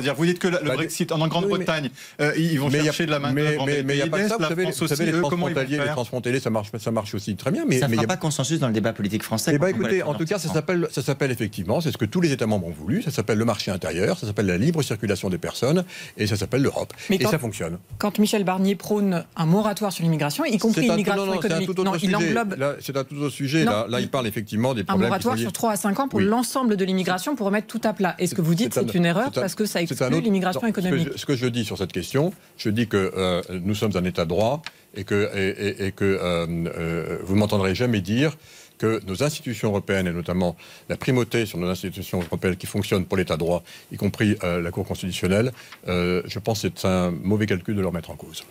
dire. 0.01 0.15
Vous 0.15 0.25
dites 0.25 0.39
que 0.39 0.49
le 0.49 0.57
bah, 0.57 0.73
Brexit, 0.75 1.11
en 1.11 1.25
Grande-Bretagne, 1.27 1.89
euh, 2.19 2.33
ils 2.37 2.59
vont 2.59 2.69
chercher 2.69 3.05
de 3.05 3.11
la 3.11 3.19
main 3.19 3.31
Mais 3.31 3.55
il 3.65 3.85
n'y 3.85 4.01
a 4.01 4.07
pas 4.07 4.27
ça, 4.27 4.37
vous 4.37 4.43
savez, 4.43 4.65
vous 4.65 4.87
savez 4.87 5.05
les 5.05 5.19
transfrontaliers, 5.19 5.77
les 5.79 5.85
transfrontaliers, 5.85 6.39
ça 6.39 6.49
marche, 6.49 6.69
ça 6.77 6.91
marche 6.91 7.15
aussi 7.15 7.35
très 7.35 7.51
bien. 7.51 7.63
Mais, 7.67 7.79
ça 7.79 7.87
ne 7.87 7.95
fera 7.95 8.07
pas 8.07 8.17
consensus 8.17 8.59
dans 8.59 8.67
le 8.67 8.73
débat 8.73 8.93
politique 8.93 9.23
français. 9.23 9.51
Eh 9.55 9.59
bien, 9.59 9.69
écoutez, 9.69 10.03
en 10.03 10.13
tout 10.13 10.25
cas, 10.25 10.37
ça 10.37 10.51
s'appelle, 10.51 10.87
ça 10.91 11.01
s'appelle 11.01 11.31
effectivement, 11.31 11.81
c'est 11.81 11.91
ce 11.91 11.97
que 11.97 12.05
tous 12.05 12.21
les 12.21 12.31
États 12.31 12.47
membres 12.47 12.67
ont 12.67 12.71
voulu, 12.71 13.01
ça 13.01 13.11
s'appelle 13.11 13.37
le 13.37 13.45
marché 13.45 13.71
intérieur, 13.71 14.19
ça 14.19 14.27
s'appelle 14.27 14.47
la 14.47 14.57
libre 14.57 14.81
circulation 14.81 15.29
des 15.29 15.37
personnes, 15.37 15.85
et 16.17 16.27
ça 16.27 16.35
s'appelle 16.35 16.61
l'Europe. 16.61 16.93
Et 17.09 17.23
ça 17.25 17.39
fonctionne. 17.39 17.77
Quand 17.97 18.19
Michel 18.19 18.43
Barnier 18.43 18.75
prône 18.75 19.23
un 19.35 19.45
moratoire 19.45 19.91
sur 19.91 20.03
l'immigration, 20.03 20.45
y 20.45 20.57
compris 20.57 20.81
l'immigration 20.81 21.33
économique, 21.33 21.69
il 22.03 22.15
englobe. 22.15 22.55
C'est 22.81 22.97
un 22.97 23.03
tout 23.03 23.15
autre 23.17 23.33
sujet. 23.33 23.63
Là, 23.63 23.99
il 23.99 24.09
parle 24.09 24.27
effectivement 24.27 24.73
des 24.73 24.83
problèmes. 24.83 25.05
Un 25.05 25.07
moratoire 25.07 25.37
sur 25.37 25.53
3 25.53 25.71
à 25.71 25.75
5 25.85 25.99
ans 25.99 26.07
pour 26.07 26.19
l'ensemble 26.19 26.77
de 26.77 26.83
l'immigration 26.83 27.35
pour 27.35 27.45
remettre 27.45 27.67
tout 27.67 27.81
à 27.83 27.93
plat. 27.93 28.15
Est-ce 28.17 28.33
que 28.33 28.41
vous 28.41 28.55
dites 28.55 28.69
que 28.69 28.79
c'est 28.79 28.95
une 28.95 29.05
erreur 29.05 29.31
parce 29.31 29.53
que 29.53 29.67
ça 29.67 29.83
exclut 29.83 30.19
l'immigration 30.19 30.65
économique 30.65 31.09
ce 31.15 31.25
que, 31.27 31.35
je, 31.35 31.45
dis 31.45 31.63
sur 31.63 31.77
cette 31.77 31.91
question, 31.91 32.33
je 32.57 32.69
dis 32.69 32.87
que 32.87 33.11
euh, 33.15 33.41
nous 33.61 33.75
sommes 33.75 33.95
un 33.95 34.03
État 34.03 34.23
de 34.23 34.29
droit 34.29 34.63
et 34.95 35.03
que, 35.03 35.29
et, 35.79 35.91
que 35.91 36.05
euh, 36.05 36.47
euh, 36.75 37.19
vous 37.23 37.35
m'entendrez 37.35 37.75
jamais 37.75 38.01
dire 38.01 38.35
que 38.77 38.99
nos 39.07 39.23
institutions 39.23 39.69
européennes, 39.69 40.07
et 40.07 40.11
notamment 40.11 40.55
la 40.89 40.97
primauté 40.97 41.45
sur 41.45 41.57
nos 41.59 41.69
institutions 41.69 42.19
européennes 42.21 42.57
qui 42.57 42.65
fonctionnent 42.65 43.05
pour 43.05 43.15
l'état 43.15 43.35
de 43.35 43.39
droit, 43.39 43.63
y 43.91 43.95
compris 43.95 44.35
la 44.41 44.69
Cour 44.71 44.85
constitutionnelle, 44.85 45.53
je 45.87 46.39
pense 46.39 46.63
que 46.63 46.67
c'est 46.75 46.85
un 46.85 47.11
mauvais 47.11 47.45
calcul 47.45 47.75
de 47.77 47.81
leur 47.81 47.93
mettre 47.93 48.09
en 48.09 48.15
cause. 48.15 48.43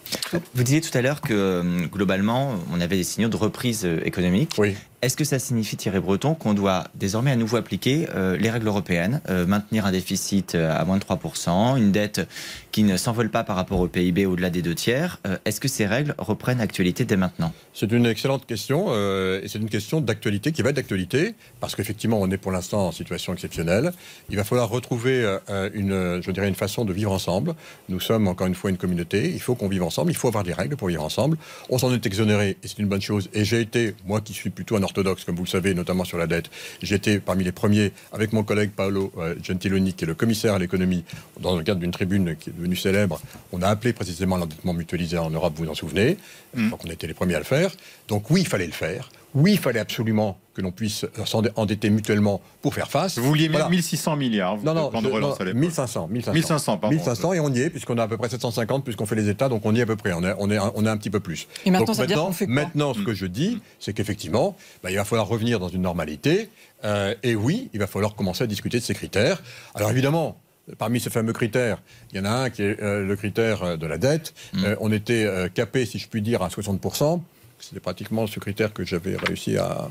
Vous 0.55 0.62
disiez 0.62 0.81
tout 0.81 0.97
à 0.97 1.03
l'heure 1.03 1.20
que 1.20 1.62
globalement, 1.88 2.55
on 2.73 2.81
avait 2.81 2.97
des 2.97 3.05
signaux 3.05 3.29
de 3.29 3.37
reprise 3.37 3.85
économique. 3.85 4.53
Oui. 4.57 4.75
Est-ce 5.05 5.19
que 5.19 5.25
ça 5.25 5.38
signifie, 5.38 5.77
Thierry 5.77 6.01
Breton, 6.01 6.35
qu'on 6.35 6.55
doit 6.55 6.85
désormais 6.95 7.31
à 7.31 7.37
nouveau 7.37 7.59
appliquer 7.59 8.09
euh, 8.14 8.38
les 8.38 8.49
règles 8.49 8.69
européennes, 8.69 9.21
euh, 9.29 9.45
maintenir 9.45 9.85
un 9.85 9.93
déficit 9.93 10.55
euh, 10.55 10.75
à 10.75 10.83
moins 10.87 10.97
de 10.97 11.05
3%, 11.05 11.77
une 11.77 11.93
dette 11.93 12.27
qui 12.73 12.85
ne 12.85 12.97
s'envole 12.97 13.29
pas 13.29 13.45
par 13.45 13.57
rapport 13.57 13.81
au 13.81 13.87
PIB 13.87 14.25
au-delà 14.25 14.49
des 14.49 14.62
deux 14.62 14.75
tiers 14.75 15.21
Est-ce 15.45 15.61
que 15.61 15.69
ces 15.69 15.85
règles 15.85 16.14
reprennent 16.17 16.61
actualité 16.61 17.05
dès 17.05 17.19
maintenant? 17.19 17.53
C'est 17.75 17.93
une 17.93 18.07
excellente 18.07 18.47
question, 18.47 18.93
et 18.93 19.47
c'est 19.47 19.61
une 19.61 19.69
question 19.69 20.01
d'actualité 20.01 20.51
qui 20.51 20.62
va 20.62 20.71
être 20.71 20.77
d'actualité, 20.77 21.37
parce 21.61 21.77
qu'effectivement, 21.77 22.19
on 22.21 22.29
est 22.33 22.37
pour 22.37 22.51
l'instant 22.51 22.88
en 22.88 22.93
situation 22.93 23.33
exceptionnelle. 23.33 23.93
Il 24.29 24.37
va 24.37 24.43
falloir 24.43 24.69
retrouver 24.69 25.25
une, 25.73 26.21
je 26.21 26.31
dirais, 26.33 26.49
une 26.49 26.57
façon 26.57 26.85
de 26.85 26.93
vivre 26.93 27.12
ensemble. 27.12 27.55
Nous 27.88 28.01
sommes 28.01 28.27
encore 28.27 28.49
une 28.49 28.57
fois 28.57 28.71
une 28.71 28.77
communauté, 28.77 29.31
il 29.33 29.40
faut 29.40 29.55
qu'on 29.55 29.69
vive 29.69 29.85
ensemble, 29.85 30.11
il 30.11 30.17
faut 30.17 30.27
avoir 30.27 30.43
des 30.43 30.53
règles 30.53 30.77
pour 30.77 30.88
vivre 30.88 31.05
ensemble. 31.05 31.37
On 31.71 31.79
s'en 31.79 31.93
est 31.93 32.05
exonéré, 32.05 32.57
et 32.61 32.67
c'est 32.67 32.81
une 32.81 32.88
bonne 32.88 33.03
chose. 33.03 33.29
Et 33.35 33.45
j'ai 33.45 33.61
été, 33.61 33.95
moi 34.05 34.21
qui 34.21 34.33
suis 34.33 34.51
plutôt 34.51 34.75
un 34.75 34.83
orthodoxe, 34.94 35.24
comme 35.24 35.37
vous 35.37 35.44
le 35.44 35.48
savez, 35.48 35.74
notamment 35.74 36.04
sur 36.04 36.18
la 36.18 36.26
dette. 36.26 36.50
J'étais 36.83 37.18
parmi 37.18 37.42
les 37.42 37.52
premiers, 37.52 37.92
avec 38.12 38.33
mon 38.33 38.44
collègue 38.44 38.70
Paolo 38.70 39.12
euh, 39.18 39.35
Gentiloni, 39.42 39.94
qui 39.94 40.04
est 40.04 40.07
le 40.07 40.14
commissaire 40.14 40.54
à 40.54 40.59
l'économie, 40.59 41.04
dans 41.40 41.57
le 41.57 41.64
cadre 41.64 41.80
d'une 41.80 41.90
tribune 41.90 42.37
qui 42.37 42.50
est 42.50 42.52
devenue 42.52 42.76
célèbre. 42.76 43.20
On 43.52 43.61
a 43.62 43.68
appelé 43.68 43.92
précisément 43.92 44.37
l'endettement 44.37 44.72
mutualisé 44.72 45.18
en 45.18 45.30
Europe, 45.30 45.54
vous 45.57 45.64
vous 45.64 45.70
en 45.70 45.74
souvenez. 45.74 46.16
Mm. 46.54 46.70
Donc 46.70 46.85
on 46.85 46.90
était 46.90 47.07
les 47.07 47.14
premiers 47.14 47.35
à 47.35 47.38
le 47.38 47.44
faire. 47.44 47.72
Donc 48.09 48.30
oui, 48.30 48.42
il 48.42 48.46
fallait 48.46 48.66
le 48.66 48.72
faire. 48.72 49.11
Oui, 49.35 49.53
il 49.53 49.59
fallait 49.59 49.81
absolument 49.81 50.38
que 50.55 50.62
l'on 50.62 50.70
puisse 50.70 51.05
s'endetter 51.25 51.90
mutuellement 51.90 52.40
pour 52.62 52.73
faire 52.73 52.88
face. 52.88 53.18
Vous 53.18 53.27
vouliez 53.27 53.49
mettre 53.49 53.68
1600 53.68 54.16
milliards 54.16 54.57
Non, 54.59 54.75
non, 54.75 55.01
de 55.01 55.09
relance 55.09 55.40
à 55.40 55.44
1500, 55.44 56.09
1500. 56.09 56.33
1500, 56.33 56.79
pardon. 56.79 56.94
1500 56.94 57.33
et 57.33 57.40
on 57.40 57.49
y 57.51 57.61
est, 57.61 57.70
puisqu'on 57.70 57.99
a 57.99 58.05
à 58.05 58.09
peu 58.09 58.16
près 58.16 58.29
750, 58.29 58.85
puisqu'on 58.85 59.07
fait 59.07 59.16
les 59.16 59.29
États, 59.29 59.49
donc 59.49 59.66
on 59.66 59.75
y 59.75 59.81
est 59.81 59.83
à 59.83 59.87
peu 59.87 59.97
près. 59.97 60.12
On 60.12 60.23
est, 60.23 60.35
on 60.38 60.51
est, 60.51 60.59
on 60.59 60.87
est 60.87 60.88
un 60.88 60.97
petit 60.97 61.11
peu 61.11 61.20
plus. 61.20 61.49
Et 61.66 61.70
maintenant, 61.70 61.87
donc, 61.87 61.97
ça 61.97 62.03
maintenant, 62.03 62.33
fait 62.33 62.47
quoi 62.47 62.55
maintenant 62.55 62.94
ce 62.94 63.01
que 63.01 63.14
je 63.14 63.27
dis, 63.27 63.61
c'est 63.81 63.92
qu'effectivement, 63.92 64.57
bah, 64.83 64.90
il 64.90 64.97
va 64.97 65.05
falloir 65.05 65.27
revenir 65.27 65.59
dans 65.59 65.68
une 65.68 65.83
normalité. 65.83 66.49
Euh, 66.85 67.14
et 67.23 67.35
oui, 67.35 67.70
il 67.73 67.81
va 67.81 67.87
falloir 67.87 68.14
commencer 68.14 68.44
à 68.44 68.47
discuter 68.47 68.79
de 68.79 68.85
ces 68.85 68.94
critères. 68.94 69.42
Alors 69.75 69.90
évidemment, 69.90 70.38
Parmi 70.79 70.99
ces 70.99 71.11
fameux 71.11 71.35
critères, 71.35 71.83
il 72.11 72.16
y 72.16 72.20
en 72.23 72.25
a 72.25 72.31
un 72.31 72.49
qui 72.49 72.62
est 72.62 72.81
euh, 72.81 73.05
le 73.05 73.16
critère 73.16 73.62
euh, 73.62 73.77
de 73.77 73.87
la 73.87 73.99
dette. 73.99 74.33
Mm. 74.55 74.64
on 74.81 74.90
était 74.92 75.51
capé, 75.53 75.85
si 75.85 75.99
je 75.99 76.09
puis 76.09 76.23
dire, 76.23 76.40
à 76.40 76.49
60%. 76.49 77.20
C'était 77.68 77.81
pratiquement 77.81 78.27
ce 78.27 78.38
critère 78.40 78.72
que 78.72 78.85
j'avais 78.85 79.16
réussi 79.16 79.57
à. 79.57 79.88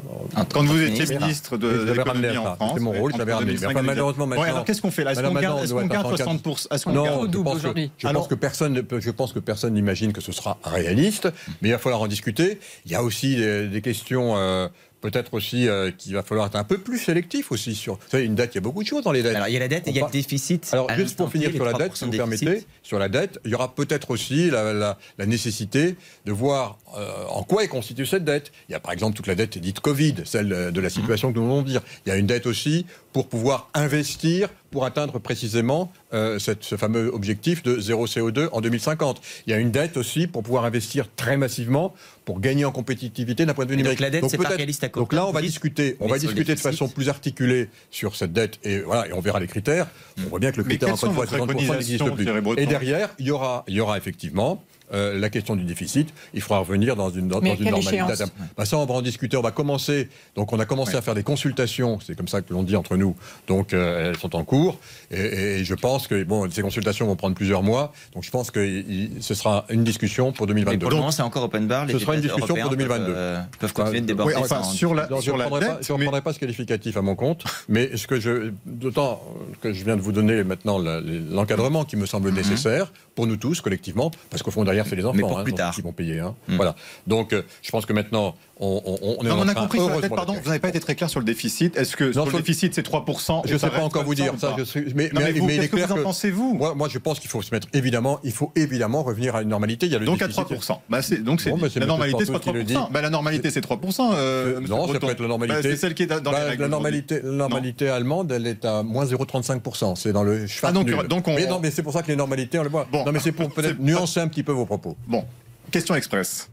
Quand 0.52 0.64
vous 0.64 0.82
étiez 0.82 1.18
ministre 1.18 1.58
de, 1.58 1.92
l'économie 1.92 2.38
en 2.38 2.56
France. 2.56 2.70
C'était 2.70 2.84
mon 2.84 2.92
rôle, 2.92 3.14
je 3.14 3.18
l'avais 3.18 3.34
ramené. 3.34 3.56
Enfin, 3.66 3.82
malheureusement, 3.82 4.28
maintenant. 4.28 4.44
Ouais, 4.44 4.50
alors 4.50 4.66
qu'est-ce 4.66 4.82
qu'on 4.82 4.92
fait 4.92 5.04
là? 5.04 5.12
Est-ce 5.14 5.22
qu'on 5.22 5.34
garde, 5.34 5.64
est 5.64 5.68
60% 5.68 6.68
Est-ce 6.72 6.86
qu'on 6.86 7.04
garde 7.04 7.24
au 7.24 7.28
double 7.28 7.50
aujourd'hui 7.50 7.92
Je 7.98 8.08
pense 8.08 8.28
que 8.28 8.36
personne, 8.36 8.84
je 9.00 9.12
pense 9.12 9.34
que 9.34 9.40
personne 9.40 9.74
n'imagine 9.74 10.14
que 10.14 10.22
ce 10.22 10.32
sera 10.32 10.60
réaliste, 10.64 11.30
mais 11.62 11.70
il 11.70 11.72
va 11.72 11.78
falloir 11.80 12.02
en 12.02 12.08
discuter. 12.08 12.60
Il 12.86 12.92
y 12.92 12.96
a 12.96 13.04
aussi 13.04 13.36
des, 13.36 13.68
des 13.68 13.82
questions. 13.82 14.38
Euh, 14.38 14.68
peut-être 15.04 15.34
aussi 15.34 15.68
euh, 15.68 15.92
qu'il 15.92 16.14
va 16.14 16.24
falloir 16.24 16.48
être 16.48 16.56
un 16.56 16.64
peu 16.64 16.78
plus 16.78 16.98
sélectif 16.98 17.52
aussi 17.52 17.76
sur. 17.76 17.96
Vous 17.96 18.10
savez, 18.10 18.24
une 18.24 18.36
dette, 18.36 18.52
il 18.54 18.56
y 18.56 18.58
a 18.60 18.62
beaucoup 18.62 18.84
de 18.84 18.88
choses 18.88 19.04
dans 19.04 19.12
les 19.12 19.22
dettes. 19.22 19.36
Alors 19.36 19.50
il 19.50 19.54
y 19.54 19.58
a 19.58 19.60
la 19.60 19.68
dette 19.68 19.86
et 19.86 19.92
il 19.92 19.98
y 19.98 20.02
a 20.02 20.06
le 20.06 20.12
déficit. 20.12 20.70
Alors 20.72 20.90
juste 20.94 21.18
pour 21.18 21.30
finir 21.30 21.52
sur 21.52 21.66
la 21.66 21.74
dette, 21.74 21.96
si 21.96 22.06
vous 22.06 22.12
permettez, 22.12 22.66
sur 22.82 23.00
la 23.00 23.10
dette, 23.10 23.38
il 23.44 23.52
y 23.52 23.56
aura 23.56 23.76
peut-être 23.76 24.12
aussi 24.12 24.50
la, 24.50 24.98
nécessité 25.28 25.96
de 26.26 26.32
voir 26.32 26.78
euh, 26.98 27.26
en 27.30 27.44
quoi 27.44 27.64
est 27.64 27.68
constituée 27.68 28.06
cette 28.06 28.24
dette. 28.24 28.54
Il 28.70 28.72
y 28.72 28.76
a 28.76 28.80
par 28.80 28.94
exemple 28.94 29.16
toute 29.16 29.28
la 29.28 29.36
dette 29.36 29.58
dite 29.58 29.82
Covid, 29.82 30.16
celle 30.24 30.72
de 30.72 30.82
la 30.82 30.90
situation 30.90 31.34
que 31.34 31.40
nous 31.40 31.46
allons 31.46 31.62
dire. 31.64 31.82
Il 32.06 32.10
y 32.10 32.12
a 32.14 32.16
une 32.16 32.28
dette 32.28 32.46
aussi 32.46 32.86
pour 33.12 33.28
pouvoir 33.28 33.70
investir 33.74 34.50
pour 34.74 34.86
atteindre 34.86 35.20
précisément 35.20 35.92
euh, 36.16 36.40
ce 36.40 36.76
fameux 36.78 37.14
objectif 37.14 37.62
de 37.62 37.80
zéro 37.80 38.08
CO2 38.08 38.50
en 38.52 38.60
2050. 38.60 39.22
Il 39.46 39.52
y 39.52 39.54
a 39.54 39.60
une 39.60 39.70
dette 39.70 39.98
aussi 39.98 40.26
pour 40.26 40.42
pouvoir 40.42 40.66
investir 40.66 41.06
très 41.16 41.38
massivement 41.38 41.94
pour 42.26 42.40
gagner 42.40 42.66
en 42.66 42.72
compétitivité 42.72 43.46
d'un 43.46 43.54
point 43.54 43.66
de 43.66 43.70
vue 43.70 43.78
numérique. 43.78 44.00
Donc 44.00 44.12
la 44.12 44.20
dette, 44.20 44.32
c'est 44.32 44.38
pas 44.38 44.50
réaliste 44.50 44.84
à 44.84 44.88
Donc 44.88 45.14
là, 45.14 45.28
on 45.28 45.32
va 45.32 45.42
discuter, 45.42 45.96
on 46.00 46.08
va 46.08 46.18
discuter 46.18 46.56
de 46.56 46.60
façon 46.60 46.88
plus 46.88 47.08
articulée 47.08 47.70
sur 47.92 48.16
cette 48.16 48.34
dette 48.34 48.60
et 48.64 48.80
voilà, 48.80 49.08
et 49.08 49.14
on 49.14 49.22
verra 49.22 49.40
les 49.40 49.48
critères. 49.48 49.86
On 50.26 50.30
voit 50.30 50.40
bien 50.40 50.52
que 50.52 50.58
le 50.58 50.64
critère 50.64 50.92
encore 50.92 51.10
une 51.10 51.16
fois 51.16 51.26
60% 51.26 51.72
n'existe 51.74 52.12
plus. 52.16 52.28
Et 52.58 52.66
derrière, 52.66 53.14
il 53.20 53.28
y 53.28 53.32
aura, 53.32 53.64
il 53.68 53.76
y 53.76 53.80
aura 53.80 53.96
effectivement 54.00 54.64
euh, 54.94 55.20
la 55.20 55.30
question 55.30 55.56
du 55.56 55.64
déficit. 55.64 56.14
Il 56.34 56.42
faudra 56.42 56.60
revenir 56.60 56.96
dans 56.96 57.10
une, 57.10 57.28
dans, 57.28 57.42
une 57.42 57.70
normalité. 57.70 58.24
Bah, 58.58 58.66
ça, 58.66 58.78
on 58.78 58.86
va 58.86 58.94
en 58.94 59.02
discuter. 59.02 59.38
On 59.38 59.42
va 59.42 59.52
commencer. 59.52 60.10
Donc, 60.36 60.54
on 60.54 60.60
a 60.60 60.66
commencé 60.66 60.96
à 60.96 61.02
faire 61.02 61.16
des 61.16 61.24
consultations. 61.24 62.00
C'est 62.00 62.16
comme 62.16 62.28
ça 62.28 62.42
que 62.42 62.54
l'on 62.54 62.64
dit 62.64 62.76
entre 62.76 62.98
nous. 62.98 63.16
Donc, 63.48 63.74
euh, 63.74 64.10
elles 64.10 64.18
sont 64.18 64.36
en 64.36 64.44
cours. 64.44 64.80
Et, 65.12 65.64
je 65.64 65.74
pense 65.74 66.08
que 66.08 66.24
bon, 66.24 66.50
ces 66.52 66.62
consultations 66.62 67.06
vont 67.06 67.16
prendre 67.16 67.36
plusieurs 67.36 67.64
mois. 67.64 67.94
Donc, 68.14 68.24
je 68.24 68.32
pense 68.32 68.52
que 68.52 68.84
ce 69.20 69.34
sera 69.34 69.66
une 69.70 69.84
discussion 69.84 70.32
pour 70.32 70.48
2022. 70.48 70.80
pour 70.80 70.90
le 70.90 70.96
moment, 70.98 71.12
c'est 71.12 71.22
encore 71.22 71.44
open 71.44 71.68
bar. 71.68 71.88
ce 71.90 72.00
sera 72.00 72.16
une 72.16 72.22
discussion 72.22 72.56
pour 72.56 72.70
2022. 72.70 73.06
Peuvent, 73.06 73.16
euh, 73.16 73.42
peuvent 73.60 73.74
continuer 73.74 74.02
de 74.02 74.06
déborder. 74.08 74.34
Oui, 74.36 74.42
enfin, 74.42 74.64
sur 74.64 74.94
la, 74.94 75.08
sur 75.08 75.22
je 75.22 75.32
ne 75.32 75.48
prendrai, 75.48 76.12
pas, 76.12 76.22
pas 76.22 76.34
ce 76.34 76.40
qualificatif 76.40 76.98
à 76.98 77.02
mon 77.02 77.16
compte. 77.16 77.44
mais 77.70 77.96
ce 77.98 78.08
que 78.08 78.20
je, 78.20 78.52
d'autant 78.66 79.22
que 79.62 79.74
je 79.74 79.84
viens 79.84 79.96
de 79.96 80.02
vous 80.02 80.12
donner 80.12 80.44
maintenant 80.44 80.78
l'encadrement 80.80 81.86
qui 81.86 81.96
me 81.96 82.06
semble 82.06 82.30
mhm. 82.30 82.36
nécessaire 82.36 82.92
pour 83.16 83.28
nous 83.28 83.38
tous 83.38 83.62
collectivement, 83.62 84.12
parce 84.30 84.44
qu'au 84.44 84.52
fond 84.52 84.64
derrière 84.64 84.86
c'est 84.88 84.96
les 84.96 85.06
enfants 85.06 85.38
hein, 85.38 85.72
qui 85.74 85.82
vont 85.82 85.94
payer. 85.94 86.20
Hein. 86.20 86.36
Hmm. 86.48 86.56
Voilà. 86.56 86.76
Donc 87.08 87.34
euh, 87.34 87.44
je 87.62 87.72
pense 87.72 87.86
que 87.86 87.94
maintenant 87.94 88.36
on, 88.60 88.82
on, 89.20 89.26
est 89.26 89.32
on 89.32 89.48
a 89.48 89.54
compris 89.54 89.80
sur 89.80 89.90
la 89.90 90.02
dette, 90.02 90.16
pardon, 90.16 90.34
vous 90.42 90.48
n'avez 90.48 90.60
pas 90.60 90.70
été 90.70 90.80
très 90.80 90.96
clair 90.96 91.10
sur 91.10 91.20
le 91.20 91.26
déficit. 91.26 91.76
Est-ce 91.76 91.96
que 91.96 92.12
sur 92.12 92.26
le 92.26 92.32
déficit 92.32 92.74
c'est 92.74 92.88
3% 92.88 93.42
Je 93.46 93.54
ne 93.54 93.58
sais 93.58 93.70
pas 93.70 93.84
encore 93.84 94.04
vous 94.04 94.16
dire 94.16 94.34
ça. 94.38 94.56
Je 94.58 94.64
suis, 94.64 94.86
mais, 94.96 95.10
mais, 95.14 95.34
mais, 95.34 95.58
qu'est-ce 95.58 95.70
que 95.70 95.76
vous 95.76 96.00
en 96.00 96.04
pensez-vous 96.04 96.54
moi, 96.54 96.76
moi, 96.76 96.88
je 96.90 96.98
pense 96.98 97.20
qu'il 97.20 97.30
faut 97.30 97.42
se 97.42 97.54
mettre 97.54 97.68
évidemment, 97.74 98.20
il 98.24 98.32
faut 98.32 98.52
évidemment 98.56 99.04
revenir 99.04 99.36
à 99.36 99.42
une 99.42 99.50
normalité. 99.50 99.88
Il 99.88 99.92
y 99.92 99.96
a 99.96 100.00
le 100.00 100.06
donc 100.06 100.22
à 100.22 100.28
3%. 100.28 100.78
Bah, 100.90 101.00
donc 101.22 101.42
c'est 101.42 101.80
la 101.80 101.86
normalité 101.86 102.26
c'est 102.26 102.32
pas 102.32 102.40
3%. 102.40 102.92
Bah, 102.92 103.02
la 103.02 103.10
normalité 103.10 103.50
c'est 103.52 103.66
3%. 103.66 104.14
Euh, 104.14 104.60
non, 104.62 104.92
ça 104.92 105.00
peut 105.00 105.10
être 105.10 105.22
la 105.22 105.28
normalité. 105.28 105.62
Bah, 105.62 105.70
c'est 105.70 105.78
celle 105.78 105.94
qui 105.94 106.04
est 106.04 106.08
dans 106.08 106.32
les. 106.32 106.58
La 106.64 106.68
normalité, 106.68 107.20
la 107.24 107.32
normalité 107.32 107.90
allemande, 107.90 108.32
elle 108.32 108.48
est 108.48 108.64
à 108.66 108.84
moins 108.84 109.06
0,35%. 109.06 109.96
C'est 109.96 110.14
dans 110.14 110.24
le. 110.24 110.46
Ah 110.62 110.72
donc 110.72 111.08
donc 111.08 111.28
on. 111.28 111.60
Mais 111.60 111.72
c'est 111.72 111.84
pour 111.84 111.94
ça 111.94 112.02
que 112.02 112.08
les 112.08 112.16
normalités 112.16 112.60
on 112.60 112.64
le 112.64 112.70
voit. 112.70 112.88
Non 113.06 113.12
mais 113.12 113.20
c'est 113.20 113.32
pour 113.32 113.50
peut-être 113.52 113.80
nuancer 113.80 114.20
un 114.20 114.28
petit 114.28 114.44
peu 114.44 114.52
vos 114.52 114.66
propos. 114.66 114.96
Bon, 115.08 115.26
question 115.72 115.96
express. 115.96 116.50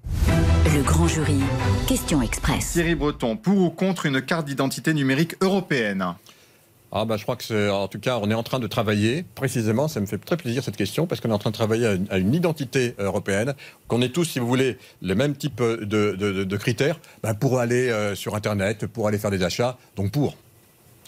Le 0.75 0.83
grand 0.83 1.09
jury, 1.09 1.41
question 1.89 2.23
express. 2.23 2.73
Thierry 2.73 2.95
Breton, 2.95 3.37
pour 3.37 3.59
ou 3.59 3.71
contre 3.71 4.07
une 4.07 4.23
carte 4.23 4.47
d'identité 4.47 4.95
numérique 4.95 5.35
européenne? 5.41 6.15
Ah 6.93 7.05
bah, 7.05 7.17
je 7.17 7.23
crois 7.23 7.37
que 7.37 7.45
c'est, 7.45 7.69
en 7.69 7.87
tout 7.87 8.01
cas, 8.01 8.19
on 8.21 8.31
est 8.31 8.35
en 8.35 8.43
train 8.43 8.59
de 8.59 8.67
travailler, 8.67 9.25
précisément, 9.37 9.87
ça 9.87 10.01
me 10.01 10.07
fait 10.07 10.19
très 10.19 10.37
plaisir 10.37 10.65
cette 10.65 10.77
question, 10.77 11.07
parce 11.07 11.21
qu'on 11.21 11.31
est 11.31 11.35
en 11.35 11.39
train 11.39 11.51
de 11.51 11.55
travailler 11.55 11.87
à 11.87 12.19
une, 12.19 12.35
identité 12.35 12.95
européenne, 12.99 13.55
qu'on 13.87 14.03
ait 14.03 14.09
tous, 14.09 14.25
si 14.25 14.39
vous 14.41 14.49
voulez, 14.49 14.77
les 15.01 15.15
mêmes 15.15 15.37
types 15.37 15.63
de, 15.63 16.57
critères 16.57 16.99
bah, 17.23 17.35
pour 17.35 17.61
aller 17.61 17.91
euh, 17.91 18.17
sur 18.17 18.35
Internet, 18.35 18.87
pour 18.87 19.07
aller 19.07 19.19
faire 19.19 19.31
des 19.31 19.45
achats, 19.45 19.79
donc 19.95 20.11
pour. 20.11 20.37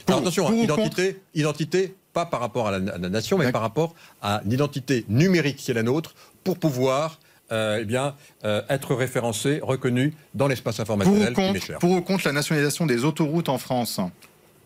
attention, 0.06 0.48
hein, 0.48 0.54
identité, 0.54 1.20
identité, 1.34 1.96
pas 2.12 2.26
par 2.26 2.40
rapport 2.40 2.68
à 2.68 2.78
la, 2.78 2.98
nation, 2.98 3.38
mais 3.38 3.50
par 3.52 3.62
rapport 3.62 3.94
à 4.20 4.42
l'identité 4.44 5.04
numérique 5.08 5.56
qui 5.56 5.70
est 5.70 5.74
la 5.74 5.82
nôtre, 5.82 6.14
pour 6.44 6.58
pouvoir 6.58 7.18
euh, 7.52 7.78
eh 7.80 7.84
bien, 7.84 8.14
euh, 8.44 8.62
être 8.68 8.94
référencé, 8.94 9.60
reconnu 9.62 10.14
dans 10.34 10.48
l'espace 10.48 10.80
informationnel 10.80 11.34
pour 11.34 11.44
ou, 11.44 11.52
contre, 11.52 11.78
pour 11.78 11.90
ou 11.90 12.00
contre 12.00 12.26
la 12.26 12.32
nationalisation 12.32 12.86
des 12.86 13.04
autoroutes 13.04 13.48
en 13.50 13.58
France? 13.58 14.00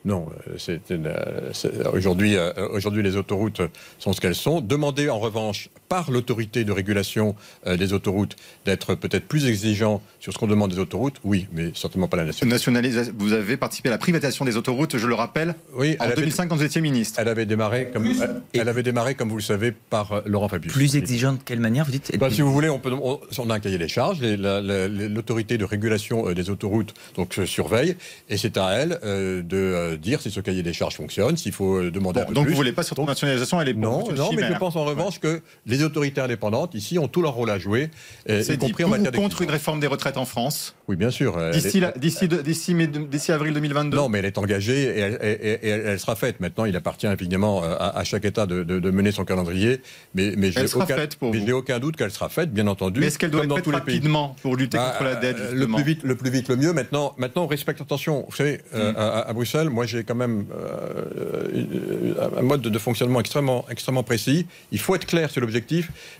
Non, 0.04 0.28
euh, 0.46 1.52
aujourd'hui, 1.92 2.37
aujourd'hui 2.70 3.02
les 3.02 3.16
autoroutes 3.16 3.61
sont 3.98 4.12
ce 4.12 4.20
qu'elles 4.20 4.37
sont. 4.37 4.61
Demandez 4.61 5.11
en 5.11 5.18
revanche 5.18 5.68
par 5.88 6.11
l'autorité 6.11 6.64
de 6.64 6.72
régulation 6.72 7.35
euh, 7.66 7.77
des 7.77 7.92
autoroutes 7.92 8.37
d'être 8.64 8.94
peut-être 8.94 9.27
plus 9.27 9.46
exigeant 9.46 10.03
sur 10.20 10.33
ce 10.33 10.38
qu'on 10.38 10.46
demande 10.46 10.72
des 10.72 10.79
autoroutes, 10.79 11.16
oui, 11.25 11.46
mais 11.53 11.70
certainement 11.75 12.09
pas 12.09 12.16
la 12.16 12.25
nationalisation. 12.25 13.14
Vous 13.16 13.33
avez 13.33 13.57
participé 13.57 13.88
à 13.88 13.92
la 13.92 13.99
privatisation 13.99 14.44
des 14.44 14.57
autoroutes, 14.57 14.99
je 14.99 15.07
le 15.07 15.14
rappelle, 15.14 15.55
oui, 15.75 15.96
en 16.01 16.09
2005 16.09 16.49
quand 16.49 16.57
vous 16.57 16.64
étiez 16.64 16.81
ministre. 16.81 17.18
Elle 17.20 17.29
avait 17.29 17.46
démarré, 17.46 17.90
comme, 17.92 18.07
elle, 18.53 18.68
avait 18.68 18.83
démarré, 18.83 19.14
comme 19.14 19.29
vous 19.29 19.37
le 19.37 19.42
savez, 19.42 19.72
par 19.72 20.12
euh, 20.12 20.20
Laurent 20.27 20.49
Fabius. 20.49 20.72
Plus 20.72 20.96
exigeant 20.96 21.35
de 21.35 21.38
quelle 21.44 21.61
manière, 21.61 21.85
vous 21.85 21.92
dites? 21.92 22.16
Bah, 22.18 22.31
Si 22.31 22.42
vous 22.42 22.53
voulez, 22.53 22.68
on, 22.68 22.79
peut, 22.79 22.92
on, 22.92 23.51
a 23.51 23.55
un 23.55 23.61
cahier 23.61 23.79
des 23.79 23.88
charges, 23.88 24.20
l'autorité 24.20 25.59
de 25.59 25.64
régulation 25.64 26.33
des 26.33 26.51
autoroutes 26.51 26.94
donc, 27.14 27.38
surveille, 27.46 27.96
et 28.29 28.37
c'est 28.37 28.57
à 28.57 28.70
elle 28.72 28.99
de 29.03 29.96
dire 29.96 30.20
si 30.20 30.31
ce 30.31 30.40
cahier 30.40 30.62
des 30.62 30.72
charges 30.72 30.96
fonctionne, 30.96 31.37
s'il 31.37 31.53
faut 31.53 31.90
demander 31.90 32.20
un 32.20 32.25
peu 32.25 32.35
Donc 32.35 32.46
vous 32.46 32.53
ne 32.53 32.57
voulez 32.57 32.72
pas 32.72 32.83
sur 32.83 32.96
nationalisation, 33.05 33.61
elle 33.61 33.68
est 33.68 33.75
Non, 33.75 34.11
non 34.12 34.31
mais 34.33 34.49
je 34.49 34.59
pense 34.59 34.77
en 34.77 34.85
revanche 34.85 35.20
que 35.20 35.40
les 35.66 35.75
autorités 35.82 36.20
indépendantes, 36.20 36.74
ici, 36.74 36.98
ont 36.98 37.08
tout 37.08 37.22
leur 37.22 37.34
rôle 37.34 37.50
à 37.50 37.58
jouer, 37.58 37.90
y 38.28 38.58
compris 38.58 38.84
en 38.84 38.88
matière 38.88 39.12
contre 39.12 39.42
une 39.42 39.50
réforme 39.50 39.80
des 39.80 39.86
retraites 39.86 40.16
en 40.16 40.24
France? 40.24 40.74
Oui, 40.88 40.96
bien 40.96 41.10
sûr. 41.10 41.36
D'ici 41.52 43.32
avril 43.32 43.54
2022 43.54 43.96
Non, 43.96 44.08
mais 44.08 44.18
elle 44.18 44.24
est 44.24 44.38
engagée 44.38 44.98
et 44.98 45.68
elle, 45.68 45.98
sera 46.00 46.16
faite. 46.16 46.40
Maintenant, 46.40 46.64
il 46.64 46.76
appartient 46.76 47.06
évidemment 47.06 47.62
euh, 47.62 47.76
à, 47.78 48.04
chaque 48.04 48.24
État 48.24 48.46
de, 48.46 48.90
mener 48.90 49.12
son 49.12 49.24
calendrier. 49.24 49.80
Mais, 50.14 50.34
mais 50.36 50.52
je 50.52 50.60
n'ai 50.60 51.52
aucun, 51.52 51.78
doute 51.78 51.96
qu'elle 51.96 52.10
sera 52.10 52.28
faite, 52.28 52.52
bien 52.52 52.66
entendu. 52.66 53.00
Mais 53.00 53.06
est-ce 53.06 53.18
qu'elle 53.18 53.30
doit 53.30 53.44
être 53.44 53.54
faite 53.54 53.66
rapidement 53.66 54.36
pour 54.42 54.56
lutter 54.56 54.76
bah, 54.76 54.90
contre 54.92 55.04
la 55.04 55.16
dette 55.16 55.36
le 55.52 55.66
plus, 55.66 55.82
vite, 55.82 56.02
le 56.02 56.14
plus 56.14 56.30
vite, 56.30 56.48
le 56.48 56.56
mieux. 56.56 56.72
Maintenant, 56.72 57.14
maintenant 57.18 57.44
on 57.44 57.46
respecte, 57.46 57.80
attention, 57.80 58.24
vous 58.28 58.36
savez, 58.36 58.60
euh, 58.74 58.92
mm. 58.92 58.96
à, 59.28 59.32
Bruxelles, 59.32 59.70
moi 59.70 59.86
j'ai 59.86 60.04
quand 60.04 60.14
même 60.14 60.46
euh, 60.52 62.14
un 62.38 62.42
mode 62.42 62.62
de 62.62 62.78
fonctionnement 62.78 63.20
extrêmement, 63.20 63.64
extrêmement 63.70 64.02
précis. 64.02 64.46
Il 64.72 64.78
faut 64.78 64.94
être 64.94 65.06
clair 65.06 65.30
sur 65.30 65.40
l'objectif, 65.40 65.65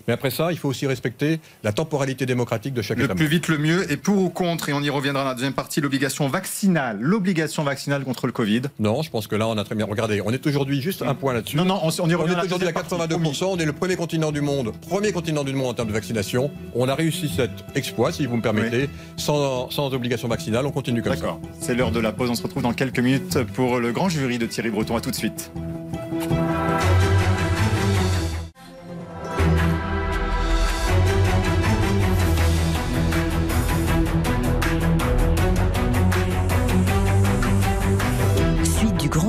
mais 0.07 0.13
après 0.13 0.31
ça, 0.31 0.51
il 0.51 0.57
faut 0.57 0.69
aussi 0.69 0.87
respecter 0.87 1.39
la 1.63 1.71
temporalité 1.71 2.25
démocratique 2.25 2.73
de 2.73 2.81
chaque 2.81 2.97
le 2.97 3.05
État. 3.05 3.13
Le 3.13 3.17
plus 3.17 3.27
vite, 3.27 3.47
le 3.47 3.57
mieux. 3.57 3.91
Et 3.91 3.97
pour 3.97 4.17
ou 4.17 4.29
contre, 4.29 4.69
et 4.69 4.73
on 4.73 4.81
y 4.81 4.89
reviendra 4.89 5.23
dans 5.23 5.29
la 5.29 5.35
deuxième 5.35 5.53
partie, 5.53 5.81
l'obligation 5.81 6.27
vaccinale. 6.27 6.97
L'obligation 6.99 7.63
vaccinale 7.63 8.03
contre 8.03 8.27
le 8.27 8.33
Covid. 8.33 8.63
Non, 8.79 9.01
je 9.01 9.09
pense 9.09 9.27
que 9.27 9.35
là, 9.35 9.47
on 9.47 9.57
a 9.57 9.63
très 9.63 9.75
bien. 9.75 9.85
Regardez, 9.85 10.21
on 10.23 10.31
est 10.31 10.45
aujourd'hui 10.45 10.81
juste 10.81 11.01
un 11.01 11.15
point 11.15 11.33
là-dessus. 11.33 11.57
Non, 11.57 11.65
non, 11.65 11.79
on, 11.83 11.89
y 11.89 12.15
revient. 12.15 12.35
On 12.37 12.41
est 12.41 12.45
aujourd'hui 12.45 12.67
à 12.67 12.71
82%. 12.71 13.45
On 13.45 13.57
est 13.57 13.65
le 13.65 13.73
premier 13.73 13.95
continent 13.95 14.31
du 14.31 14.41
monde, 14.41 14.73
premier 14.81 15.11
continent 15.11 15.43
du 15.43 15.53
monde 15.53 15.67
en 15.67 15.73
termes 15.73 15.89
de 15.89 15.93
vaccination. 15.93 16.51
On 16.75 16.87
a 16.89 16.95
réussi 16.95 17.29
cet 17.29 17.51
exploit, 17.75 18.11
si 18.11 18.25
vous 18.25 18.37
me 18.37 18.41
permettez, 18.41 18.89
sans, 19.17 19.69
sans 19.69 19.93
obligation 19.93 20.27
vaccinale. 20.27 20.65
On 20.65 20.71
continue 20.71 21.01
comme 21.01 21.13
ça. 21.13 21.21
D'accord. 21.21 21.41
C'est 21.59 21.75
l'heure 21.75 21.91
de 21.91 21.99
la 21.99 22.11
pause. 22.11 22.29
On 22.29 22.35
se 22.35 22.43
retrouve 22.43 22.63
dans 22.63 22.73
quelques 22.73 22.99
minutes 22.99 23.43
pour 23.53 23.79
le 23.79 23.91
grand 23.91 24.09
jury 24.09 24.37
de 24.37 24.45
Thierry 24.45 24.69
Breton. 24.69 24.95
À 24.95 25.01
tout 25.01 25.11
de 25.11 25.15
suite. 25.15 25.51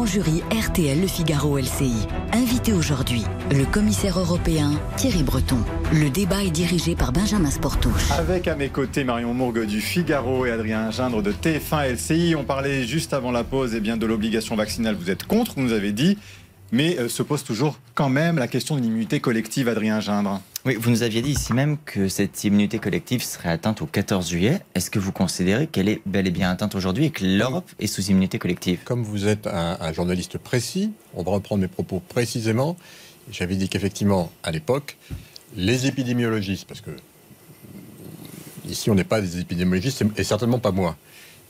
Jury 0.08 0.42
RTL 0.50 1.02
Le 1.02 1.06
Figaro 1.06 1.58
LCI. 1.58 1.92
Invité 2.32 2.72
aujourd'hui, 2.72 3.22
le 3.50 3.66
commissaire 3.66 4.18
européen 4.18 4.70
Thierry 4.96 5.22
Breton. 5.22 5.58
Le 5.92 6.08
débat 6.08 6.42
est 6.42 6.50
dirigé 6.50 6.96
par 6.96 7.12
Benjamin 7.12 7.50
Sportouche. 7.50 8.10
Avec 8.12 8.48
à 8.48 8.56
mes 8.56 8.70
côtés 8.70 9.04
Marion 9.04 9.34
Mourgue 9.34 9.66
du 9.66 9.82
Figaro 9.82 10.46
et 10.46 10.50
Adrien 10.50 10.90
Gindre 10.90 11.22
de 11.22 11.30
TF1 11.30 11.92
LCI. 11.92 12.34
On 12.36 12.44
parlait 12.44 12.84
juste 12.84 13.12
avant 13.12 13.30
la 13.30 13.44
pause 13.44 13.74
eh 13.74 13.80
de 13.80 14.06
l'obligation 14.06 14.56
vaccinale. 14.56 14.96
Vous 14.98 15.10
êtes 15.10 15.24
contre, 15.24 15.52
vous 15.56 15.62
nous 15.62 15.72
avez 15.72 15.92
dit. 15.92 16.16
Mais 16.72 16.98
euh, 16.98 17.08
se 17.08 17.22
pose 17.22 17.44
toujours 17.44 17.78
quand 17.94 18.08
même 18.08 18.38
la 18.38 18.48
question 18.48 18.76
de 18.76 18.80
l'immunité 18.80 19.20
collective, 19.20 19.68
Adrien 19.68 20.00
Gindre. 20.00 20.40
Vous 20.76 20.90
nous 20.90 21.02
aviez 21.02 21.22
dit 21.22 21.30
ici 21.30 21.54
même 21.54 21.78
que 21.78 22.08
cette 22.08 22.44
immunité 22.44 22.78
collective 22.78 23.22
serait 23.22 23.48
atteinte 23.48 23.80
au 23.80 23.86
14 23.86 24.28
juillet. 24.28 24.60
Est-ce 24.74 24.90
que 24.90 24.98
vous 24.98 25.12
considérez 25.12 25.66
qu'elle 25.66 25.88
est 25.88 26.02
bel 26.04 26.26
et 26.26 26.30
bien 26.30 26.50
atteinte 26.50 26.74
aujourd'hui 26.74 27.06
et 27.06 27.10
que 27.10 27.24
l'Europe 27.24 27.70
est 27.78 27.86
sous 27.86 28.10
immunité 28.10 28.38
collective? 28.38 28.80
Comme 28.84 29.02
vous 29.02 29.26
êtes 29.26 29.46
un, 29.46 29.92
journaliste 29.94 30.36
précis, 30.36 30.92
on 31.14 31.22
va 31.22 31.32
reprendre 31.32 31.62
mes 31.62 31.68
propos 31.68 32.00
précisément. 32.00 32.76
J'avais 33.30 33.56
dit 33.56 33.70
qu'effectivement, 33.70 34.30
à 34.42 34.50
l'époque, 34.50 34.98
les 35.56 35.86
épidémiologistes, 35.86 36.66
parce 36.66 36.82
que 36.82 36.90
ici 38.68 38.90
on 38.90 38.94
n'est 38.94 39.04
pas 39.04 39.22
des 39.22 39.40
épidémiologistes, 39.40 40.04
et 40.18 40.24
certainement 40.24 40.58
pas 40.58 40.72
moi, 40.72 40.98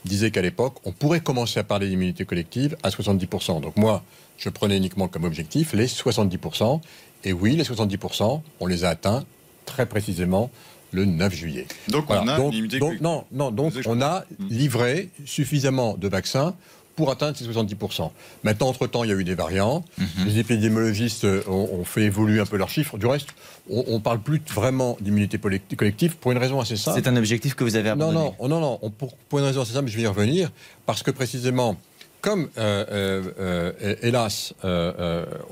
disaient 0.04 0.30
qu'à 0.30 0.42
l'époque, 0.42 0.76
on 0.84 0.92
pourrait 0.92 1.20
commencer 1.20 1.58
à 1.58 1.64
parler 1.64 1.88
d'immunité 1.88 2.24
collective 2.24 2.76
à 2.84 2.90
70%. 2.90 3.60
Donc 3.60 3.76
moi, 3.76 4.04
je 4.36 4.48
prenais 4.48 4.76
uniquement 4.76 5.08
comme 5.08 5.24
objectif 5.24 5.72
les 5.72 5.86
70%. 5.86 6.80
Et 7.24 7.32
oui, 7.32 7.56
les 7.56 7.64
70%, 7.64 8.40
on 8.60 8.66
les 8.66 8.84
a 8.84 8.90
atteints 8.90 9.24
très 9.64 9.86
précisément 9.86 10.50
le 10.92 11.04
9 11.04 11.34
juillet. 11.34 11.66
Donc 11.88 12.08
on 12.08 12.26
a 12.28 12.38
donc, 12.38 13.00
non, 13.00 13.24
non, 13.32 13.50
donc 13.50 13.74
on 13.86 14.00
a 14.00 14.24
livré 14.48 15.10
suffisamment 15.26 15.96
de 15.96 16.08
vaccins 16.08 16.54
pour 16.96 17.12
atteindre 17.12 17.36
ces 17.36 17.44
70%. 17.44 18.10
Maintenant, 18.42 18.68
entre-temps, 18.68 19.04
il 19.04 19.10
y 19.10 19.12
a 19.12 19.16
eu 19.16 19.22
des 19.22 19.36
variants. 19.36 19.84
Mhm. 19.98 20.26
Les 20.26 20.38
épidémiologistes 20.38 21.24
ont, 21.46 21.84
fait 21.84 22.02
évoluer 22.02 22.40
un 22.40 22.46
peu 22.46 22.56
leurs 22.56 22.70
chiffres. 22.70 22.98
Du 22.98 23.06
reste, 23.06 23.28
on 23.70 23.94
ne 23.94 23.98
parle 23.98 24.18
plus 24.18 24.42
vraiment 24.52 24.96
d'immunité 25.00 25.38
collective 25.38 26.16
pour 26.16 26.32
une 26.32 26.38
raison 26.38 26.58
assez 26.58 26.76
simple. 26.76 27.00
C'est 27.00 27.08
un 27.08 27.16
objectif 27.16 27.54
que 27.54 27.62
vous 27.62 27.76
avez 27.76 27.90
abandonné 27.90 28.18
Non, 28.40 28.48
non, 28.48 28.60
non, 28.60 28.78
non 28.82 28.90
pour, 28.90 29.14
pour, 29.14 29.38
une 29.38 29.44
raison 29.44 29.62
assez 29.62 29.74
simple, 29.74 29.88
je 29.88 29.96
vais 29.96 30.02
y 30.02 30.06
revenir. 30.08 30.50
Parce 30.86 31.04
que 31.04 31.12
précisément, 31.12 31.76
comme, 32.20 32.48
euh, 32.58 32.84
euh, 32.90 33.72
euh, 33.80 33.94
hélas, 34.02 34.54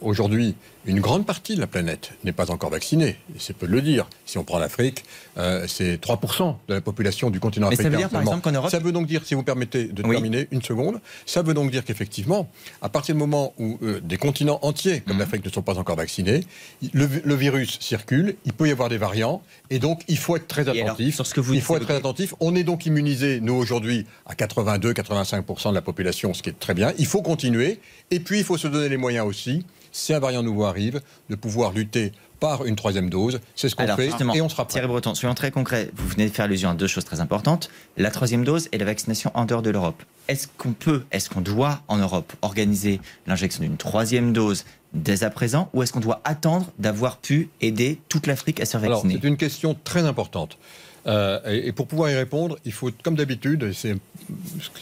aujourd'hui, 0.02 0.57
une 0.87 1.01
grande 1.01 1.27
partie 1.27 1.55
de 1.55 1.61
la 1.61 1.66
planète 1.66 2.12
n'est 2.25 2.33
pas 2.33 2.51
encore 2.51 2.70
vaccinée, 2.70 3.16
c'est 3.38 3.57
peu 3.57 3.66
de 3.66 3.72
le 3.72 3.83
dire. 3.83 4.09
Si 4.25 4.38
on 4.38 4.44
prend 4.44 4.59
l'Afrique, 4.59 5.05
c'est 5.66 6.01
3% 6.01 6.57
de 6.68 6.75
la 6.75 6.81
population 6.81 7.31
du 7.31 7.40
continent 7.40 7.68
africain. 7.68 7.83
Ça 7.85 7.90
veut 7.90 7.96
dire, 7.96 8.09
par 8.09 8.20
exemple, 8.20 8.42
qu'en 8.42 8.53
Europe... 8.53 8.70
Ça 8.70 8.79
veut 8.79 8.92
donc 8.92 9.07
dire, 9.07 9.22
si 9.25 9.35
vous 9.35 9.42
permettez 9.42 9.85
de 9.85 10.03
terminer 10.03 10.49
une 10.51 10.62
seconde, 10.62 11.01
ça 11.25 11.42
veut 11.42 11.55
donc 11.55 11.70
dire 11.70 11.85
qu'effectivement, 11.85 12.49
à 12.83 12.88
partir 12.88 13.14
du 13.14 13.18
moment 13.18 13.53
où 13.59 13.79
des 14.03 14.16
continents 14.16 14.59
entiers, 14.62 15.01
comme 15.01 15.14
mhm. 15.14 15.20
l'Afrique, 15.20 15.44
ne 15.44 15.51
sont 15.51 15.62
pas 15.62 15.79
encore 15.79 15.96
vaccinés, 15.96 16.44
le, 16.92 17.35
virus 17.35 17.79
circule, 17.81 18.37
il 18.44 18.53
peut 18.53 18.68
y 18.68 18.70
avoir 18.70 18.88
des 18.88 18.99
variants, 18.99 19.42
et 19.70 19.79
donc 19.79 20.03
il 20.09 20.18
faut 20.18 20.37
être 20.37 20.49
très 20.49 20.68
attentif. 20.68 21.16
sur 21.16 21.27
ce 21.27 21.35
que 21.35 21.40
vous 21.40 21.55
il 21.55 21.61
faut 21.61 21.77
être 21.77 21.85
très 21.85 21.96
attentif. 21.96 22.35
On 22.40 22.55
est 22.55 22.64
donc 22.64 22.87
immunisé, 22.87 23.40
nous, 23.40 23.55
aujourd'hui, 23.55 24.07
à 24.27 24.35
82-85% 24.35 25.70
de 25.70 25.75
la 25.75 25.83
population, 25.83 26.35
ce 26.35 26.42
qui 26.42 26.51
est 26.51 26.59
très 26.59 26.75
bien. 26.75 26.92
Il 26.99 27.07
faut 27.07 27.22
continuer. 27.22 27.81
Et 28.11 28.20
puis, 28.20 28.38
il 28.38 28.44
faut 28.44 28.57
se 28.57 28.68
donner 28.68 28.88
les 28.88 28.96
moyens 28.96 29.27
aussi, 29.27 29.64
si 29.96 30.12
un 30.12 30.18
variant 30.18 30.42
nouveau 30.42 30.64
arrive, 30.64 31.00
de 31.30 31.37
pouvoir 31.37 31.72
lutter 31.72 32.12
par 32.38 32.66
une 32.66 32.76
troisième 32.76 33.09
dose. 33.09 33.40
C'est 33.54 33.70
ce 33.70 33.74
qu'on 33.74 33.87
fait 33.96 34.11
et 34.35 34.42
on 34.42 34.48
sera 34.50 34.66
prêt. 34.66 34.74
Thierry 34.74 34.88
Breton, 34.88 35.14
soyons 35.14 35.35
très 35.35 35.50
concrets. 35.50 35.90
Vous 35.94 36.06
venez 36.06 36.28
de 36.28 36.35
faire 36.35 36.44
allusion 36.44 36.68
à 36.68 36.74
deux 36.74 36.87
choses 36.87 37.06
très 37.06 37.20
importantes 37.20 37.70
la 37.96 38.11
troisième 38.11 38.44
dose 38.44 38.68
et 38.72 38.78
la 38.78 38.85
vaccination 38.85 39.30
en 39.32 39.46
dehors 39.46 39.62
de 39.62 39.70
l'Europe. 39.70 40.02
Est-ce 40.28 40.48
qu'on 40.59 40.74
peut, 40.74 41.04
est-ce 41.12 41.30
qu'on 41.30 41.40
doit 41.40 41.80
en 41.88 41.96
Europe 41.96 42.35
organiser 42.42 43.00
l'injection 43.26 43.62
d'une 43.62 43.78
troisième 43.78 44.35
dose 44.35 44.66
dès 44.92 45.24
à 45.24 45.30
présent 45.30 45.70
ou 45.72 45.82
est-ce 45.82 45.94
qu'on 45.94 46.00
doit 46.00 46.20
attendre 46.24 46.70
d'avoir 46.78 47.16
pu 47.16 47.48
aider 47.62 47.98
toute 48.11 48.26
l'Afrique 48.26 48.61
à 48.61 48.66
se 48.66 48.72
faire 48.72 48.90
vacciner? 48.90 49.18
C'est 49.20 49.26
une 49.26 49.38
question 49.38 49.74
très 49.82 50.04
importante. 50.04 50.59
Euh, 51.06 51.40
et, 51.46 51.72
pour 51.72 51.87
pouvoir 51.87 52.11
y 52.11 52.16
répondre, 52.16 52.59
il 52.66 52.72
faut, 52.72 52.90
comme 53.02 53.14
d'habitude, 53.14 53.62
et 53.62 53.72
c'est 53.72 53.96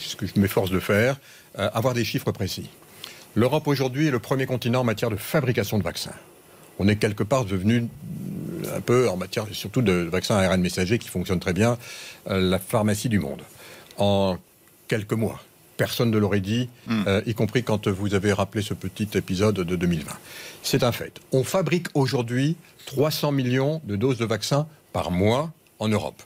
ce 0.00 0.16
que 0.16 0.26
je 0.26 0.32
m'efforce 0.40 0.70
de 0.70 0.80
faire, 0.80 1.20
euh, 1.58 1.68
avoir 1.72 1.94
des 1.94 2.04
chiffres 2.04 2.32
précis. 2.32 2.68
L'Europe 3.36 3.66
aujourd'hui 3.66 4.08
est 4.08 4.10
le 4.10 4.20
premier 4.20 4.46
continent 4.46 4.80
en 4.80 4.84
matière 4.84 5.10
de 5.10 5.16
fabrication 5.16 5.78
de 5.78 5.82
vaccins. 5.82 6.14
On 6.78 6.86
est 6.86 6.96
quelque 6.96 7.24
part 7.24 7.44
devenu 7.44 7.88
un 8.74 8.80
peu 8.80 9.08
en 9.08 9.16
matière 9.16 9.46
surtout 9.52 9.82
de 9.82 9.92
vaccins 9.92 10.36
ARN 10.36 10.60
messager 10.60 10.98
qui 10.98 11.08
fonctionnent 11.08 11.40
très 11.40 11.52
bien, 11.52 11.76
euh, 12.28 12.40
la 12.40 12.58
pharmacie 12.58 13.08
du 13.08 13.18
monde. 13.18 13.42
En 13.98 14.38
quelques 14.88 15.12
mois. 15.12 15.42
Personne 15.76 16.12
ne 16.12 16.18
l'aurait 16.18 16.40
dit, 16.40 16.68
hmm. 16.86 17.02
y 17.26 17.34
compris 17.34 17.64
quand 17.64 17.88
vous 17.88 18.14
avez 18.14 18.32
rappelé 18.32 18.62
ce 18.62 18.74
petit 18.74 19.08
épisode 19.14 19.56
de 19.56 19.74
2020. 19.74 20.12
C'est 20.62 20.84
un 20.84 20.92
fait. 20.92 21.20
On 21.32 21.42
fabrique 21.42 21.88
aujourd'hui 21.94 22.56
300 22.86 23.32
millions 23.32 23.80
de 23.84 23.96
doses 23.96 24.18
de 24.18 24.24
vaccins 24.24 24.68
par 24.92 25.10
mois 25.10 25.52
en 25.80 25.88
Europe. 25.88 26.22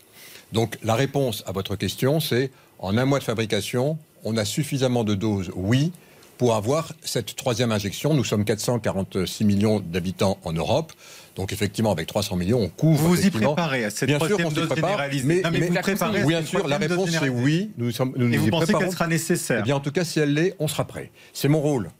Donc 0.53 0.79
la 0.83 0.94
réponse 0.94 1.44
à 1.47 1.53
votre 1.53 1.77
question, 1.77 2.21
c'est 2.21 2.51
en 2.79 2.99
un 2.99 3.07
mois 3.07 3.21
de 3.21 3.25
fabrication, 3.25 3.97
on 4.23 4.37
a 4.37 4.44
suffisamment 4.44 5.05
de 5.05 5.14
doses, 5.14 5.51
oui, 5.55 5.92
pour 6.38 6.55
avoir 6.55 6.92
cette 7.03 7.37
troisième 7.37 7.72
injection. 7.72 8.14
Nous 8.14 8.24
sommes 8.24 8.44
446 8.44 9.44
millions 9.44 9.81
d'habitants 9.81 10.38
en 10.44 10.53
Europe. 10.53 10.92
Donc 11.37 11.53
effectivement, 11.53 11.92
avec 11.92 12.07
300 12.07 12.37
millions, 12.37 12.61
on 12.61 12.68
couvre. 12.68 13.03
Vous 13.03 13.14
vous 13.14 13.27
y 13.27 13.31
préparez 13.31 13.85
à 13.85 13.90
cette 13.90 14.09
bien 14.09 14.18
sûr 14.18 14.38
dose 14.51 14.74
généralisée. 14.74 15.27
Mais, 15.27 15.42
mais, 15.51 15.61
vous 15.61 15.74
préparez 15.74 16.24
bien 16.24 16.44
sûr, 16.44 16.66
la 16.66 16.79
réponse 16.79 17.11
c'est 17.11 17.29
oui. 17.29 17.70
Nous 17.77 17.90
sommes, 17.92 18.12
nous 18.16 18.33
Et 18.33 18.38
vous 18.38 18.51
pensez 18.51 18.72
qu'elle 18.72 18.90
sera 18.90 19.07
nécessaire 19.07 19.61
eh 19.61 19.62
bien, 19.64 19.77
en 19.77 19.81
tout 19.81 19.92
cas, 19.92 20.05
si 20.05 20.20
elle 20.20 20.33
l'est, 20.33 20.55
on 20.59 20.68
sera 20.68 20.87
prêt. 20.87 21.11
C'est 21.33 21.48
mon 21.48 21.61
rôle. 21.61 21.90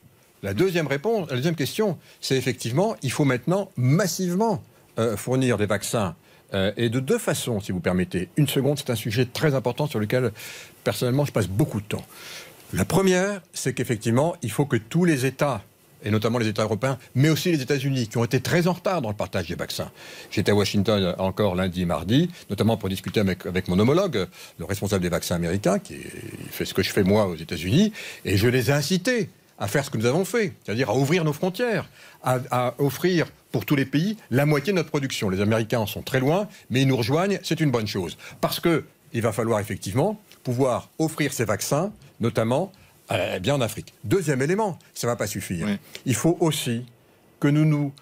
La 0.42 0.55
deuxième 0.55 0.87
réponse, 0.87 1.29
la 1.31 1.37
deuxième 1.37 1.57
question, 1.57 1.98
c'est 2.20 2.37
effectivement, 2.37 2.94
il 3.03 3.11
faut 3.11 3.24
maintenant 3.24 3.70
massivement 3.77 4.62
euh, 4.98 5.16
fournir 5.16 5.59
des 5.59 5.66
vaccins 5.66 6.14
euh, 6.55 6.72
et 6.77 6.88
de 6.88 7.01
deux 7.01 7.18
façons, 7.18 7.61
si 7.61 7.72
vous 7.72 7.81
permettez. 7.81 8.29
Une 8.37 8.46
seconde, 8.48 8.79
c'est 8.79 8.90
un 8.90 8.96
sujet 8.96 9.27
très 9.27 9.55
important 9.55 9.87
sur 9.87 9.98
lequel, 9.98 10.33
personnellement, 10.85 11.24
je 11.24 11.33
passe 11.33 11.48
beaucoup 11.48 11.81
de 11.81 11.87
temps. 11.87 12.05
La 12.74 12.85
première, 12.85 13.40
c'est 13.52 13.72
qu'effectivement, 13.72 14.37
il 14.42 14.50
faut 14.50 14.66
que 14.66 14.76
tous 14.76 15.04
les 15.04 15.24
États 15.24 15.62
et 16.04 16.11
notamment 16.11 16.38
les 16.38 16.48
États 16.48 16.62
européens, 16.62 16.98
mais 17.14 17.28
aussi 17.28 17.50
les 17.50 17.61
États-Unis, 17.61 18.09
qui 18.09 18.18
ont 18.18 18.24
été 18.24 18.40
très 18.40 18.66
en 18.68 18.72
retard 18.72 19.02
dans 19.02 19.09
le 19.09 19.16
partage 19.16 19.48
des 19.48 19.54
vaccins. 19.54 19.90
J'étais 20.31 20.52
à 20.52 20.54
Washington 20.54 21.14
encore 21.18 21.54
lundi 21.54 21.83
et 21.83 21.87
mardi, 21.87 22.31
notamment 22.50 22.76
pour 22.76 22.88
discuter 22.88 23.20
avec, 23.20 23.68
mon 23.68 23.78
homologue, 23.78 24.28
le 24.59 24.64
responsable 24.64 25.02
des 25.02 25.09
vaccins 25.09 25.35
américains, 25.35 25.78
qui 25.78 25.96
fait 26.50 26.64
ce 26.64 26.74
que 26.74 26.83
je 26.83 26.90
fais 26.90 27.02
moi 27.02 27.26
aux 27.26 27.37
États-Unis, 27.37 27.92
et 28.24 28.37
je 28.37 28.48
les 28.48 28.70
ai 28.70 28.74
incités 28.74 29.31
à 29.59 29.66
faire 29.66 29.85
ce 29.85 29.90
que 29.90 29.98
nous 29.98 30.07
avons 30.07 30.24
fait, 30.24 30.52
c'est-à-dire 30.64 30.90
à 30.90 30.94
ouvrir 30.94 31.24
nos 31.24 31.33
frontières, 31.33 31.88
à, 32.22 32.74
offrir 32.78 33.26
pour 33.50 33.64
tous 33.64 33.74
les 33.74 33.87
pays 33.87 34.16
la 34.31 34.46
moitié 34.46 34.72
de 34.72 34.78
notre 34.78 34.90
production. 34.90 35.31
Les 35.31 35.40
Américains 35.40 35.85
sont 35.87 36.02
très 36.02 36.21
loin, 36.21 36.48
mais 36.71 36.83
ils 36.83 36.87
nous 36.87 36.96
rejoignent, 36.96 37.40
c'est 37.42 37.60
une 37.60 37.73
bonne 37.73 37.88
chose. 37.88 38.16
Parce 38.40 38.60
que 38.60 38.85
il 39.14 39.23
va 39.23 39.33
falloir 39.33 39.58
effectivement 39.58 40.21
pouvoir 40.49 40.88
offrir 40.99 41.35
ces 41.35 41.44
vaccins, 41.44 41.92
notamment 42.21 42.73
euh, 43.13 43.38
bien 43.38 43.55
en 43.57 43.61
Afrique. 43.61 43.92
Deuxième 44.05 44.40
élément, 44.40 44.79
ça 44.94 45.07
ne 45.07 45.13
va 45.13 45.17
pas 45.17 45.27
suffire. 45.27 45.67
Oui. 45.67 45.77
Il 46.07 46.15
faut 46.15 46.38
aussi 46.40 46.87
que 47.38 47.49
nous 47.49 47.67
nous 47.67 47.92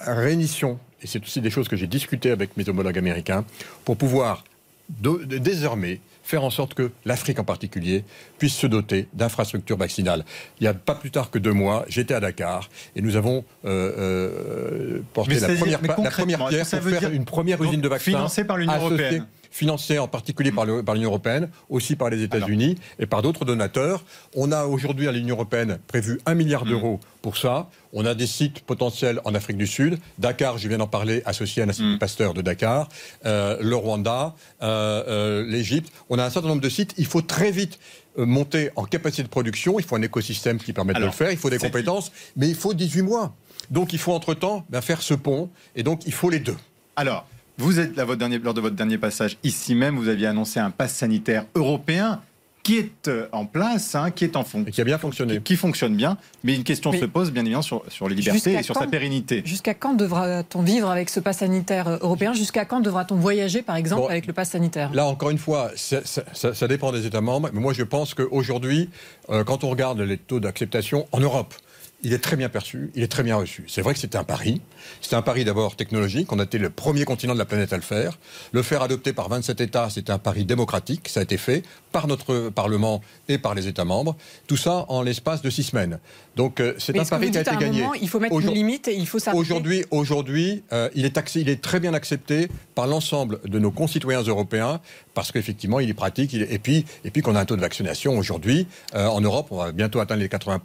réunissions, 0.00 0.78
et 1.00 1.06
c'est 1.06 1.22
aussi 1.22 1.40
des 1.40 1.48
choses 1.48 1.68
que 1.68 1.76
j'ai 1.76 1.86
discutées 1.86 2.32
avec 2.32 2.54
mes 2.58 2.68
homologues 2.68 2.98
américains, 2.98 3.46
pour 3.86 3.96
pouvoir 3.96 4.44
de, 4.90 5.24
de, 5.24 5.38
désormais 5.38 6.00
faire 6.22 6.44
en 6.44 6.50
sorte 6.50 6.74
que 6.74 6.90
l'Afrique 7.06 7.38
en 7.38 7.44
particulier 7.44 8.04
puisse 8.38 8.54
se 8.54 8.66
doter 8.66 9.08
d'infrastructures 9.14 9.78
vaccinales. 9.78 10.24
Il 10.60 10.64
n'y 10.64 10.68
a 10.68 10.74
pas 10.74 10.96
plus 10.96 11.10
tard 11.10 11.30
que 11.30 11.38
deux 11.38 11.52
mois, 11.52 11.86
j'étais 11.88 12.14
à 12.14 12.20
Dakar 12.20 12.68
et 12.94 13.00
nous 13.00 13.16
avons 13.16 13.44
euh, 13.64 14.98
euh, 14.98 15.00
porté 15.14 15.38
la 15.40 15.48
première, 15.48 15.80
la 15.82 16.10
première, 16.10 16.48
pierre 16.48 16.68
pour 16.68 16.90
faire 16.90 17.12
une 17.12 17.24
première 17.24 17.62
usine 17.62 17.80
de 17.80 17.88
vaccins 17.88 18.10
financée 18.10 18.44
par 18.44 18.58
l'Union 18.58 18.76
européenne 18.76 19.26
financé 19.50 19.98
en 19.98 20.08
particulier 20.08 20.52
par 20.52 20.64
l'Union 20.66 21.08
européenne, 21.08 21.48
aussi 21.68 21.96
par 21.96 22.10
les 22.10 22.22
États-Unis 22.22 22.76
et 22.98 23.06
par 23.06 23.22
d'autres 23.22 23.44
donateurs. 23.44 24.04
On 24.34 24.52
a 24.52 24.64
aujourd'hui 24.66 25.08
à 25.08 25.12
l'Union 25.12 25.36
européenne 25.36 25.78
prévu 25.86 26.20
un 26.26 26.34
milliard 26.34 26.64
d'euros 26.64 26.96
mmh. 26.96 27.20
pour 27.22 27.36
ça. 27.36 27.68
On 27.92 28.04
a 28.04 28.14
des 28.14 28.26
sites 28.26 28.60
potentiels 28.60 29.20
en 29.24 29.34
Afrique 29.34 29.56
du 29.56 29.66
Sud. 29.66 29.98
Dakar, 30.18 30.58
je 30.58 30.68
viens 30.68 30.78
d'en 30.78 30.86
parler, 30.86 31.22
associé 31.24 31.62
à 31.62 31.66
l'Institut 31.66 31.94
mmh. 31.94 31.98
Pasteur 31.98 32.34
de 32.34 32.42
Dakar, 32.42 32.88
euh, 33.24 33.56
le 33.60 33.76
Rwanda, 33.76 34.34
euh, 34.62 35.04
euh, 35.08 35.46
l'Égypte. 35.46 35.92
On 36.10 36.18
a 36.18 36.24
un 36.24 36.30
certain 36.30 36.48
nombre 36.48 36.62
de 36.62 36.68
sites. 36.68 36.94
Il 36.98 37.06
faut 37.06 37.22
très 37.22 37.50
vite 37.50 37.78
monter 38.16 38.70
en 38.76 38.84
capacité 38.84 39.22
de 39.22 39.28
production. 39.28 39.78
Il 39.78 39.84
faut 39.84 39.96
un 39.96 40.02
écosystème 40.02 40.58
qui 40.58 40.72
permette 40.72 40.96
Alors, 40.96 41.08
de 41.08 41.12
le 41.12 41.16
faire. 41.16 41.32
Il 41.32 41.38
faut 41.38 41.50
des 41.50 41.58
compétences. 41.58 42.12
Mais 42.36 42.48
il 42.48 42.54
faut 42.54 42.74
18 42.74 43.02
mois. 43.02 43.34
Donc 43.70 43.92
il 43.92 43.98
faut 43.98 44.12
entre-temps 44.12 44.64
ben, 44.70 44.80
faire 44.80 45.02
ce 45.02 45.14
pont. 45.14 45.50
Et 45.74 45.82
donc 45.82 46.06
il 46.06 46.12
faut 46.12 46.30
les 46.30 46.40
deux. 46.40 46.56
Alors, 46.96 47.26
vous 47.58 47.80
êtes, 47.80 47.94
votre 47.94 48.16
dernier, 48.16 48.38
lors 48.38 48.54
de 48.54 48.60
votre 48.60 48.76
dernier 48.76 48.98
passage 48.98 49.38
ici 49.42 49.74
même, 49.74 49.96
vous 49.96 50.08
aviez 50.08 50.26
annoncé 50.26 50.60
un 50.60 50.70
pass 50.70 50.94
sanitaire 50.94 51.46
européen 51.54 52.20
qui 52.66 52.78
est 52.78 53.06
euh, 53.06 53.28
en 53.30 53.46
place, 53.46 53.94
hein, 53.94 54.10
qui 54.10 54.24
est 54.24 54.34
en 54.34 54.42
fonction. 54.42 54.72
Qui 54.72 54.80
a 54.80 54.84
bien 54.84 54.98
fonctionné. 54.98 55.34
Qui, 55.36 55.42
qui, 55.42 55.56
fonctionne 55.56 55.94
bien. 55.94 56.18
Mais 56.42 56.56
une 56.56 56.64
question 56.64 56.90
mais 56.90 56.98
se 56.98 57.04
pose, 57.04 57.30
bien 57.30 57.42
évidemment, 57.42 57.62
sur, 57.62 57.84
sur 57.86 58.08
les 58.08 58.16
libertés 58.16 58.54
et 58.54 58.64
sur 58.64 58.74
quand, 58.74 58.80
sa 58.80 58.86
pérennité. 58.88 59.42
Jusqu'à 59.44 59.72
quand 59.72 59.94
devra-t-on 59.94 60.62
vivre 60.62 60.90
avec 60.90 61.08
ce 61.08 61.20
pass 61.20 61.38
sanitaire 61.38 61.86
euh, 61.86 61.98
européen? 62.00 62.32
Jusqu'à 62.32 62.64
quand 62.64 62.80
devra-t-on 62.80 63.14
voyager, 63.14 63.62
par 63.62 63.76
exemple, 63.76 64.02
bon, 64.02 64.08
avec 64.08 64.26
le 64.26 64.32
pass 64.32 64.50
sanitaire? 64.50 64.92
Là, 64.92 65.06
encore 65.06 65.30
une 65.30 65.38
fois, 65.38 65.70
ça, 65.76 66.00
ça, 66.04 66.24
ça, 66.32 66.66
dépend 66.66 66.90
des 66.90 67.06
États 67.06 67.20
membres. 67.20 67.50
Mais 67.52 67.60
moi, 67.60 67.72
je 67.72 67.84
pense 67.84 68.14
qu'aujourd'hui, 68.14 68.90
euh, 69.30 69.44
quand 69.44 69.62
on 69.62 69.70
regarde 69.70 70.00
les 70.00 70.18
taux 70.18 70.40
d'acceptation 70.40 71.06
en 71.12 71.20
Europe, 71.20 71.54
il 72.02 72.12
est 72.12 72.18
très 72.18 72.36
bien 72.36 72.48
perçu, 72.48 72.90
il 72.94 73.02
est 73.02 73.08
très 73.08 73.22
bien 73.22 73.36
reçu. 73.36 73.64
C'est 73.68 73.80
vrai 73.80 73.94
que 73.94 73.98
c'était 73.98 74.18
un 74.18 74.24
pari. 74.24 74.60
C'était 75.00 75.16
un 75.16 75.22
pari 75.22 75.44
d'abord 75.44 75.76
technologique. 75.76 76.30
On 76.32 76.38
a 76.38 76.44
été 76.44 76.58
le 76.58 76.70
premier 76.70 77.04
continent 77.04 77.32
de 77.32 77.38
la 77.38 77.44
planète 77.44 77.72
à 77.72 77.76
le 77.76 77.82
faire. 77.82 78.18
Le 78.52 78.62
faire 78.62 78.82
adopter 78.82 79.12
par 79.12 79.28
27 79.28 79.60
États, 79.60 79.90
c'était 79.90 80.12
un 80.12 80.18
pari 80.18 80.44
démocratique. 80.44 81.08
Ça 81.08 81.20
a 81.20 81.22
été 81.22 81.36
fait 81.38 81.62
par 81.92 82.06
notre 82.06 82.50
Parlement 82.50 83.00
et 83.28 83.38
par 83.38 83.54
les 83.54 83.66
États 83.66 83.84
membres. 83.84 84.16
Tout 84.46 84.58
ça 84.58 84.84
en 84.88 85.02
l'espace 85.02 85.42
de 85.42 85.48
six 85.48 85.64
semaines. 85.64 85.98
Donc 86.36 86.60
euh, 86.60 86.74
c'est 86.78 86.98
un 86.98 87.04
pari 87.04 87.30
qui 87.30 87.38
a 87.38 87.40
été 87.40 87.56
gagné. 87.56 87.80
Moment, 87.80 87.94
il 87.94 88.08
faut 88.08 88.20
mettre 88.20 88.38
une 88.38 88.52
limite 88.52 88.88
et 88.88 88.94
il 88.94 89.06
faut 89.06 89.18
s'arrêter. 89.18 89.40
Aujourd'hui, 89.40 89.84
aujourd'hui, 89.90 90.62
euh, 90.72 90.90
il, 90.94 91.06
est 91.06 91.34
il 91.36 91.48
est 91.48 91.62
très 91.62 91.80
bien 91.80 91.94
accepté 91.94 92.48
par 92.74 92.86
l'ensemble 92.86 93.40
de 93.46 93.58
nos 93.58 93.70
concitoyens 93.70 94.22
européens 94.22 94.80
parce 95.14 95.32
qu'effectivement, 95.32 95.80
il 95.80 95.88
est 95.88 95.94
pratique. 95.94 96.34
Il 96.34 96.42
est... 96.42 96.52
Et 96.52 96.58
puis, 96.58 96.84
et 97.04 97.10
puis 97.10 97.22
qu'on 97.22 97.34
a 97.34 97.40
un 97.40 97.46
taux 97.46 97.56
de 97.56 97.62
vaccination 97.62 98.18
aujourd'hui 98.18 98.66
euh, 98.94 99.06
en 99.06 99.22
Europe, 99.22 99.48
on 99.50 99.56
va 99.56 99.72
bientôt 99.72 99.98
atteindre 100.00 100.20
les 100.20 100.28
80 100.28 100.60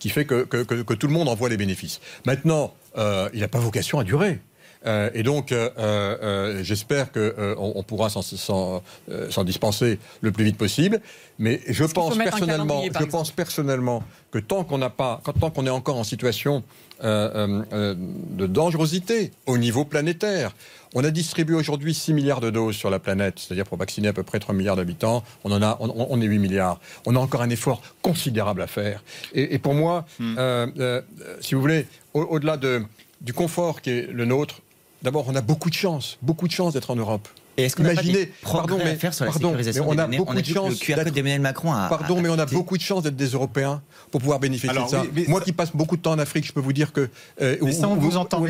qui 0.00 0.08
fait 0.08 0.24
que, 0.24 0.42
que, 0.42 0.63
que, 0.64 0.94
tout 0.94 1.06
le 1.06 1.12
monde 1.12 1.28
en 1.28 1.34
voit 1.34 1.48
les 1.48 1.56
bénéfices. 1.56 2.00
Maintenant, 2.26 2.74
euh, 2.96 3.28
il 3.34 3.40
n'a 3.40 3.48
pas 3.48 3.58
vocation 3.58 3.98
à 3.98 4.04
durer. 4.04 4.40
Euh, 4.86 5.10
et 5.14 5.22
donc, 5.22 5.52
euh, 5.52 5.70
euh, 5.78 6.62
j'espère 6.62 7.10
qu'on 7.12 7.54
on 7.58 7.82
pourra 7.82 8.08
s'en 8.10 9.44
dispenser 9.44 9.98
le 10.20 10.32
plus 10.32 10.44
vite 10.44 10.56
possible. 10.56 11.00
Mais 11.38 11.60
je 11.68 11.84
pense 11.84 12.16
personnellement, 12.16 12.82
je 12.82 13.04
pense 13.04 13.30
personnellement 13.30 14.02
que 14.30 14.38
tant 14.38 14.64
qu'on 14.64 14.78
n'a 14.78 14.90
pas, 14.90 15.20
tant 15.40 15.50
qu'on 15.50 15.66
est 15.66 15.70
encore 15.70 15.96
en 15.96 16.04
situation 16.04 16.62
de 17.02 18.46
dangerosité 18.46 19.32
au 19.46 19.58
niveau 19.58 19.84
planétaire, 19.84 20.54
on 20.94 21.02
a 21.02 21.10
distribué 21.10 21.56
aujourd'hui 21.56 21.92
6 21.92 22.14
milliards 22.14 22.40
de 22.40 22.50
doses 22.50 22.76
sur 22.76 22.88
la 22.88 23.00
planète, 23.00 23.34
c'est-à-dire 23.38 23.64
pour 23.64 23.76
vacciner 23.76 24.08
à 24.08 24.12
peu 24.12 24.22
près 24.22 24.38
3 24.38 24.54
milliards 24.54 24.76
d'habitants. 24.76 25.24
On 25.42 25.50
en 25.50 25.60
a, 25.60 25.76
on, 25.80 26.06
on, 26.08 26.20
est 26.20 26.24
8 26.24 26.38
milliards. 26.38 26.80
On 27.04 27.16
a 27.16 27.18
encore 27.18 27.42
un 27.42 27.50
effort 27.50 27.82
considérable 28.00 28.62
à 28.62 28.68
faire. 28.68 29.02
Et, 29.34 29.54
et 29.54 29.58
pour 29.58 29.74
moi, 29.74 30.06
hmm. 30.20 30.36
euh, 30.38 30.66
euh, 30.78 31.02
si 31.40 31.56
vous 31.56 31.60
voulez, 31.60 31.86
au-delà 32.14 32.54
au 32.54 32.58
de, 32.58 32.82
du 33.20 33.32
confort 33.32 33.82
qui 33.82 33.90
est 33.90 34.12
le 34.12 34.24
nôtre, 34.24 34.60
d'abord, 35.04 35.26
on 35.28 35.36
a 35.36 35.42
beaucoup 35.42 35.70
de 35.70 35.74
chance, 35.74 36.18
beaucoup 36.22 36.48
de 36.48 36.52
chance 36.52 36.72
d'être 36.72 36.90
en 36.90 36.96
Europe. 36.96 37.28
Et 37.56 37.64
est-ce 37.64 37.76
qu'on 37.76 37.84
Imaginez, 37.84 38.32
pardon, 38.42 38.78
mais, 38.78 38.90
à 38.90 38.96
faire 38.96 39.14
sur 39.14 39.24
la 39.24 39.30
pardon, 39.30 39.48
sécurisation 39.50 39.84
mais 39.84 39.94
on 39.94 39.98
a 39.98 40.06
des 40.08 40.16
beaucoup 40.16 40.34
de 40.34 40.44
chance 40.44 40.80
d'Emmanuel 40.80 41.40
Macron 41.40 41.72
a, 41.72 41.88
Pardon, 41.88 42.18
a 42.18 42.22
mais 42.22 42.28
on 42.28 42.38
a 42.38 42.46
beaucoup 42.46 42.76
de 42.76 42.82
chance 42.82 43.04
d'être 43.04 43.14
des 43.14 43.28
Européens 43.28 43.80
pour 44.10 44.20
pouvoir 44.20 44.40
bénéficier 44.40 44.70
Alors, 44.70 44.86
de 44.86 44.90
ça. 44.90 45.02
Oui, 45.02 45.10
mais 45.14 45.24
Moi 45.28 45.40
qui 45.40 45.52
passe 45.52 45.70
beaucoup 45.72 45.96
de 45.96 46.02
temps 46.02 46.12
en 46.12 46.18
Afrique, 46.18 46.46
je 46.46 46.52
peux 46.52 46.60
vous 46.60 46.72
dire 46.72 46.92
que 46.92 47.08
euh, 47.40 47.56
mais 47.62 47.72
ça, 47.72 47.88
on 47.88 47.94
vous, 47.94 48.10
vous 48.10 48.16
entend. 48.16 48.40
Où, 48.40 48.48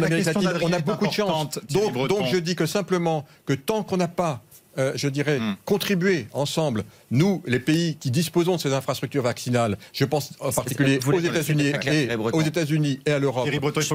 on 0.62 0.72
a 0.72 0.78
beaucoup 0.78 1.07
de 1.07 1.12
chance. 1.12 1.59
Donc, 1.70 2.09
donc 2.09 2.26
je 2.32 2.38
dis 2.38 2.55
que 2.55 2.64
simplement 2.64 3.26
que 3.44 3.52
tant 3.52 3.82
qu'on 3.82 3.98
n'a 3.98 4.09
pas 4.09 4.42
euh, 4.79 4.93
je 4.95 5.09
dirais, 5.09 5.39
mm. 5.39 5.57
contribuer 5.64 6.27
ensemble, 6.33 6.85
nous, 7.11 7.43
les 7.47 7.61
pays 7.61 7.97
qui 7.97 8.11
disposons 8.11 8.57
de 8.57 8.61
ces 8.61 8.72
infrastructures 8.72 9.22
vaccinales, 9.22 9.79
je 9.93 10.05
pense 10.05 10.33
en 10.41 10.53
particulier 10.53 10.99
aux 11.07 11.20
États-Unis 11.20 11.72
et, 11.87 12.14
aux 12.16 12.43
États-Unis 12.43 13.01
et 13.07 13.12
à 13.12 13.18
l'Europe, 13.18 13.49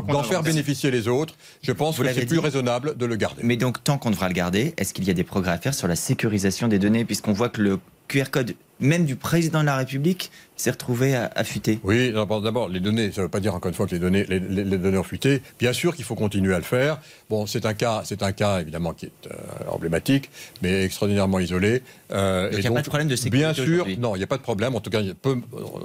d'en 0.08 0.24
faire 0.24 0.44
bénéficier 0.44 0.92
les 0.92 1.08
autres, 1.08 1.36
je 1.62 1.72
pense 1.72 1.98
Vous 1.98 2.04
que 2.04 2.14
c'est 2.14 2.26
plus 2.26 2.40
raisonnable 2.40 2.98
de 2.98 3.06
le 3.06 3.16
garder. 3.16 3.42
Mais 3.44 3.58
donc, 3.58 3.84
tant 3.84 3.98
qu'on 3.98 4.12
devra 4.12 4.28
le 4.28 4.34
garder, 4.34 4.74
est-ce 4.78 4.94
qu'il 4.94 5.06
y 5.06 5.10
a 5.10 5.14
des 5.14 5.24
progrès 5.24 5.52
à 5.52 5.58
faire 5.58 5.74
sur 5.74 5.88
la 5.88 5.96
sécurisation 5.96 6.68
des 6.68 6.80
données, 6.80 7.06
puisqu'on 7.06 7.34
voit 7.34 7.50
que 7.50 7.62
le 7.62 7.80
QR 8.08 8.26
code 8.32 8.56
même 8.80 9.06
du 9.06 9.16
président 9.16 9.62
de 9.62 9.66
la 9.66 9.78
République 9.78 10.32
s'est 10.56 10.72
retrouvé 10.72 11.16
affûté 11.16 11.80
Oui, 11.84 12.12
d'abord, 12.12 12.68
les 12.70 12.80
données, 12.80 13.12
ça 13.12 13.22
ne 13.22 13.26
veut 13.26 13.32
pas 13.32 13.40
dire 13.40 13.56
encore 13.56 13.70
une 13.70 13.76
fois 13.76 13.88
que 13.88 13.92
les 13.92 14.00
données, 14.00 14.26
les, 14.28 14.40
les, 14.40 14.64
les 14.64 14.78
données 14.78 14.98
ont 14.98 15.04
fuité. 15.04 15.42
Bien 15.58 15.72
sûr 15.74 15.96
qu'il 15.96 16.04
faut 16.04 16.16
continuer 16.16 16.54
à 16.54 16.58
le 16.58 16.64
faire. 16.64 17.00
Bon, 17.30 17.46
c'est 17.46 17.66
un 17.66 17.74
cas, 17.74 18.02
c'est 18.04 18.24
un 18.24 18.34
cas 18.34 18.60
évidemment 18.60 18.94
qui 18.94 19.06
est 19.06 19.28
euh, 19.28 19.36
emblématique, 19.70 20.30
mais 20.62 20.84
extraordinairement 20.84 21.40
isolé. 21.40 21.82
Euh, 22.12 22.50
donc, 22.50 22.60
il 22.60 22.62
n'y 22.62 22.68
a 22.68 22.72
pas 22.72 22.82
de 22.82 22.88
problème 22.88 23.08
de 23.08 23.16
sécurité 23.16 23.38
Bien 23.38 23.54
sûr, 23.54 23.86
non, 24.00 24.16
il 24.16 24.20
n'y 24.20 24.24
a 24.24 24.28
pas 24.28 24.38
de 24.38 24.42
problème. 24.42 24.76
En 24.76 24.82
tout 24.82 24.90
cas, 24.90 25.02
peu, 25.22 25.38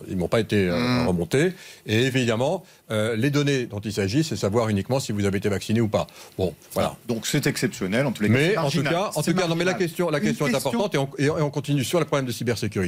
ils 0.08 0.16
n'ont 0.16 0.28
pas 0.28 0.40
été 0.40 0.68
euh, 0.68 0.76
mmh. 0.76 1.06
remontés. 1.06 1.52
Et 1.86 2.02
évidemment, 2.02 2.64
euh, 2.90 3.16
les 3.16 3.30
données 3.30 3.66
dont 3.66 3.80
il 3.80 3.92
s'agit, 3.92 4.24
c'est 4.24 4.36
savoir 4.36 4.68
uniquement 4.68 5.00
si 5.00 5.12
vous 5.12 5.24
avez 5.24 5.38
été 5.38 5.48
vacciné 5.48 5.80
ou 5.80 5.88
pas. 5.88 6.06
Bon, 6.36 6.54
voilà. 6.72 6.96
Donc 7.06 7.26
c'est 7.26 7.46
exceptionnel 7.46 8.06
en 8.06 8.12
tous 8.12 8.24
les 8.24 8.28
cas. 8.28 8.34
Mais 8.34 8.56
en 8.56 8.70
tout 8.70 8.82
cas, 8.82 9.10
en 9.14 9.22
tout 9.22 9.34
cas, 9.34 9.46
non, 9.46 9.54
mais 9.54 9.64
la 9.64 9.74
question, 9.74 10.10
la 10.10 10.20
question, 10.20 10.46
question 10.46 10.58
est 10.58 10.76
importante 10.76 10.94
et 10.94 10.98
on, 10.98 11.08
et 11.18 11.42
on, 11.42 11.50
continue 11.50 11.84
sur 11.84 12.00
le 12.00 12.06
problème 12.06 12.26
de 12.26 12.32
cybersécurité. 12.32 12.83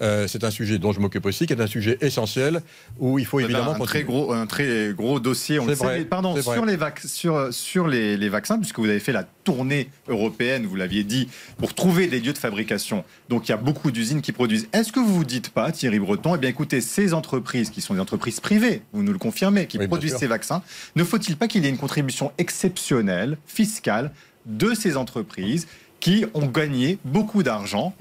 Euh, 0.00 0.26
c'est 0.26 0.44
un 0.44 0.50
sujet 0.50 0.78
dont 0.78 0.92
je 0.92 1.00
m'occupe 1.00 1.26
aussi, 1.26 1.46
qui 1.46 1.52
est 1.52 1.60
un 1.60 1.66
sujet 1.66 1.98
essentiel 2.00 2.62
où 2.98 3.18
il 3.18 3.24
faut 3.24 3.40
évidemment 3.40 3.74
un 3.74 3.78
très 3.78 4.04
gros, 4.04 4.32
un 4.32 4.46
très 4.46 4.92
gros 4.94 5.20
dossier. 5.20 5.58
On 5.58 5.66
le. 5.66 6.04
Pardon, 6.04 6.40
sur 6.40 6.64
les 6.64 6.78
sur 7.04 7.52
sur 7.52 7.88
les, 7.88 8.16
les 8.16 8.28
vaccins, 8.28 8.58
puisque 8.58 8.78
vous 8.78 8.88
avez 8.88 9.00
fait 9.00 9.12
la 9.12 9.24
tournée 9.44 9.90
européenne, 10.08 10.66
vous 10.66 10.76
l'aviez 10.76 11.04
dit, 11.04 11.28
pour 11.58 11.74
trouver 11.74 12.06
des 12.08 12.20
lieux 12.20 12.32
de 12.32 12.38
fabrication. 12.38 13.04
Donc 13.28 13.48
il 13.48 13.52
y 13.52 13.54
a 13.54 13.58
beaucoup 13.58 13.90
d'usines 13.90 14.20
qui 14.20 14.32
produisent. 14.32 14.68
Est-ce 14.72 14.92
que 14.92 15.00
vous 15.00 15.14
vous 15.14 15.24
dites 15.24 15.50
pas, 15.50 15.72
Thierry 15.72 15.98
Breton, 15.98 16.34
eh 16.34 16.38
bien 16.38 16.50
écoutez, 16.50 16.80
ces 16.80 17.14
entreprises 17.14 17.70
qui 17.70 17.80
sont 17.80 17.94
des 17.94 18.00
entreprises 18.00 18.40
privées, 18.40 18.82
vous 18.92 19.02
nous 19.02 19.12
le 19.12 19.18
confirmez, 19.18 19.66
qui 19.66 19.78
oui, 19.78 19.86
produisent 19.86 20.16
ces 20.16 20.26
vaccins, 20.26 20.62
ne 20.96 21.04
faut-il 21.04 21.36
pas 21.36 21.48
qu'il 21.48 21.64
y 21.64 21.66
ait 21.66 21.70
une 21.70 21.78
contribution 21.78 22.32
exceptionnelle, 22.38 23.38
fiscale, 23.46 24.12
de 24.46 24.74
ces 24.74 24.96
entreprises 24.96 25.66
qui 26.06 26.24
ont 26.34 26.46
gagné 26.46 26.98
beaucoup 27.04 27.42
d'argent 27.42 27.92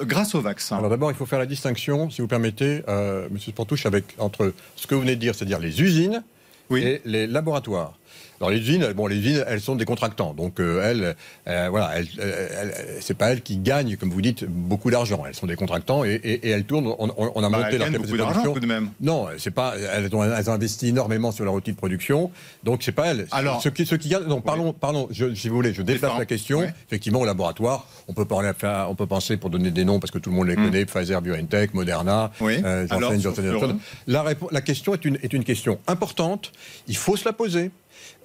grâce 0.00 0.34
aux 0.34 0.40
vaccins. 0.40 0.78
Alors 0.78 0.88
d'abord, 0.88 1.10
il 1.10 1.14
faut 1.14 1.26
faire 1.26 1.38
la 1.38 1.44
distinction, 1.44 2.08
si 2.08 2.22
vous 2.22 2.26
permettez, 2.26 2.82
euh, 2.88 3.28
Monsieur 3.30 3.52
Sportouche, 3.52 3.84
avec 3.84 4.04
entre 4.18 4.54
ce 4.76 4.86
que 4.86 4.94
vous 4.94 5.02
venez 5.02 5.14
de 5.14 5.20
dire, 5.20 5.34
c'est-à-dire 5.34 5.58
les 5.58 5.82
usines 5.82 6.22
oui. 6.70 6.82
et 6.82 7.02
les 7.04 7.26
laboratoires. 7.26 7.98
Dans 8.40 8.48
les 8.48 8.58
usines, 8.58 8.92
bon, 8.96 9.06
les 9.06 9.16
usines, 9.16 9.44
elles 9.46 9.60
sont 9.60 9.76
des 9.76 9.84
contractants. 9.84 10.32
Donc, 10.32 10.60
euh, 10.60 10.80
elles, 10.82 11.14
euh, 11.46 11.68
voilà, 11.68 11.90
elles, 11.98 12.08
elles, 12.18 12.74
c'est 13.02 13.12
pas 13.16 13.30
elles 13.32 13.42
qui 13.42 13.58
gagnent, 13.58 13.96
comme 13.98 14.08
vous 14.10 14.22
dites, 14.22 14.46
beaucoup 14.46 14.90
d'argent. 14.90 15.24
Elles 15.28 15.34
sont 15.34 15.46
des 15.46 15.56
contractants 15.56 16.04
et, 16.04 16.14
et, 16.14 16.48
et 16.48 16.50
elles 16.50 16.64
tournent. 16.64 16.86
On, 16.98 17.10
on 17.18 17.44
a 17.44 17.50
Bah, 17.50 17.58
monté 17.58 17.76
leur 17.76 17.88
capacité 17.88 17.98
beaucoup 17.98 18.12
de 18.12 18.16
d'argent, 18.16 18.32
production. 18.40 18.54
tout 18.54 18.60
de 18.60 18.66
même. 18.66 18.88
Non, 19.02 19.26
c'est 19.36 19.50
pas. 19.50 19.74
Elles 19.76 20.08
ont, 20.16 20.24
elles 20.24 20.48
ont 20.48 20.52
investi 20.54 20.88
énormément 20.88 21.32
sur 21.32 21.44
leur 21.44 21.52
outil 21.52 21.72
de 21.72 21.76
production. 21.76 22.30
Donc, 22.64 22.82
c'est 22.82 22.92
pas 22.92 23.08
elles. 23.08 23.26
Alors- 23.30 23.60
ceux 23.60 23.68
qui, 23.70 23.84
ceux 23.84 23.98
qui 23.98 24.08
gagnent. 24.08 24.24
Non, 24.24 24.40
parlons, 24.40 24.72
parlons. 24.72 25.06
Je, 25.10 25.34
si 25.34 25.50
vous 25.50 25.56
voulez, 25.56 25.74
je 25.74 25.82
déplace 25.82 26.18
la 26.18 26.24
question. 26.24 26.62
Effectivement, 26.86 27.20
au 27.20 27.26
laboratoire, 27.26 27.86
on 28.08 28.14
peut 28.14 28.24
parler, 28.24 28.50
on 28.88 28.94
peut 28.94 29.06
penser 29.06 29.36
pour 29.36 29.50
donner 29.50 29.70
des 29.70 29.84
noms 29.84 30.00
parce 30.00 30.10
que 30.10 30.18
tout 30.18 30.30
le 30.30 30.36
monde 30.36 30.48
les 30.48 30.56
Hmm. 30.56 30.64
connaît. 30.64 30.86
Pfizer, 30.86 31.20
BioNTech, 31.20 31.74
Moderna, 31.74 32.30
Oui. 32.40 32.54
euh, 32.64 32.86
Johnson 32.88 32.96
Alors, 32.96 33.12
Johnson 33.20 33.34
sur- 33.42 33.60
Johnson. 33.60 33.78
La, 34.06 34.24
la 34.50 34.60
question 34.62 34.94
est 34.94 35.04
une, 35.04 35.18
est 35.22 35.32
une 35.34 35.44
question 35.44 35.78
importante. 35.86 36.52
Il 36.88 36.96
faut 36.96 37.16
se 37.18 37.26
la 37.26 37.34
poser. 37.34 37.70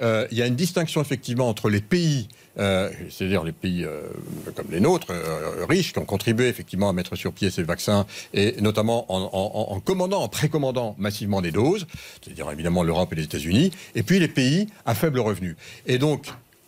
Euh, 0.02 0.28
il 0.32 0.38
y 0.38 0.42
a 0.42 0.48
une 0.48 0.56
distinction 0.56 1.02
effectivement 1.02 1.48
entre 1.48 1.70
les 1.70 1.82
pays, 1.82 2.28
euh, 2.58 2.90
c'est-à-dire 3.10 3.44
les 3.44 3.52
pays 3.52 3.84
euh, 3.86 4.02
comme 4.56 4.68
les 4.70 4.80
nôtres, 4.80 5.14
riches, 5.68 5.94
qui 5.94 6.00
ont 6.00 6.06
contribué 6.06 6.48
effectivement 6.48 6.90
à 6.90 6.94
mettre 6.94 7.16
sur 7.16 7.32
pied 7.34 7.50
ces 7.50 7.64
vaccins, 7.64 8.06
et 8.34 8.62
notamment 8.62 9.06
en, 9.10 9.80
commandant, 9.80 10.22
en 10.22 10.28
précommandant 10.28 10.96
massivement 10.98 11.42
des 11.42 11.52
doses, 11.52 11.88
c'est-à-dire 12.22 12.50
évidemment 12.52 12.84
l'Europe 12.84 13.14
et 13.14 13.16
les 13.16 13.24
États-Unis, 13.24 13.72
et 13.96 14.04
puis 14.04 14.20
les 14.20 14.28
pays 14.28 14.68
à 14.86 14.96
faible 14.96 15.20
revenu. 15.20 15.56
Et 15.86 15.98
donc, 15.98 16.28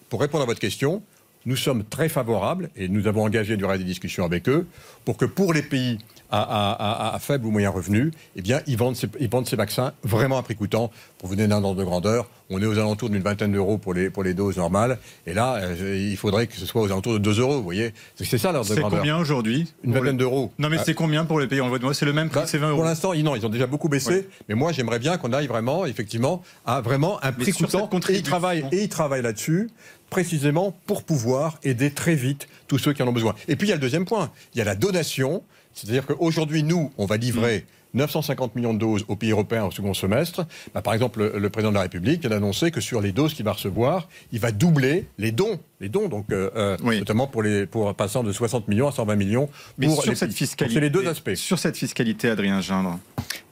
pour 0.09 0.21
répondre 0.21 0.43
à 0.43 0.47
votre 0.47 0.59
question, 0.59 1.01
nous 1.45 1.55
sommes 1.55 1.84
très 1.84 2.09
favorables, 2.09 2.69
et 2.75 2.88
nous 2.89 3.07
avons 3.07 3.23
engagé 3.23 3.55
du 3.57 3.65
des 3.65 3.84
discussions 3.84 4.25
avec 4.25 4.49
eux, 4.49 4.67
pour 5.05 5.17
que 5.17 5.25
pour 5.25 5.53
les 5.53 5.61
pays 5.61 5.97
à, 6.30 6.41
à- 6.41 7.07
à- 7.11 7.15
à 7.15 7.19
faible 7.19 7.45
ou 7.45 7.51
moyen 7.51 7.69
revenu, 7.69 8.11
eh 8.36 8.41
bien, 8.41 8.61
ils 8.67 8.78
vendent, 8.78 8.95
ces, 8.95 9.07
ils 9.19 9.30
vendent 9.30 9.47
ces 9.47 9.55
vaccins 9.55 9.93
vraiment 10.03 10.38
à 10.38 10.43
prix 10.43 10.55
coûtant. 10.55 10.91
Pour 11.19 11.30
vous 11.30 11.36
donner 11.36 11.53
un 11.53 11.63
ordre 11.63 11.75
de 11.80 11.84
grandeur, 11.84 12.30
on 12.49 12.61
est 12.61 12.65
aux 12.65 12.78
alentours 12.78 13.09
d'une 13.09 13.23
vingtaine 13.23 13.51
d'euros 13.51 13.78
pour 13.78 13.93
les, 13.93 14.09
pour 14.09 14.23
les 14.23 14.34
doses 14.34 14.57
normales, 14.57 14.99
et 15.25 15.34
là, 15.34 15.55
euh, 15.55 15.97
il 16.11 16.15
faudrait 16.17 16.47
que 16.47 16.55
ce 16.57 16.65
soit 16.65 16.82
aux 16.82 16.86
alentours 16.91 17.13
de 17.13 17.17
2 17.19 17.39
euros, 17.39 17.55
vous 17.57 17.63
voyez. 17.63 17.93
C'est 18.15 18.25
c'est 18.25 18.38
ça 18.38 18.51
l'ordre 18.51 18.69
de 18.69 18.73
C'est 18.75 18.80
grandeur. 18.82 18.99
combien 18.99 19.17
aujourd'hui 19.17 19.73
Une 19.84 19.93
vingtaine 19.93 20.11
les- 20.11 20.17
d'euros. 20.17 20.51
Non, 20.59 20.69
mais 20.69 20.78
Ah. 20.80 20.84
c'est 20.86 20.93
combien 20.93 21.25
pour 21.25 21.39
les 21.39 21.47
pays 21.47 21.59
en 21.61 21.69
voie 21.69 21.80
de 21.80 21.84
moi 21.84 21.93
C'est 21.93 22.05
le 22.05 22.13
même 22.13 22.30
prix, 22.30 22.41
Bah, 22.41 22.45
c'est 22.47 22.57
20 22.59 22.67
euros. 22.69 22.78
Pour 22.78 22.86
l'instant, 22.86 23.13
ils, 23.13 23.23
non, 23.23 23.36
ils 23.36 23.45
ont 23.45 23.49
déjà 23.49 23.65
beaucoup 23.67 23.89
baissé. 23.89 24.28
Oui. 24.28 24.36
Mais 24.49 24.55
moi, 24.55 24.71
j'aimerais 24.71 24.99
bien 24.99 25.17
qu'on 25.17 25.34
aille 25.34 25.47
vraiment, 25.47 25.86
effectivement, 25.86 26.43
à 26.65 26.82
vraiment 26.82 27.23
un 27.23 27.32
prix 27.32 27.51
coûtant. 27.51 27.89
Et 28.09 28.13
ils 28.15 28.23
travaillent, 28.23 28.65
et 28.71 28.84
ils 28.84 28.89
travaillent 28.89 29.23
là-dessus, 29.23 29.69
précisément 30.09 30.73
pour 30.86 31.03
pouvoir 31.03 31.59
aider 31.63 31.91
très 31.91 32.15
vite 32.15 32.47
tous 32.67 32.78
ceux 32.78 32.93
qui 32.93 33.01
en 33.03 33.07
ont 33.07 33.11
besoin. 33.13 33.34
Et 33.47 33.55
puis, 33.55 33.67
il 33.67 33.69
y 33.69 33.73
a 33.73 33.75
le 33.75 33.82
deuxième 33.82 34.05
point. 34.05 34.30
Il 34.53 34.59
y 34.59 34.61
a 34.61 34.65
la 34.65 34.75
donation. 34.75 35.43
C'est-à-dire 35.78 36.05
qu'aujourd'hui, 36.05 36.63
nous, 36.63 36.91
on 36.97 37.05
va 37.05 37.17
livrer 37.17 37.65
950 37.93 38.55
millions 38.55 38.73
de 38.73 38.80
doses 38.80 39.05
aux 39.07 39.15
pays 39.15 39.32
européens 39.32 39.63
au 39.65 39.71
second 39.71 39.93
semestre. 39.93 40.45
Bah, 40.73 40.82
par 40.82 40.93
exemple, 40.93 41.19
le, 41.19 41.39
le 41.39 41.49
président 41.49 41.69
de 41.71 41.75
la 41.75 41.82
République 41.84 42.19
vient 42.21 42.30
d'annoncer 42.30 42.69
que 42.69 42.82
sur 42.82 42.99
les 43.01 43.11
doses 43.11 43.34
qu'il 43.34 43.45
va 43.45 43.53
recevoir, 43.53 44.09
il 44.32 44.39
va 44.39 44.51
doubler 44.51 45.07
les 45.17 45.32
dons. 45.32 45.59
Les 45.80 45.88
dons, 45.89 46.07
donc, 46.09 46.25
euh, 46.32 46.49
euh, 46.55 46.78
Oui. 46.84 46.99
notamment 46.99 47.28
pour, 47.28 47.43
les, 47.43 47.65
pour 47.65 47.93
passant 47.95 48.23
de 48.23 48.32
60 48.32 48.67
millions 48.67 48.88
à 48.88 48.91
120 48.91 49.15
millions 49.15 49.49
Mais 49.78 49.88
pour 49.88 50.01
sur 50.01 50.11
les 50.11 50.17
cette 50.17 50.34
fiscalité, 50.34 50.80
les 50.80 50.89
deux 50.89 51.07
aspects. 51.07 51.36
Sur 51.36 51.59
cette 51.59 51.78
fiscalité, 51.78 52.30
Adrien 52.30 52.59
Gindre. 52.61 52.99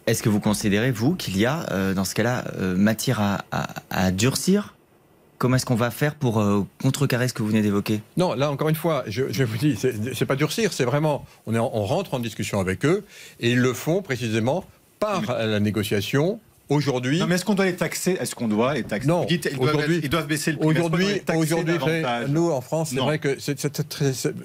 Est-ce 0.06 0.22
que 0.22 0.30
vous 0.30 0.40
considérez, 0.42 0.92
vous, 0.92 1.16
qu'il 1.16 1.38
y 1.38 1.46
a, 1.46 1.66
euh, 1.72 1.94
dans 1.94 2.04
ce 2.06 2.14
cas-là, 2.14 2.44
euh, 2.60 2.76
matière 2.76 3.22
à, 3.22 3.46
à- 3.52 3.68
à 3.90 4.12
durcir 4.12 4.75
Comment 5.38 5.58
est-ce 5.58 5.66
qu'on 5.66 5.76
va 5.76 5.92
faire 5.92 6.16
pour 6.16 6.40
euh, 6.40 6.66
contrecarrer 6.82 7.28
ce 7.28 7.34
que 7.34 7.42
vous 7.44 7.50
venez 7.50 7.62
d'évoquer? 7.62 8.02
Non, 8.18 8.34
là 8.36 8.50
encore 8.52 8.70
une 8.70 8.76
fois, 8.76 9.04
je, 9.08 9.24
je 9.32 9.44
vous 9.44 9.58
dis, 9.58 9.78
c'est 9.78 10.26
pas 10.26 10.36
durcir, 10.38 10.72
c'est 10.74 10.86
vraiment, 10.86 11.26
on, 11.46 11.54
est 11.54 11.60
en- 11.60 11.70
on 11.74 11.84
rentre 11.86 12.14
en 12.14 12.20
discussion 12.20 12.60
avec 12.60 12.86
eux 12.86 13.04
et 13.42 13.52
ils 13.52 13.60
le 13.60 13.74
font 13.74 14.02
précisément 14.02 14.64
par 15.00 15.22
la 15.38 15.60
négociation. 15.60 16.40
Aujourd'hui, 16.68 17.20
Non, 17.20 17.28
mais 17.28 17.36
est-ce 17.36 17.46
qu'on 17.46 17.54
doit 17.54 17.66
les 17.66 17.76
taxer? 17.76 18.18
Est-ce 18.20 18.34
qu'on 18.34 18.48
doit 18.48 18.74
les 18.74 18.82
taxer? 18.82 19.08
Non, 19.08 19.26
dites, 19.26 19.48
ils, 19.52 19.56
doivent, 19.56 19.76
aujourd'hui- 19.76 20.00
ils 20.02 20.10
doivent 20.10 20.26
baisser 20.26 20.52
le 20.52 20.58
prix. 20.58 20.68
aujourd'hui, 20.70 21.22
aujourd'hui, 21.30 21.84
nous 22.30 22.50
en 22.50 22.60
France, 22.62 22.90
c'est 22.92 22.96
vrai 23.00 23.20
que 23.20 23.38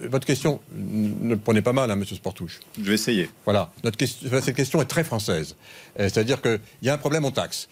votre 0.07 0.27
question 0.27 0.61
ne 0.77 1.31
le 1.31 1.37
prenez 1.39 1.63
pas 1.63 1.73
mal, 1.73 1.91
hein, 1.91 1.97
Monsieur 1.97 2.17
Sportouche. 2.17 2.61
Je 2.79 2.83
vais 2.85 2.93
essayer. 2.95 3.31
Voilà, 3.47 3.73
Notre 3.85 3.97
question, 3.97 4.27
enfin, 4.29 4.43
cette 4.43 4.55
question 4.57 4.83
est 4.83 4.87
très 4.87 5.03
française. 5.03 5.57
Euh, 5.99 6.11
C'est-à-dire 6.13 6.43
qu'il 6.43 6.61
y 6.83 6.91
a 6.91 6.93
un 6.93 6.99
problème, 6.99 7.25
on 7.25 7.31
taxe. 7.31 7.69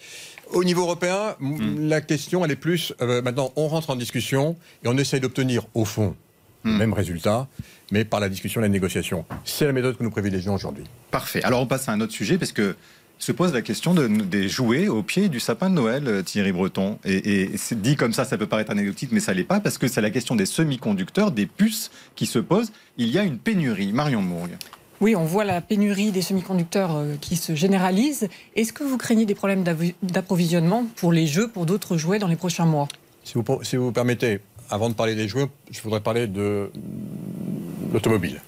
Au 0.51 0.63
niveau 0.63 0.81
européen, 0.81 1.35
Hmm. 1.39 1.87
la 1.87 2.01
question, 2.01 2.43
elle 2.43 2.51
est 2.51 2.55
plus. 2.55 2.93
euh, 3.01 3.21
maintenant, 3.21 3.51
on 3.55 3.67
rentre 3.67 3.89
en 3.91 3.95
discussion 3.95 4.55
et 4.83 4.87
on 4.87 4.97
essaye 4.97 5.19
d'obtenir, 5.19 5.65
au 5.73 5.85
fond, 5.85 6.15
le 6.63 6.71
Hmm. 6.71 6.77
même 6.77 6.93
résultat, 6.93 7.47
mais 7.91 8.03
par 8.03 8.19
la 8.19 8.29
discussion 8.29 8.59
et 8.61 8.63
la 8.63 8.69
négociation. 8.69 9.25
C'est 9.45 9.65
la 9.65 9.71
méthode 9.73 9.97
que 9.97 10.03
nous 10.03 10.11
privilégions 10.11 10.53
aujourd'hui. 10.55 10.83
Parfait. 11.11 11.43
Alors 11.43 11.61
on 11.61 11.67
passe 11.67 11.87
à 11.87 11.91
un 11.93 12.01
autre 12.01 12.13
sujet 12.13 12.37
parce 12.37 12.51
que 12.51 12.75
se 13.21 13.31
pose 13.33 13.53
la 13.53 13.61
question 13.61 13.93
de, 13.93 14.07
des 14.07 14.47
jouets 14.47 14.87
au 14.87 15.03
pied 15.03 15.27
du 15.29 15.39
sapin 15.41 15.69
de 15.69 15.75
Noël, 15.75 16.07
euh, 16.07 16.21
Thierry 16.23 16.51
Breton. 16.53 16.99
Et, 17.03 17.17
et 17.53 17.57
c'est 17.57 17.81
dit 17.81 17.95
comme 17.97 18.13
ça, 18.13 18.23
ça 18.25 18.37
peut 18.37 18.45
paraître 18.47 18.71
anecdotique, 18.71 19.09
mais 19.11 19.19
ça 19.19 19.33
l'est 19.33 19.43
pas 19.43 19.59
parce 19.59 19.77
que 19.77 19.87
c'est 19.89 20.01
la 20.01 20.09
question 20.09 20.35
des 20.37 20.45
semi-conducteurs, 20.45 21.31
des 21.31 21.45
puces 21.45 21.91
qui 22.15 22.25
se 22.25 22.39
pose. 22.39 22.71
Il 22.97 23.09
y 23.09 23.19
a 23.19 23.23
une 23.23 23.37
pénurie. 23.37 23.91
Marion 23.93 24.21
Mourgue. 24.21 24.55
Oui, 25.01 25.15
on 25.15 25.23
voit 25.23 25.45
la 25.45 25.61
pénurie 25.61 26.11
des 26.11 26.21
semi-conducteurs 26.21 26.95
euh, 26.95 27.15
qui 27.21 27.37
se 27.37 27.55
généralise. 27.55 28.27
Est-ce 28.55 28.73
que 28.73 28.83
vous 28.83 28.97
craignez 28.97 29.25
des 29.25 29.35
problèmes 29.35 29.63
d'approvisionnement 30.03 30.85
pour 30.97 31.13
les 31.13 31.25
jeux, 31.25 31.47
pour 31.47 31.65
d'autres 31.65 31.95
jouets 31.95 32.19
dans 32.19 32.27
les 32.27 32.35
prochains 32.35 32.65
mois? 32.65 32.89
Si 33.23 33.35
vous, 33.35 33.43
si 33.63 33.77
vous 33.77 33.93
permettez, 33.93 34.39
avant 34.69 34.89
de 34.89 34.93
parler 34.95 35.15
des 35.15 35.27
jouets, 35.27 35.47
je 35.71 35.81
voudrais 35.81 36.01
parler 36.01 36.27
de 36.27 36.69
l'automobile. 37.93 38.41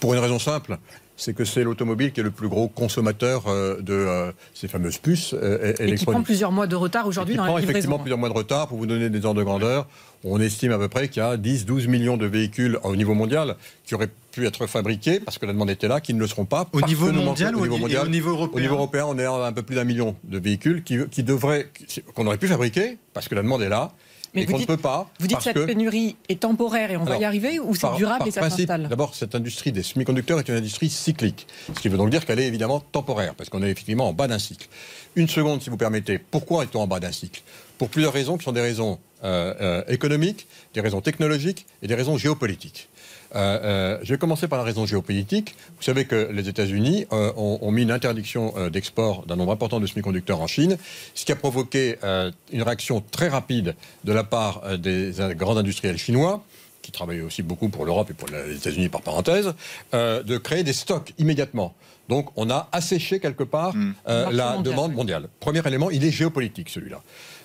Pour 0.00 0.12
une 0.14 0.20
raison 0.20 0.38
simple, 0.38 0.78
c'est 1.20 1.34
que 1.34 1.44
c'est 1.44 1.62
l'automobile 1.64 2.12
qui 2.12 2.20
est 2.20 2.22
le 2.22 2.30
plus 2.30 2.48
gros 2.48 2.66
consommateur 2.68 3.44
euh, 3.46 3.76
de 3.82 3.92
euh, 3.92 4.32
ces 4.54 4.68
fameuses 4.68 4.96
puces 4.96 5.34
euh, 5.34 5.58
é- 5.62 5.68
Et 5.68 5.72
qui 5.72 5.74
prend 5.76 5.84
électroniques. 5.84 6.24
plusieurs 6.24 6.50
mois 6.52 6.66
de 6.66 6.76
retard 6.76 7.06
aujourd'hui 7.06 7.34
qui 7.34 7.38
dans 7.38 7.44
prend 7.44 7.56
la 7.56 7.62
effectivement 7.62 7.96
livraison. 7.96 8.02
plusieurs 8.02 8.18
mois 8.18 8.28
de 8.30 8.34
retard. 8.34 8.68
Pour 8.68 8.78
vous 8.78 8.86
donner 8.86 9.10
des 9.10 9.24
ordres 9.26 9.38
de 9.38 9.44
grandeur, 9.44 9.86
on 10.24 10.40
estime 10.40 10.72
à 10.72 10.78
peu 10.78 10.88
près 10.88 11.08
qu'il 11.08 11.22
y 11.22 11.26
a 11.26 11.36
10-12 11.36 11.88
millions 11.88 12.16
de 12.16 12.24
véhicules 12.26 12.78
au 12.84 12.96
niveau 12.96 13.12
mondial 13.14 13.56
qui 13.84 13.94
auraient 13.94 14.08
pu 14.32 14.46
être 14.46 14.66
fabriqués 14.66 15.20
parce 15.20 15.38
que 15.38 15.44
la 15.44 15.52
demande 15.52 15.68
était 15.70 15.88
là, 15.88 16.00
qui 16.00 16.14
ne 16.14 16.20
le 16.20 16.26
seront 16.26 16.46
pas. 16.46 16.66
Au 16.72 16.80
niveau 16.82 17.12
mondial 17.12 17.54
au 17.54 17.66
ni- 17.66 17.92
et 17.92 17.98
au 17.98 18.06
niveau 18.08 18.30
européen 18.30 18.56
Au 18.56 18.60
niveau 18.60 18.74
européen, 18.76 19.04
on 19.06 19.18
est 19.18 19.24
à 19.26 19.32
un 19.32 19.52
peu 19.52 19.62
plus 19.62 19.76
d'un 19.76 19.84
million 19.84 20.16
de 20.24 20.38
véhicules 20.38 20.82
qui, 20.82 20.96
qui 21.10 21.22
devraient, 21.22 21.68
qu'on 22.14 22.26
aurait 22.26 22.38
pu 22.38 22.46
fabriquer 22.48 22.96
parce 23.12 23.28
que 23.28 23.34
la 23.34 23.42
demande 23.42 23.60
est 23.62 23.68
là. 23.68 23.92
Mais 24.34 24.42
et 24.42 24.44
vous 24.44 24.52
qu'on 24.52 24.58
ne 24.58 24.62
dites- 24.62 24.68
peut 24.68 24.76
pas. 24.76 25.10
Vous 25.18 25.26
dites 25.26 25.36
parce 25.36 25.44
cette 25.44 25.56
que, 25.56 25.64
pénurie 25.64 26.16
est 26.28 26.40
temporaire 26.40 26.90
et 26.90 26.96
on 26.96 27.04
va 27.04 27.16
y 27.16 27.24
arriver 27.24 27.58
ou 27.58 27.74
c'est 27.74 27.92
durable 27.96 28.18
par 28.18 28.28
et 28.28 28.30
ça 28.30 28.48
s'installe 28.48 28.86
D'abord, 28.88 29.14
cette 29.14 29.34
industrie 29.34 29.72
des 29.72 29.82
semi-conducteurs 29.82 30.38
est 30.38 30.48
une 30.48 30.54
industrie 30.56 30.88
cyclique. 30.88 31.46
Ce 31.74 31.80
qui 31.80 31.88
veut 31.88 31.96
donc 31.98 32.10
dire 32.10 32.24
qu'elle 32.24 32.38
est 32.38 32.46
évidemment 32.46 32.80
temporaire, 32.80 33.34
parce 33.34 33.50
qu'on 33.50 33.62
est 33.62 33.70
effectivement 33.70 34.08
en 34.08 34.12
bas 34.12 34.28
d'un 34.28 34.38
cycle. 34.38 34.68
Une 35.16 35.28
seconde, 35.28 35.62
si 35.62 35.70
vous 35.70 35.76
permettez. 35.76 36.18
Pourquoi 36.18 36.62
est-on 36.64 36.80
en 36.80 36.86
bas 36.86 37.00
d'un 37.00 37.12
cycle? 37.12 37.42
Pour 37.78 37.88
plusieurs 37.88 38.12
raisons 38.12 38.38
qui 38.38 38.44
sont 38.44 38.52
des 38.52 38.60
raisons 38.60 38.98
euh, 39.24 39.54
euh, 39.60 39.82
économiques, 39.88 40.46
des 40.74 40.80
raisons 40.80 41.00
technologiques 41.00 41.66
et 41.82 41.88
des 41.88 41.94
raisons 41.94 42.16
géopolitiques. 42.16 42.88
Euh, 43.34 43.60
euh, 43.62 43.98
je 44.02 44.12
vais 44.14 44.18
commencer 44.18 44.48
par 44.48 44.58
la 44.58 44.64
raison 44.64 44.86
géopolitique. 44.86 45.54
Vous 45.76 45.82
savez 45.82 46.04
que 46.04 46.30
les 46.32 46.48
États-Unis 46.48 47.06
euh, 47.12 47.32
ont, 47.36 47.58
ont 47.62 47.70
mis 47.70 47.82
une 47.82 47.90
interdiction 47.92 48.52
euh, 48.56 48.70
d'export 48.70 49.24
d'un 49.26 49.36
nombre 49.36 49.52
important 49.52 49.78
de 49.80 49.86
semi-conducteurs 49.86 50.40
en 50.40 50.46
Chine, 50.46 50.76
ce 51.14 51.24
qui 51.24 51.32
a 51.32 51.36
provoqué 51.36 51.96
euh, 52.04 52.30
une 52.52 52.62
réaction 52.62 53.02
très 53.10 53.28
rapide 53.28 53.74
de 54.04 54.12
la 54.12 54.24
part 54.24 54.62
euh, 54.64 54.76
des 54.76 55.20
euh, 55.20 55.34
grands 55.34 55.56
industriels 55.56 55.98
chinois 55.98 56.42
qui 56.82 56.92
travaillent 56.92 57.20
aussi 57.20 57.42
beaucoup 57.42 57.68
pour 57.68 57.84
l'Europe 57.84 58.10
et 58.10 58.14
pour 58.14 58.28
les 58.28 58.56
États-Unis 58.56 58.88
par 58.88 59.02
parenthèse, 59.02 59.52
euh, 59.94 60.22
de 60.22 60.38
créer 60.38 60.62
des 60.64 60.72
stocks 60.72 61.12
immédiatement. 61.18 61.74
Donc 62.08 62.30
on 62.36 62.50
a 62.50 62.68
asséché 62.72 63.20
quelque 63.20 63.44
part 63.44 63.74
Mm. 63.76 63.94
euh, 64.08 64.22
marché 64.24 64.36
la 64.36 64.44
mondial, 64.54 64.62
demande 64.64 64.90
oui. 64.90 64.96
mondiale. 64.96 65.28
Premier 65.38 65.60
élément, 65.66 65.90
il 65.90 66.04
est 66.04 66.10
géopolitique 66.10 66.68
celui-là. 66.70 67.02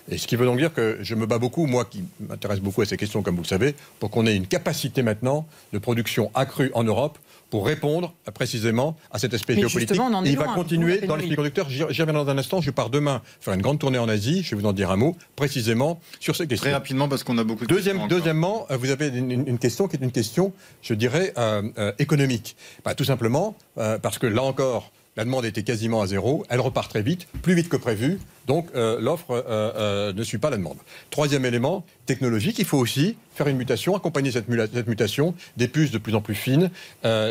Et 0.10 0.18
ce 0.20 0.28
qui 0.28 0.36
veut 0.36 0.46
donc 0.46 0.58
dire 0.60 0.74
que 0.74 1.00
je 1.02 1.16
me 1.16 1.26
bats 1.26 1.40
beaucoup, 1.40 1.66
moi 1.66 1.84
qui 1.86 2.04
m'intéresse 2.20 2.60
beaucoup 2.60 2.82
à 2.82 2.86
ces 2.86 2.96
questions, 2.98 3.24
comme 3.24 3.36
vous 3.36 3.42
le 3.42 3.48
savez, 3.48 3.74
pour 4.00 4.12
qu'on 4.12 4.26
ait 4.28 4.36
une 4.36 4.46
capacité 4.48 5.02
maintenant 5.02 5.48
de 5.74 5.80
production 5.80 6.30
accrue 6.36 6.70
en 6.76 6.84
Europe 6.84 7.18
pour 7.50 7.66
répondre 7.66 8.14
euh, 8.28 8.32
précisément 8.32 8.96
à 9.12 9.18
cet 9.20 9.34
aspect 9.34 9.54
Mais 9.56 9.62
géopolitique. 9.62 9.90
justement, 9.90 10.08
on 10.10 10.14
en 10.14 10.26
est 10.26 10.30
Et 10.30 10.32
il 10.34 10.38
va 10.38 10.46
continuer 10.46 10.94
dans 11.02 11.16
les 11.16 11.24
pénurie. 11.24 11.24
semi-conducteurs. 11.26 11.70
J'y 11.70 11.84
reviens 12.02 12.14
dans 12.14 12.28
un 12.30 12.38
instant. 12.38 12.62
Je 12.62 12.70
pars 12.72 12.90
demain 12.90 13.22
faire 13.40 13.54
une 13.54 13.62
grande 13.62 13.80
tournée 13.80 13.98
en 13.98 14.08
Asie. 14.10 14.44
Je 14.44 14.56
vais 14.56 14.62
vous 14.62 14.68
en 14.68 14.74
dire 14.74 14.92
un 14.92 14.96
mot 14.96 15.16
précisément 15.36 16.00
sur 16.20 16.36
ces 16.36 16.48
questions. 16.48 16.66
Très 16.66 16.74
rapidement 16.74 17.08
parce 17.08 17.24
qu'on 17.24 17.38
a 17.38 17.44
beaucoup 17.44 17.66
de 17.66 17.74
Deuxième, 17.74 17.98
questions 17.98 18.18
deuxièmement, 18.18 18.68
euh, 18.72 18.78
vous 18.78 18.90
avez 18.92 19.08
une, 19.08 19.32
une- 19.32 19.48
une 19.48 19.58
question 19.60 19.88
qui 19.88 19.96
est 19.96 20.04
une 20.04 20.12
question, 20.12 20.54
je 20.82 20.94
dirais, 20.94 21.34
euh, 21.38 21.62
euh, 21.78 21.92
économique. 22.00 22.56
Bah, 22.84 22.94
tout 22.96 23.06
simplement 23.06 23.56
euh, 23.78 23.98
parce 24.00 24.18
que 24.20 24.28
là 24.28 24.44
encore, 24.44 24.92
la 25.16 25.24
demande 25.24 25.46
était 25.46 25.64
quasiment 25.64 26.02
à 26.02 26.08
zéro, 26.08 26.46
elle 26.50 26.60
repart 26.60 26.90
très 26.90 27.02
vite, 27.02 27.28
plus 27.42 27.56
vite 27.56 27.70
que 27.70 27.78
prévu, 27.78 28.20
donc 28.48 28.68
euh, 28.76 29.00
l'offre 29.00 29.32
euh, 29.32 29.44
euh, 29.48 30.14
ne 30.14 30.24
suit 30.24 30.38
pas 30.38 30.50
la 30.50 30.58
demande. 30.58 30.78
Troisième 31.10 31.46
élément, 31.46 31.86
technologique, 32.06 32.60
il 32.60 32.66
faut 32.66 32.78
aussi 32.78 33.16
faire 33.34 33.48
une 33.48 33.58
mutation, 33.58 33.96
accompagner 33.96 34.32
cette, 34.32 34.50
mutation 34.50 35.34
des 35.58 35.68
puces 35.68 35.92
de 35.92 35.98
plus 35.98 36.16
en 36.16 36.22
plus 36.22 36.36
fines, 36.36 36.70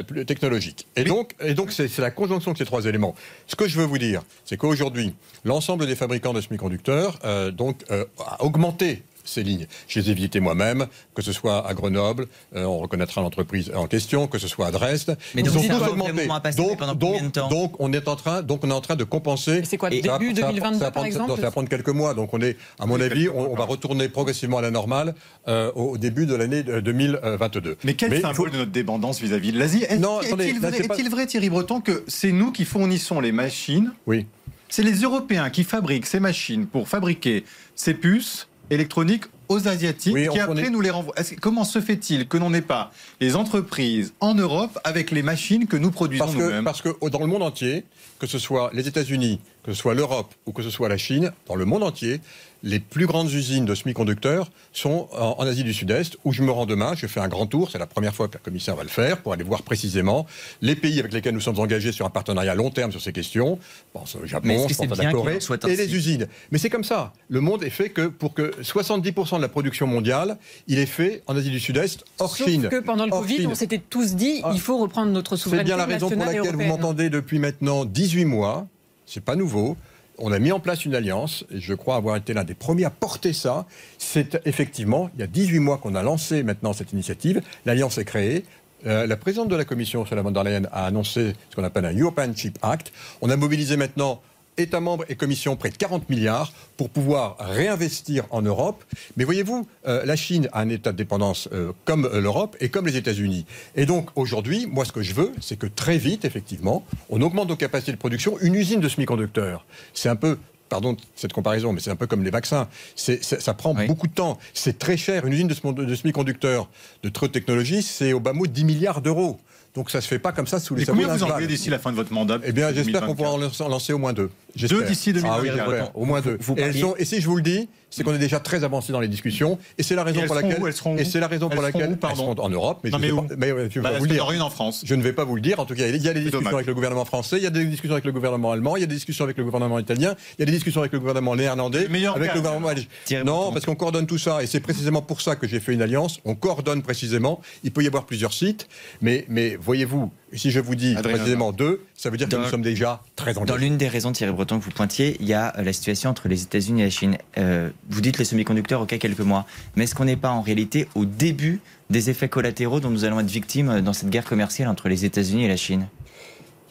plus 0.07 0.27
technologiques. 0.27 0.87
Et 0.97 1.05
donc, 1.05 1.35
et 1.41 1.55
donc 1.55 1.73
c'est 1.73 1.89
c'est 1.89 2.03
la 2.03 2.11
conjonction 2.11 2.53
de 2.53 2.59
ces 2.59 2.65
trois 2.65 2.85
éléments. 2.85 3.15
Ce 3.47 3.57
que 3.57 3.69
je 3.69 3.79
veux 3.79 3.87
vous 3.87 3.99
dire, 3.99 4.23
c'est 4.45 4.57
qu'aujourd'hui, 4.57 5.15
l'ensemble 5.45 5.87
des 5.87 5.95
fabricants 5.95 6.33
de 6.33 6.41
semi-conducteurs 6.41 7.19
donc, 7.53 7.83
a 7.91 8.45
augmenté 8.45 9.03
ces 9.25 9.43
lignes. 9.43 9.67
Je 9.89 10.01
les 10.01 10.11
ai 10.11 10.15
visitées 10.15 10.41
moi-même, 10.41 10.87
que 11.15 11.23
ce 11.23 11.33
soit 11.33 11.67
à 11.67 11.75
Grenoble, 11.75 12.27
euh, 12.55 12.65
on 12.65 12.79
reconnaîtra 12.79 13.21
l'entreprise 13.23 13.73
en 13.75 13.87
question, 13.87 14.27
que 14.27 14.39
ce 14.39 14.49
soit 14.49 14.67
à 14.67 14.71
Dresde. 14.71 15.17
Mais 15.35 15.43
Ils 15.43 15.47
donc, 15.51 15.57
ont 15.65 15.67
tous 15.69 15.73
un 15.85 15.89
augmenté. 15.89 16.13
Donc, 16.13 16.71
mais 16.71 16.77
pendant 16.77 16.95
donc, 16.95 17.13
combien 17.13 17.23
de 17.23 17.33
temps 17.33 17.49
donc, 17.49 17.75
on 17.81 17.93
est 17.93 18.07
en 18.09 18.17
train, 18.17 18.43
donc 18.43 18.65
on 18.65 18.71
est 18.71 18.75
en 18.75 18.81
train 18.81 18.97
de 18.97 19.05
compenser. 19.05 19.63
C'est 19.65 19.77
quoi, 19.77 19.89
Et 19.93 20.01
début 20.03 20.09
ça 20.09 20.13
va- 20.13 20.19
ça 20.19 20.41
va- 20.43 20.53
2022, 20.53 20.79
ça 20.79 20.85
va 20.85 20.91
par 20.91 20.93
prendre- 20.93 21.07
exemple 21.07 21.37
Ça 21.37 21.43
va 21.43 21.51
prendre 21.51 21.69
quelques 21.69 21.89
mois. 21.89 22.15
Donc 22.15 22.35
on 22.35 22.41
est, 22.41 22.57
à 22.79 22.87
mon 22.87 23.01
avis, 23.01 23.29
on, 23.29 23.53
on 23.53 23.57
va 23.57 23.65
retourner 23.65 24.09
progressivement 24.09 24.59
à 24.59 24.63
la 24.63 24.71
normale 24.71 25.15
euh, 25.49 25.73
au 25.75 25.97
début 25.99 26.27
de 26.27 26.35
l'année 26.35 26.63
euh, 26.69 26.81
2022. 26.81 27.77
Mais 27.85 27.95
quel 27.95 28.13
il 28.13 28.21
symbole 28.21 28.35
faut- 28.37 28.49
de 28.51 28.57
notre 28.59 28.71
dépendance 28.73 29.21
vis-à-vis 29.21 29.53
de 29.53 29.59
l'Asie 29.59 29.85
Est- 29.85 29.95
Est-il 29.95 30.61
vrai, 30.61 30.71
pas- 30.87 30.95
est-il 30.97 31.11
vrai, 31.11 31.27
Thierry 31.27 31.51
Breton, 31.51 31.81
que 31.81 32.05
c'est 32.09 32.33
nous 32.33 32.53
qui 32.53 32.65
fournissons 32.65 33.21
les 33.21 33.33
machines 33.33 33.93
Oui. 34.07 34.27
C'est 34.69 34.83
les 34.83 35.01
Européens 35.03 35.51
qui 35.51 35.63
fabriquent 35.63 36.07
ces 36.07 36.21
machines 36.21 36.67
pour 36.67 36.89
fabriquer 36.89 37.45
ces 37.77 37.95
puces 37.95 38.49
électroniques 38.71 39.25
aux 39.49 39.69
Asiatiques 39.69 40.15
Oui, 40.15 40.29
qui 40.29 40.39
après 40.39 40.71
nous 40.71 40.81
les 40.81 40.91
renvoient. 40.91 41.15
Comment 41.41 41.65
se 41.65 41.81
fait-il 41.81 42.27
que 42.29 42.37
l'on 42.37 42.51
n'ait 42.51 42.63
pas 42.63 42.91
les 43.21 43.37
entreprises 43.37 44.15
en 44.21 44.35
Europe 44.35 44.79
avec 44.85 45.11
les 45.11 45.23
machines 45.23 45.67
que 45.67 45.77
nous 45.77 45.91
produisons 45.91 46.25
Parce 46.25 46.37
que, 46.37 46.43
nous-mêmes 46.43 46.65
parce 46.65 46.83
que 46.83 47.09
dans 47.11 47.21
le 47.21 47.27
monde 47.27 47.43
entier, 47.43 47.85
que 48.19 48.27
ce 48.27 48.39
soit 48.39 48.71
les 48.73 48.89
États-Unis, 48.89 49.41
que 49.65 49.73
ce 49.73 49.79
soit 49.81 49.95
l'Europe 49.95 50.33
ou 50.47 50.53
que 50.53 50.63
ce 50.63 50.71
soit 50.71 50.89
la 50.89 50.97
Chine, 50.99 51.33
dans 51.49 51.55
le 51.57 51.65
monde 51.65 51.83
entier, 51.83 52.21
les 52.63 52.81
plus 52.81 53.07
grandes 53.07 53.31
usines 53.31 53.67
de 53.67 53.75
semi-conducteurs 53.75 54.51
sont 54.73 55.09
en, 55.13 55.35
en 55.39 55.47
Asie 55.47 55.65
du 55.65 55.75
Sud-Est, 55.75 56.17
où 56.25 56.33
je 56.33 56.43
me 56.43 56.51
rends 56.51 56.65
demain. 56.65 56.95
Je 56.97 57.07
fais 57.07 57.21
un 57.21 57.29
grand 57.29 57.47
tour, 57.47 57.71
c'est 57.71 57.79
la 57.79 57.87
première 57.87 58.15
fois 58.15 58.27
que 58.27 58.35
la 58.35 58.39
commissaire 58.41 58.75
va 58.75 58.85
le 58.85 58.89
faire, 58.89 59.19
pour 59.21 59.35
aller 59.35 59.45
voir 59.45 59.63
précisément 59.63 60.27
les 60.63 60.75
pays 60.75 60.99
avec 60.99 61.13
lesquels 61.13 61.35
nous 61.35 61.41
sommes 61.43 61.59
engagés 61.59 61.93
sur 61.93 62.07
un 62.07 62.11
partenariat 62.11 62.53
à 62.53 62.55
long 62.55 62.71
terme 62.71 62.91
sur 62.91 63.03
ces 63.03 63.13
questions. 63.13 63.59
Je 63.63 63.99
pense 63.99 64.17
au 64.17 64.25
Japon, 64.27 64.67
je 64.69 64.75
c'est 64.75 64.87
pense 64.87 64.99
à 64.99 65.03
bien 65.03 65.11
la 65.11 65.13
Corée, 65.13 65.35
et 65.35 65.37
ainsi 65.37 65.77
les 65.77 65.95
usines. 65.95 66.27
Mais 66.53 66.59
c'est 66.59 66.71
comme 66.71 66.85
ça. 66.85 67.13
Le 67.29 67.41
monde 67.41 67.63
est 67.65 67.71
fait 67.71 67.91
que 67.91 68.07
pour 68.07 68.33
que 68.33 68.55
70% 68.63 69.37
de 69.37 69.43
la 69.43 69.49
production 69.49 69.87
mondiale, 69.87 70.39
il 70.67 70.79
est 70.79 70.87
fait 70.87 71.23
en 71.27 71.37
Asie 71.37 71.51
du 71.51 71.61
Sud-Est, 71.61 72.05
hors 72.19 72.35
Sauf 72.35 72.49
Chine. 72.49 72.69
que 72.71 72.81
pendant 72.81 73.05
le 73.05 73.13
Hors 73.13 73.21
Covid, 73.21 73.37
Chine. 73.37 73.51
on 73.51 73.55
s'était 73.55 73.79
tous 73.79 74.15
dit 74.15 74.41
Ah. 74.43 74.53
il 74.55 74.61
faut 74.61 74.79
reprendre 74.79 75.13
notre 75.13 75.37
C'est 75.37 75.43
souveraineté 75.45 75.67
bien 75.67 75.77
la 75.77 75.85
raison 75.87 76.09
pour 76.09 76.19
laquelle 76.25 76.55
vous 76.55 76.63
m'entendez 76.65 77.11
depuis 77.11 77.39
maintenant 77.39 77.85
18 77.85 78.25
mois. 78.25 78.67
C'est 79.07 79.25
pas 79.25 79.37
nouveau. 79.37 79.77
On 80.19 80.31
a 80.31 80.39
mis 80.39 80.53
en 80.53 80.61
place 80.61 80.85
une 80.85 80.95
alliance, 80.95 81.45
et 81.51 81.61
je 81.61 81.75
crois 81.75 81.97
avoir 81.97 82.17
été 82.17 82.35
l'un 82.35 82.45
des 82.45 82.55
premiers 82.55 82.85
à 82.85 82.91
porter 82.91 83.33
ça. 83.33 83.67
C'est 83.99 84.41
effectivement, 84.45 85.11
il 85.15 85.21
y 85.21 85.25
a 85.25 85.27
18 85.27 85.59
mois 85.59 85.79
qu'on 85.79 85.95
a 85.95 86.03
lancé 86.03 86.43
maintenant 86.43 86.73
cette 86.73 86.93
initiative. 86.93 87.43
L'alliance 87.67 87.99
est 87.99 88.05
créée. 88.05 88.45
Euh, 88.87 89.07
la 89.07 89.17
présidente 89.17 89.49
de 89.49 89.57
la 89.57 89.65
commission, 89.65 90.01
Ursula 90.01 90.23
von 90.23 90.31
der 90.31 90.45
Leyen, 90.45 90.69
a 90.71 90.87
annoncé 90.87 91.33
ce 91.51 91.57
qu'on 91.57 91.65
appelle 91.65 91.87
un 91.87 91.97
European 91.97 92.33
Chip 92.35 92.59
Act. 92.63 92.93
On 93.23 93.31
a 93.31 93.37
mobilisé 93.37 93.77
maintenant 93.77 94.21
États 94.57 94.81
membres 94.81 95.05
et 95.09 95.17
Commission 95.17 95.57
près 95.57 95.71
de 95.71 95.77
40 95.77 96.09
milliards 96.09 96.53
pour 96.77 96.91
pouvoir 96.91 97.37
réinvestir 97.41 98.25
en 98.31 98.43
Europe. 98.43 98.85
Mais 99.17 99.25
voyez-vous, 99.25 99.67
euh, 99.87 100.05
la 100.05 100.17
Chine 100.17 100.49
a 100.53 100.61
un 100.61 100.69
état 100.69 100.93
de 100.93 100.97
dépendance 100.97 101.49
euh, 101.53 101.73
comme 101.85 102.05
euh, 102.07 102.21
l'Europe 102.21 102.57
et 102.61 102.69
comme 102.69 102.87
les 102.87 102.97
États-Unis. 102.97 103.47
Et 103.75 103.87
donc 103.87 104.11
aujourd'hui, 104.15 104.67
moi 104.67 104.85
ce 104.85 104.93
que 104.93 105.03
je 105.03 105.15
veux, 105.15 105.33
c'est 105.41 105.59
que 105.59 105.67
très 105.67 105.99
vite, 105.99 106.25
effectivement, 106.25 106.85
on 107.11 107.21
augmente 107.23 107.49
nos 107.49 107.57
capacités 107.57 107.93
de 107.93 107.97
production. 107.97 108.39
Une 108.41 108.55
usine 108.55 108.81
de 108.81 108.89
semi-conducteurs, 108.89 109.65
c'est 109.93 110.09
un 110.09 110.17
peu 110.17 110.39
Pardon 110.71 110.97
cette 111.15 111.35
comparaison, 111.35 111.73
mais 111.75 111.79
c'est 111.81 111.91
un 111.91 111.95
peu 111.95 112.07
comme 112.07 112.25
les 112.25 112.31
vaccins. 112.31 112.69
Ça 112.97 113.55
prend 113.55 113.77
Oui. 113.77 113.87
beaucoup 113.87 114.09
de 114.09 114.15
temps. 114.15 114.39
C'est 114.55 114.79
très 114.79 114.97
cher. 114.97 115.27
Une 115.27 115.33
usine 115.35 115.47
de, 115.47 115.55
semi- 115.55 115.75
de 115.75 115.95
semi-conducteurs 115.95 116.69
de 117.03 117.11
très 117.11 117.27
haute 117.27 117.33
technologie, 117.33 117.83
c'est 117.83 118.15
au 118.15 118.19
bas 118.19 118.33
mot 118.33 118.47
10 118.47 118.65
milliards 118.65 119.03
d'euros. 119.03 119.39
Donc 119.75 119.91
ça 119.91 120.01
se 120.01 120.07
fait 120.07 120.21
pas 120.21 120.31
comme 120.31 120.47
ça 120.47 120.61
sous 120.61 120.77
les 120.77 120.83
Et 120.83 120.85
sabots 120.85 121.01
combien 121.01 121.17
vous 121.17 121.25
en 121.25 121.33
voulez 121.35 121.49
d'ici 121.49 121.69
la 121.69 121.81
fin 121.81 121.91
de 121.91 121.97
votre 121.97 122.13
mandat 122.13 122.39
Eh 122.45 122.53
bien, 122.53 122.73
j'espère 122.73 123.01
qu'on 123.07 123.15
2024? 123.15 123.17
pourra 123.17 123.31
en 123.67 123.69
lancer- 123.69 123.93
au 123.93 123.99
moins 123.99 124.13
deux. 124.13 124.31
Deux 124.57 124.85
d'ici 124.85 125.13
2024. 125.13 125.69
Ah 125.69 125.69
oui. 125.69 126.01
Au 126.01 126.05
moins 126.05 126.21
deux. 126.21 126.37
vous 126.41 126.55
et, 126.55 126.61
elles 126.61 126.65
parliez- 126.67 126.81
sont- 126.81 126.95
et 126.97 127.05
si 127.05 127.21
je 127.21 127.27
vous 127.29 127.35
le 127.37 127.43
dis, 127.43 127.69
c'est 127.95 128.03
qu'on 128.05 128.15
est 128.15 128.19
déjà 128.19 128.41
très 128.41 128.65
avancé 128.65 128.93
dans 128.93 129.01
les 129.01 129.09
discussions. 129.09 129.59
Et 129.79 129.83
c'est 129.83 129.95
la 129.95 130.05
raison 130.05 130.23
pour 130.27 130.35
laquelle. 130.35 130.61
où 130.61 130.67
Elles 130.67 130.73
seront 130.73 130.95
où 130.97 130.99
et 130.99 131.05
c'est 131.05 131.21
la 131.21 131.29
raison 131.29 131.49
Elles 131.49 131.55
pour 131.55 131.63
laquelle 131.63 131.91
où, 131.93 131.97
pardon 131.97 132.31
elles 132.31 132.37
seront 132.37 132.47
en 132.47 132.51
Europe. 132.51 132.81
Mais 132.85 132.91
Non, 132.91 132.99
je 132.99 133.03
mais 133.03 133.09
ne 133.09 133.13
vais 133.15 133.19
où 133.19 133.83
pas, 133.83 133.91
Bah, 133.91 133.99
vous 133.99 134.05
le 134.05 134.11
dire. 134.11 134.31
une 134.33 134.43
en 134.43 134.51
France 134.51 134.83
Je 134.85 134.95
ne 134.95 135.03
vais 135.03 135.13
pas 135.13 135.25
vous 135.25 135.37
le 135.37 135.41
dire. 135.41 135.61
En 135.61 135.65
tout 135.67 135.75
cas, 135.75 135.87
il 135.87 135.97
y 136.03 136.09
a 136.09 136.13
des 136.13 136.21
discussions 136.21 136.39
dommage. 136.41 136.55
avec 136.55 136.67
le 136.67 136.75
gouvernement 136.75 137.05
français, 137.05 137.37
il 137.37 137.43
y 137.43 137.47
a 137.47 137.51
des 137.51 137.65
discussions 137.65 137.95
avec 137.95 138.05
le 138.05 138.13
gouvernement 138.13 138.53
allemand, 138.53 138.77
il 138.77 138.81
y 138.81 138.85
a 138.85 138.87
des 138.87 138.95
discussions 138.95 139.25
avec 139.25 139.37
le 139.39 139.45
gouvernement 139.45 139.79
italien, 139.79 140.15
il 140.39 140.41
y 140.41 140.43
a 140.43 140.47
des 140.47 140.53
discussions 140.53 140.81
avec 140.81 140.93
le 140.93 140.99
gouvernement 140.99 141.37
néerlandais, 141.37 141.87
avec 141.87 142.03
gars, 142.03 142.15
le 142.17 142.41
gouvernement 142.41 142.69
belge. 142.69 142.89
Non, 143.25 143.53
parce 143.53 143.65
qu'on 143.65 143.75
coordonne 143.77 144.07
tout 144.07 144.19
ça. 144.19 144.43
Et 144.43 144.47
c'est 144.47 144.61
précisément 144.61 145.03
pour 145.03 145.21
ça 145.21 145.37
que 145.37 145.47
j'ai 145.47 145.61
fait 145.61 145.73
une 145.73 145.83
alliance. 145.83 146.21
On 146.25 146.35
coordonne 146.35 146.83
précisément. 146.83 147.41
Il 147.63 147.71
peut 147.73 147.83
y 147.83 147.87
avoir 147.87 148.07
plusieurs 148.07 148.33
sites. 148.33 148.69
Mais, 149.01 149.25
mais 149.29 149.57
voyez-vous, 149.61 150.11
si 150.35 150.51
je 150.51 150.61
vous 150.61 150.75
dis 150.75 150.95
Adrien 150.97 151.17
précisément 151.17 151.53
deux, 151.53 151.81
ça 151.97 152.11
veut 152.11 152.17
dire 152.17 152.27
que 152.29 152.33
Dans- 152.35 152.43
nous 152.43 152.49
sommes 152.49 152.63
déjà 152.63 153.03
très 153.17 153.35
Dans 153.35 153.43
engagés. 153.43 153.61
l'une 153.61 153.77
des 153.77 153.89
raisons, 153.89 154.13
Thierry 154.13 154.33
Breton, 154.33 154.59
que 154.59 154.65
vous 154.65 154.71
pointiez, 154.71 155.17
il 155.21 155.27
y 155.27 155.35
a 155.35 155.53
euh, 155.59 155.63
la 155.63 155.73
situation 155.73 156.11
entre 156.11 156.29
les 156.29 156.43
États-Unis 156.43 156.83
et 156.83 156.85
la 156.85 156.91
Chine. 156.91 157.19
Euh, 157.39 157.71
vous 157.91 158.01
dites 158.01 158.19
les 158.19 158.25
semi-conducteurs, 158.25 158.81
ok, 158.81 158.99
quelques 158.99 159.21
mois. 159.21 159.47
Mais 159.77 159.85
est-ce 159.85 159.95
qu'on 159.95 160.05
n'est 160.07 160.17
pas 160.17 160.31
en 160.31 160.41
réalité 160.43 160.89
au 160.95 161.05
début 161.05 161.61
des 161.91 162.11
effets 162.11 162.29
collatéraux 162.29 162.81
dont 162.81 162.91
nous 162.91 163.05
allons 163.05 163.21
être 163.21 163.31
victimes 163.31 163.69
euh, 163.71 163.81
dans 163.81 163.93
cette 163.93 164.11
guerre 164.11 164.25
commerciale 164.25 164.69
entre 164.69 164.89
les 164.89 165.05
États-Unis 165.05 165.45
et 165.45 165.49
la 165.49 165.57
Chine? 165.57 165.87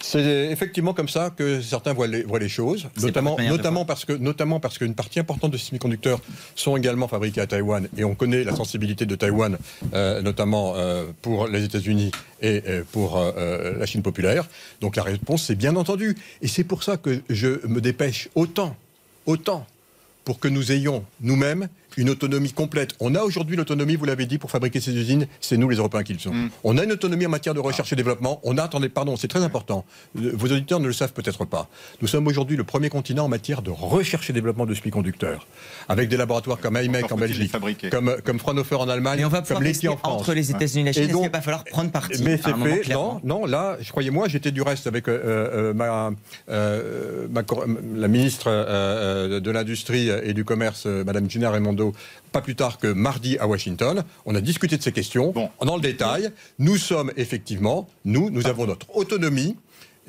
C'est 0.05 0.51
effectivement 0.51 0.93
comme 0.93 1.07
ça 1.07 1.29
que 1.29 1.61
certains 1.61 1.93
voient 1.93 2.07
les, 2.07 2.23
voient 2.23 2.37
les 2.37 2.49
choses, 2.49 2.89
notamment, 3.01 3.85
parce 3.85 4.03
que, 4.03 4.11
notamment 4.11 4.59
parce 4.59 4.77
qu'une 4.77 4.95
partie 4.95 5.21
importante 5.21 5.51
de 5.51 5.57
ces 5.57 5.67
semi-conducteurs 5.67 6.19
sont 6.55 6.75
également 6.75 7.07
fabriqués 7.07 7.39
à 7.39 7.47
Taïwan, 7.47 7.87
et 7.97 8.03
on 8.03 8.13
connaît 8.13 8.43
la 8.43 8.53
sensibilité 8.53 9.05
de 9.05 9.15
Taïwan, 9.15 9.57
euh, 9.93 10.21
notamment 10.21 10.73
euh, 10.75 11.05
pour 11.21 11.47
les 11.47 11.63
États-Unis 11.63 12.11
et 12.41 12.61
euh, 12.67 12.83
pour 12.91 13.17
la 13.17 13.85
Chine 13.85 14.01
populaire. 14.01 14.49
Donc 14.81 14.97
la 14.97 15.03
réponse, 15.03 15.43
c'est 15.43 15.55
bien 15.55 15.77
entendu. 15.77 16.17
Et 16.41 16.49
c'est 16.49 16.65
pour 16.65 16.83
ça 16.83 16.97
que 16.97 17.21
je 17.29 17.65
me 17.65 17.79
dépêche 17.79 18.27
autant, 18.35 18.75
autant, 19.25 19.65
pour 20.25 20.39
que 20.39 20.49
nous 20.49 20.73
ayons 20.73 21.05
nous-mêmes 21.21 21.69
une 21.97 22.09
autonomie 22.09 22.51
complète. 22.53 22.91
On 22.99 23.15
a 23.15 23.21
aujourd'hui 23.21 23.55
l'autonomie, 23.55 23.95
vous 23.95 24.05
l'avez 24.05 24.25
dit, 24.25 24.37
pour 24.37 24.51
fabriquer 24.51 24.79
ces 24.79 24.93
usines, 24.95 25.27
c'est 25.41 25.57
nous 25.57 25.69
les 25.69 25.77
Européens 25.77 26.03
qui 26.03 26.13
le 26.13 26.19
sont. 26.19 26.33
Mm. 26.33 26.49
On 26.63 26.77
a 26.77 26.83
une 26.83 26.91
autonomie 26.91 27.25
en 27.25 27.29
matière 27.29 27.53
de 27.53 27.59
recherche 27.59 27.91
et 27.93 27.95
développement. 27.95 28.39
On 28.43 28.57
a, 28.57 28.63
attendez, 28.63 28.89
pardon, 28.89 29.15
c'est 29.15 29.27
très 29.27 29.43
important. 29.43 29.85
Vos 30.15 30.47
auditeurs 30.47 30.79
ne 30.79 30.87
le 30.87 30.93
savent 30.93 31.13
peut-être 31.13 31.45
pas. 31.45 31.69
Nous 32.01 32.07
sommes 32.07 32.27
aujourd'hui 32.27 32.57
le 32.57 32.63
premier 32.63 32.89
continent 32.89 33.25
en 33.25 33.29
matière 33.29 33.61
de 33.61 33.71
recherche 33.71 34.29
et 34.29 34.33
développement 34.33 34.65
de 34.65 34.73
semi-conducteurs. 34.73 35.47
Avec 35.89 36.09
des 36.09 36.17
laboratoires 36.17 36.59
comme 36.59 36.77
IMEC 36.77 37.11
en 37.11 37.17
Belgique, 37.17 37.51
comme, 37.91 38.15
comme 38.23 38.39
Fraunhofer 38.39 38.75
en 38.79 38.89
Allemagne, 38.89 39.19
Et 39.19 39.25
on 39.25 39.29
va 39.29 39.41
pouvoir 39.41 39.59
comme 39.59 39.67
Leti 39.67 39.87
en 39.87 39.97
France. 39.97 40.21
entre 40.21 40.33
les 40.33 40.51
États-Unis 40.51 40.81
et 40.81 40.85
la 40.85 40.93
Chine. 40.93 41.03
Et 41.03 41.07
donc- 41.07 41.23
va 41.23 41.29
pas 41.29 41.41
falloir 41.41 41.63
prendre 41.63 41.91
parti 41.91 42.21
Mais 42.23 42.37
c'est 42.37 42.53
fait. 42.83 42.93
Non, 42.93 43.19
non, 43.23 43.45
là, 43.45 43.77
je 43.81 43.89
croyez-moi, 43.91 44.27
j'étais 44.27 44.51
du 44.51 44.61
reste 44.61 44.87
avec 44.87 45.07
euh, 45.07 45.19
euh, 45.23 45.73
ma, 45.73 46.11
euh, 46.49 47.27
ma 47.29 47.41
la 47.95 48.07
ministre 48.07 48.45
euh, 48.47 49.39
de 49.39 49.51
l'Industrie 49.51 50.09
et 50.09 50.33
du 50.33 50.45
Commerce, 50.45 50.83
euh, 50.85 51.03
Madame 51.03 51.29
Gina 51.29 51.49
Raimondo, 51.49 51.82
pas 52.31 52.41
plus 52.41 52.55
tard 52.55 52.77
que 52.77 52.87
mardi 52.87 53.37
à 53.39 53.47
Washington. 53.47 54.03
On 54.25 54.35
a 54.35 54.41
discuté 54.41 54.77
de 54.77 54.83
ces 54.83 54.91
questions 54.91 55.31
Bon. 55.31 55.49
dans 55.65 55.75
le 55.75 55.81
détail. 55.81 56.29
Nous 56.59 56.77
sommes 56.77 57.11
effectivement, 57.17 57.87
nous, 58.05 58.29
nous 58.29 58.47
avons 58.47 58.65
notre 58.65 58.95
autonomie. 58.95 59.57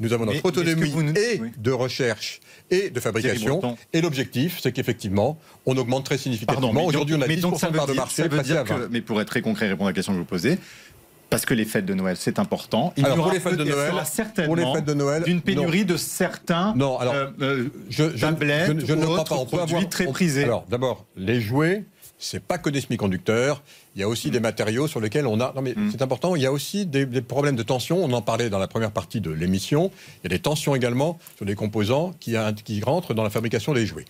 Nous 0.00 0.12
avons 0.12 0.24
notre 0.26 0.44
autonomie 0.44 0.90
nous- 0.90 1.12
et 1.16 1.38
oui. 1.40 1.50
de 1.56 1.70
recherche 1.70 2.40
et 2.70 2.90
de 2.90 2.98
fabrication. 2.98 3.76
Et 3.92 4.00
l'objectif, 4.00 4.58
c'est 4.60 4.72
qu'effectivement, 4.72 5.38
on 5.66 5.76
augmente 5.76 6.04
très 6.04 6.18
significativement. 6.18 6.84
Aujourd'hui, 6.84 7.14
on 7.14 7.20
a 7.22 7.28
mais 7.28 7.36
10% 7.36 7.40
donc 7.42 7.60
ça 7.60 7.70
de 7.70 7.76
part 7.76 7.86
de 7.86 7.92
marché, 7.92 8.22
ça 8.22 8.28
veut 8.28 8.42
dire 8.42 8.64
20. 8.64 8.64
que, 8.64 8.88
mais 8.90 9.00
pour 9.02 9.20
être 9.20 9.28
très 9.28 9.40
concret, 9.40 9.68
répondre 9.68 9.86
à 9.86 9.90
la 9.90 9.94
question 9.94 10.12
que 10.12 10.16
je 10.16 10.22
vous 10.22 10.26
posais, 10.28 10.58
parce 11.34 11.46
que 11.46 11.54
les 11.54 11.64
fêtes 11.64 11.84
de 11.86 11.94
Noël, 11.94 12.16
c'est 12.18 12.38
important. 12.38 12.92
Il 12.96 13.04
Alors, 13.04 13.16
y 13.16 13.20
aura 13.20 13.28
pour 13.30 13.34
les 13.34 13.40
fêtes 13.40 13.52
de 13.52 13.58
peut- 13.58 13.64
il 13.64 13.72
y 13.72 13.74
Noël, 13.76 13.92
aura 13.92 14.04
certainement 14.04 14.54
pour 14.54 14.56
les 14.56 14.72
fêtes 14.72 14.84
de 14.84 14.94
Noël, 14.94 15.22
d'une 15.24 15.40
pénurie 15.40 15.84
de 15.84 15.96
certains 15.96 16.74
Non, 16.76 16.98
alors, 16.98 17.14
euh, 17.14 17.26
euh, 17.42 17.68
je, 17.90 18.04
je- 18.14 18.20
tablettes 18.20 18.80
je- 18.80 18.86
je 18.86 18.94
ne 18.94 19.04
crois 19.04 19.24
pas. 19.24 19.34
On 19.34 19.44
peut 19.46 19.56
produits 19.56 19.74
avoir- 19.76 19.88
très 19.90 20.06
prisés. 20.06 20.44
Alors, 20.44 20.64
d'abord, 20.68 21.06
les 21.16 21.40
jouets, 21.40 21.84
c'est 22.18 22.38
pas 22.42 22.58
que 22.58 22.70
des 22.70 22.80
semi-conducteurs. 22.80 23.62
Il 23.96 24.00
y 24.00 24.02
a 24.02 24.08
aussi 24.08 24.30
des 24.30 24.40
matériaux 24.40 24.88
sur 24.88 25.00
lesquels 25.00 25.26
on 25.26 25.38
a. 25.40 25.52
Non, 25.54 25.62
mais 25.62 25.74
Mm. 25.76 25.90
c'est 25.92 26.02
important. 26.02 26.34
Il 26.36 26.42
y 26.42 26.46
a 26.46 26.52
aussi 26.52 26.84
des, 26.86 27.06
des 27.06 27.20
problèmes 27.22 27.56
de 27.56 27.62
tension. 27.62 28.02
On 28.04 28.12
en 28.12 28.22
parlait 28.22 28.50
dans 28.50 28.58
la 28.58 28.66
première 28.66 28.90
partie 28.90 29.20
de 29.20 29.30
l'émission. 29.30 29.90
Il 30.22 30.30
y 30.30 30.34
a 30.34 30.36
des 30.36 30.42
tensions 30.42 30.74
également 30.74 31.18
sur 31.36 31.46
des 31.46 31.54
composants 31.54 32.12
qui, 32.20 32.36
a- 32.36 32.52
qui 32.52 32.80
rentrent 32.82 33.14
dans 33.14 33.22
la 33.22 33.30
fabrication 33.30 33.72
des 33.72 33.86
jouets. 33.86 34.04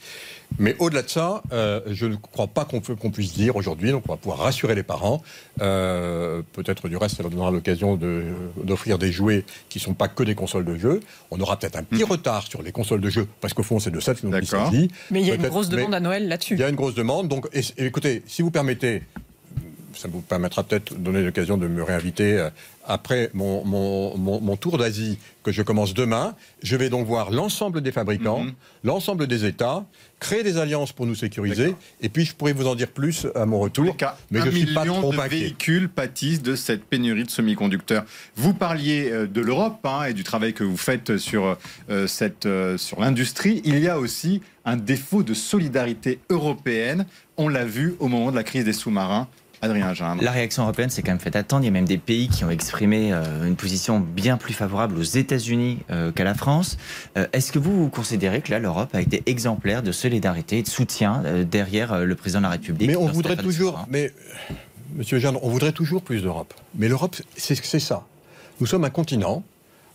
Mais 0.59 0.75
au-delà 0.79 1.03
de 1.03 1.11
ça, 1.11 1.43
euh, 1.53 1.81
je 1.91 2.07
ne 2.07 2.17
crois 2.17 2.47
pas 2.47 2.65
qu'on 2.65 2.81
peut- 2.81 2.95
qu'on 2.97 3.11
puisse 3.11 3.35
dire 3.35 3.57
aujourd'hui, 3.57 3.91
donc 3.91 4.05
on 4.09 4.13
va 4.13 4.17
pouvoir 4.17 4.39
rassurer 4.39 4.75
les 4.75 4.83
parents. 4.83 5.23
Euh, 5.61 6.43
Peut-être 6.53 6.89
du 6.89 6.97
reste, 6.97 7.17
ça 7.17 7.23
leur 7.23 7.31
donnera 7.31 7.51
l'occasion 7.51 7.97
de- 7.97 8.25
d'offrir 8.63 8.99
des 8.99 9.11
jouets 9.13 9.45
qui 9.69 9.79
ne 9.79 9.83
sont 9.83 9.95
pas 9.95 10.09
que 10.09 10.23
des 10.23 10.35
consoles 10.35 10.65
de 10.65 10.77
jeux. 10.77 11.01
On 11.31 11.41
aura 11.41 11.59
peut-être 11.59 11.77
un 11.77 11.83
petit 11.83 12.05
retard 12.05 12.47
sur 12.47 12.63
les 12.63 12.73
consoles 12.73 13.01
de 13.01 13.11
jeux, 13.11 13.27
parce 13.41 13.55
qu'au 13.55 13.63
fond, 13.63 13.79
c'est 13.81 13.91
de 13.91 14.01
ça 14.01 14.13
Mm. 14.15 14.31
D'accord. 14.31 14.67
s'agit. 14.71 14.89
Mais 15.11 15.21
il 15.21 15.27
y 15.27 15.31
a 15.31 15.35
une 15.35 15.47
grosse 15.49 15.69
demande 15.69 15.95
à 15.95 16.01
Noël 16.01 16.29
là-dessus. 16.29 16.55
il 16.55 16.61
y 16.61 16.63
a 16.65 16.69
une 16.69 16.77
grosse 16.77 16.95
demande. 16.95 17.29
Donc, 17.29 17.49
et- 17.53 17.61
et 17.79 17.87
écoutez, 17.87 18.23
si 18.27 18.43
vous 18.43 18.51
permettez, 18.51 19.03
ça 19.97 20.09
vous 20.09 20.21
permettra 20.21 20.63
peut-être 20.65 20.95
de 20.95 20.99
donner 20.99 21.23
l'occasion 21.23 21.57
de 21.57 21.69
me 21.69 21.83
réinviter 21.83 22.39
euh, 22.39 22.51
après 22.87 23.31
mon, 23.33 23.65
mon, 23.65 24.17
mon, 24.17 24.57
tour 24.57 24.79
d'Asie 24.79 25.19
que 25.43 25.53
je 25.53 25.63
commence 25.63 25.95
demain. 25.95 26.35
Je 26.63 26.77
vais 26.77 26.91
donc 26.91 27.07
voir 27.07 27.31
l'ensemble 27.31 27.81
des 27.81 27.93
fabricants, 27.93 28.45
mhm. 28.45 28.53
l'ensemble 28.83 29.27
des 29.27 29.47
États, 29.47 29.85
créer 30.21 30.43
des 30.43 30.59
alliances 30.59 30.93
pour 30.93 31.07
nous 31.07 31.15
sécuriser. 31.15 31.75
Et 32.03 32.09
puis, 32.09 32.25
je 32.25 32.35
pourrais 32.35 32.53
vous 32.53 32.67
en 32.67 32.75
dire 32.75 32.89
plus 32.89 33.27
à 33.35 33.47
mon 33.47 33.59
retour. 33.59 33.97
Cas, 33.97 34.17
mais 34.31 34.41
je 34.41 34.51
suis 34.51 34.75
pas 34.75 34.85
trop 34.85 35.13
de 35.13 35.29
véhicules 35.29 35.89
pâtissent 35.89 36.43
de 36.43 36.57
cette 36.57 36.85
pénurie 36.85 37.25
de 37.25 37.31
semi-conducteurs. 37.31 38.05
Vous 38.37 38.53
parliez 38.55 39.11
euh, 39.11 39.27
de 39.27 39.41
l'Europe 39.41 39.79
hein, 39.85 40.05
et 40.05 40.13
du 40.13 40.25
travail 40.25 40.53
que 40.53 40.65
vous 40.65 40.77
faites 40.77 41.17
sur, 41.17 41.57
euh, 41.91 42.07
cette, 42.07 42.49
sur 42.77 43.01
l'industrie. 43.01 43.63
Il 43.65 43.79
y 43.79 43.89
a 43.89 43.99
aussi 43.99 44.43
un 44.65 44.77
défaut 44.77 45.23
de 45.23 45.35
solidarité 45.35 46.19
européenne. 46.31 47.07
On 47.37 47.49
l'a 47.49 47.65
vu 47.65 47.95
au 47.99 48.09
moment 48.09 48.31
de 48.31 48.37
la 48.37 48.45
crise 48.45 48.65
des 48.65 48.73
sous-marins. 48.73 49.29
Adrien 49.65 49.95
Gindre. 49.95 50.23
La 50.23 50.31
réaction 50.31 50.63
européenne 50.63 50.91
s'est 50.91 51.03
quand 51.03 51.13
même 51.13 51.21
fait 51.21 51.35
attendre. 51.37 51.63
Il 51.63 51.67
y 51.67 51.69
a 51.69 51.73
même 51.73 51.87
des 51.87 51.99
pays 51.99 52.29
qui 52.29 52.45
ont 52.45 52.51
exprimé 52.51 53.13
euh, 53.13 53.47
une 53.47 53.57
position 53.57 53.99
bien 53.99 54.37
plus 54.37 54.55
favorable 54.55 54.99
aux 54.99 55.03
États-Unis 55.03 55.79
euh, 55.91 56.13
qu'à 56.13 56.25
la 56.25 56.35
France. 56.35 56.77
Euh, 57.17 57.27
est-ce 57.33 57.51
que 57.51 57.59
vous, 57.59 57.89
considérez 57.89 58.43
que 58.43 58.51
là, 58.51 58.59
l'Europe 58.59 58.95
a 58.95 59.01
été 59.01 59.23
exemplaire 59.27 59.83
de 59.83 59.93
solidarité 59.93 60.59
et 60.59 60.63
de 60.63 60.69
soutien 60.69 61.23
derrière 61.51 62.05
le 62.05 62.15
président 62.15 62.41
de 62.41 62.45
la 62.45 62.51
République 62.51 62.89
Mais 62.89 62.97
on 62.97 63.07
voudrait 63.07 63.37
toujours. 63.37 63.87
Mais, 63.89 64.13
monsieur 64.95 65.19
Gindre, 65.19 65.41
on 65.43 65.49
voudrait 65.49 65.73
toujours 65.73 66.03
plus 66.03 66.23
d'Europe. 66.23 66.55
Mais 66.77 66.89
l'Europe, 66.89 67.17
c'est 67.37 67.55
ça. 67.81 68.07
Nous 68.61 68.67
sommes 68.67 68.85
un 68.85 68.91
continent 68.91 69.43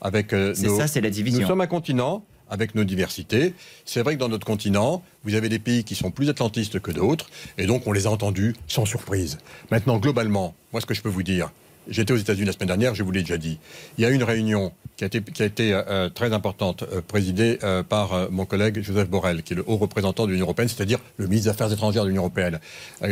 avec. 0.02 0.32
c'est 0.32 0.70
ça, 0.70 0.88
c'est 0.88 1.02
la 1.02 1.10
division. 1.10 1.42
Nous 1.42 1.48
sommes 1.48 1.62
un 1.62 1.68
continent 1.68 2.24
avec 2.50 2.76
nos 2.76 2.84
diversités. 2.84 3.54
C'est 3.86 4.02
vrai 4.02 4.16
que 4.16 4.20
dans 4.20 4.30
notre 4.30 4.46
continent, 4.46 5.04
vous 5.24 5.36
avez 5.36 5.50
des 5.50 5.60
pays 5.60 5.84
qui 5.84 5.96
sont 5.96 6.12
plus 6.12 6.30
atlantistes 6.30 6.80
que 6.80 6.92
d'autres, 6.92 7.30
et 7.58 7.66
donc 7.66 7.88
on 7.88 7.92
les 7.92 8.08
a 8.08 8.12
entendus 8.12 8.56
sans 8.68 8.86
surprise. 8.86 9.38
Maintenant, 9.72 9.98
globalement, 9.98 10.56
moi 10.72 10.82
ce 10.82 10.86
que 10.86 10.94
je 10.94 11.02
peux 11.02 11.10
vous 11.10 11.24
dire, 11.24 11.52
J'étais 11.90 12.14
aux 12.14 12.18
États-Unis 12.18 12.46
la 12.46 12.52
semaine 12.52 12.68
dernière, 12.68 12.94
je 12.94 13.02
vous 13.02 13.12
l'ai 13.12 13.22
déjà 13.22 13.38
dit. 13.38 13.58
Il 13.98 14.04
y 14.04 14.06
a 14.06 14.12
eu 14.12 14.14
une 14.14 14.24
réunion 14.24 14.72
qui 14.96 15.06
a 15.06 15.08
été, 15.46 15.74
euh, 15.74 15.82
euh, 15.88 16.10
très 16.10 16.34
importante, 16.34 16.84
euh, 16.84 17.02
présidée 17.02 17.58
par 17.88 18.30
mon 18.32 18.46
collègue 18.46 18.82
Joseph 18.82 19.10
Borrell, 19.10 19.44
qui 19.44 19.54
est 19.54 19.56
le 19.56 19.64
haut 19.66 19.78
représentant 19.78 20.26
de 20.26 20.32
l'Union 20.32 20.46
européenne, 20.46 20.68
c'est-à-dire 20.68 21.00
le 21.18 21.26
ministre 21.26 21.46
des 21.46 21.56
Affaires 21.56 21.72
étrangères 21.72 22.04
de 22.04 22.10
l'Union 22.10 22.24
européenne, 22.24 22.60
à 23.02 23.08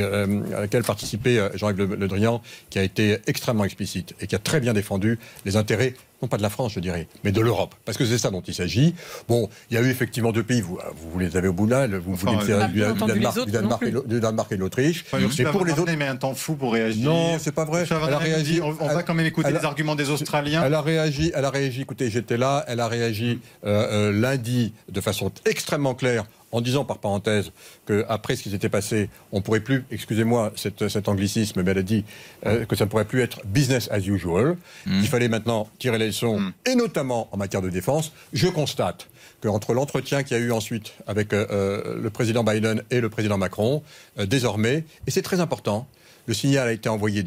laquelle 0.61 0.83
participait 0.83 1.39
Jean-Yves 1.55 1.95
Le, 1.95 2.07
Drian, 2.07 2.41
qui 2.69 2.79
a 2.79 2.83
été 2.83 3.17
extrêmement 3.27 3.63
explicite 3.63 4.13
et 4.21 4.27
qui 4.27 4.35
a 4.35 4.39
très 4.39 4.59
bien 4.59 4.73
défendu 4.73 5.17
les 5.45 5.55
intérêts 5.55 5.93
non 6.22 6.28
pas 6.28 6.38
de 6.38 6.41
la 6.41 6.49
France, 6.49 6.74
je 6.74 6.80
dirais, 6.80 7.07
mais 7.24 7.32
de 7.32 7.41
l'Europe. 7.41 7.76
Parce 7.86 7.97
que 7.97 8.05
c'est 8.05 8.18
ça 8.18 8.32
dont 8.32 8.41
il 8.41 8.53
s'agit. 8.53 8.95
Bon, 9.28 9.49
il 9.70 9.76
y 9.76 9.78
a 9.78 9.82
eu 9.82 9.89
effectivement 9.89 10.32
deux 10.32 10.43
pays, 10.43 10.61
vous, 10.61 10.80
vous 10.95 11.20
les 11.20 11.38
avez 11.38 11.47
au 11.47 11.53
bout 11.53 11.68
là, 11.68 11.88
vous 11.88 12.15
voulez 12.15 12.39
faire 12.39 12.70
du, 12.70 12.80
Danemark, 14.20 14.51
et 14.51 14.55
de 14.55 14.61
l'Autriche. 14.61 15.05
mais 15.13 15.45
pour 15.45 15.65
les 15.65 15.74
autres, 15.74 15.91
mais 15.97 16.07
un 16.07 16.15
temps 16.15 16.34
fou 16.34 16.55
pour 16.55 16.74
réagir. 16.74 17.09
Non, 17.09 17.38
c'est 17.39 17.53
pas 17.53 17.65
vrai. 17.65 17.86
Elle 17.89 18.13
a 18.13 18.18
réagi. 18.18 18.61
On, 18.61 18.72
va 18.72 19.03
quand 19.03 19.13
même 19.13 19.26
écouter 19.26 19.51
les 19.51 19.65
arguments 19.65 19.95
des 19.95 20.09
Australiens. 20.09 20.63
Elle 20.63 20.74
a 20.74 20.82
réagi. 20.82 21.32
Elle 21.36 21.45
a 21.45 21.49
réagi. 21.49 21.82
Écoutez, 21.82 22.09
j'étais 22.09 22.38
là. 22.38 22.63
Elle 22.68 22.80
a 22.80 22.88
réagi 22.88 23.39
euh, 23.65 24.09
euh, 24.09 24.11
lundi 24.11 24.74
de 24.89 25.01
façon 25.01 25.32
extrêmement 25.45 25.93
claire 25.93 26.26
en 26.51 26.61
disant 26.61 26.85
par 26.85 26.99
parenthèse 26.99 27.51
qu'après 27.85 28.35
ce 28.35 28.43
qui 28.43 28.49
s'était 28.49 28.69
passé, 28.69 29.09
on 29.31 29.37
ne 29.37 29.41
pourrait 29.41 29.59
plus, 29.59 29.85
excusez-moi 29.91 30.53
cet, 30.55 31.07
anglicisme, 31.07 31.61
mais 31.63 31.71
elle 31.71 31.77
a 31.79 31.83
dit 31.83 32.05
euh, 32.45 32.65
que 32.65 32.75
ça 32.75 32.85
ne 32.85 32.89
pourrait 32.89 33.05
plus 33.05 33.21
être 33.21 33.41
business 33.45 33.89
as 33.91 33.99
usual, 33.99 34.57
mmh. 34.85 34.99
Il 35.01 35.07
fallait 35.07 35.27
maintenant 35.27 35.67
tirer 35.79 35.97
les 35.97 36.07
leçons, 36.07 36.39
mmh. 36.39 36.53
et 36.65 36.75
notamment 36.75 37.27
en 37.31 37.37
matière 37.37 37.61
de 37.61 37.69
défense. 37.69 38.11
Je 38.33 38.47
constate 38.47 39.07
qu'entre 39.41 39.73
l'entretien 39.73 40.23
qu'il 40.23 40.37
y 40.37 40.39
a 40.39 40.43
eu 40.43 40.51
ensuite 40.51 40.93
avec 41.05 41.33
euh, 41.33 41.45
euh, 41.51 42.01
le 42.01 42.09
président 42.09 42.43
Biden 42.43 42.81
et 42.91 43.01
le 43.01 43.09
président 43.09 43.37
Macron, 43.37 43.83
désormais, 44.17 44.85
et 45.05 45.11
c'est 45.11 45.21
très 45.21 45.39
important, 45.39 45.87
le 46.25 46.33
signal 46.33 46.67
a 46.67 46.71
été 46.71 46.89
envoyé 46.89 47.23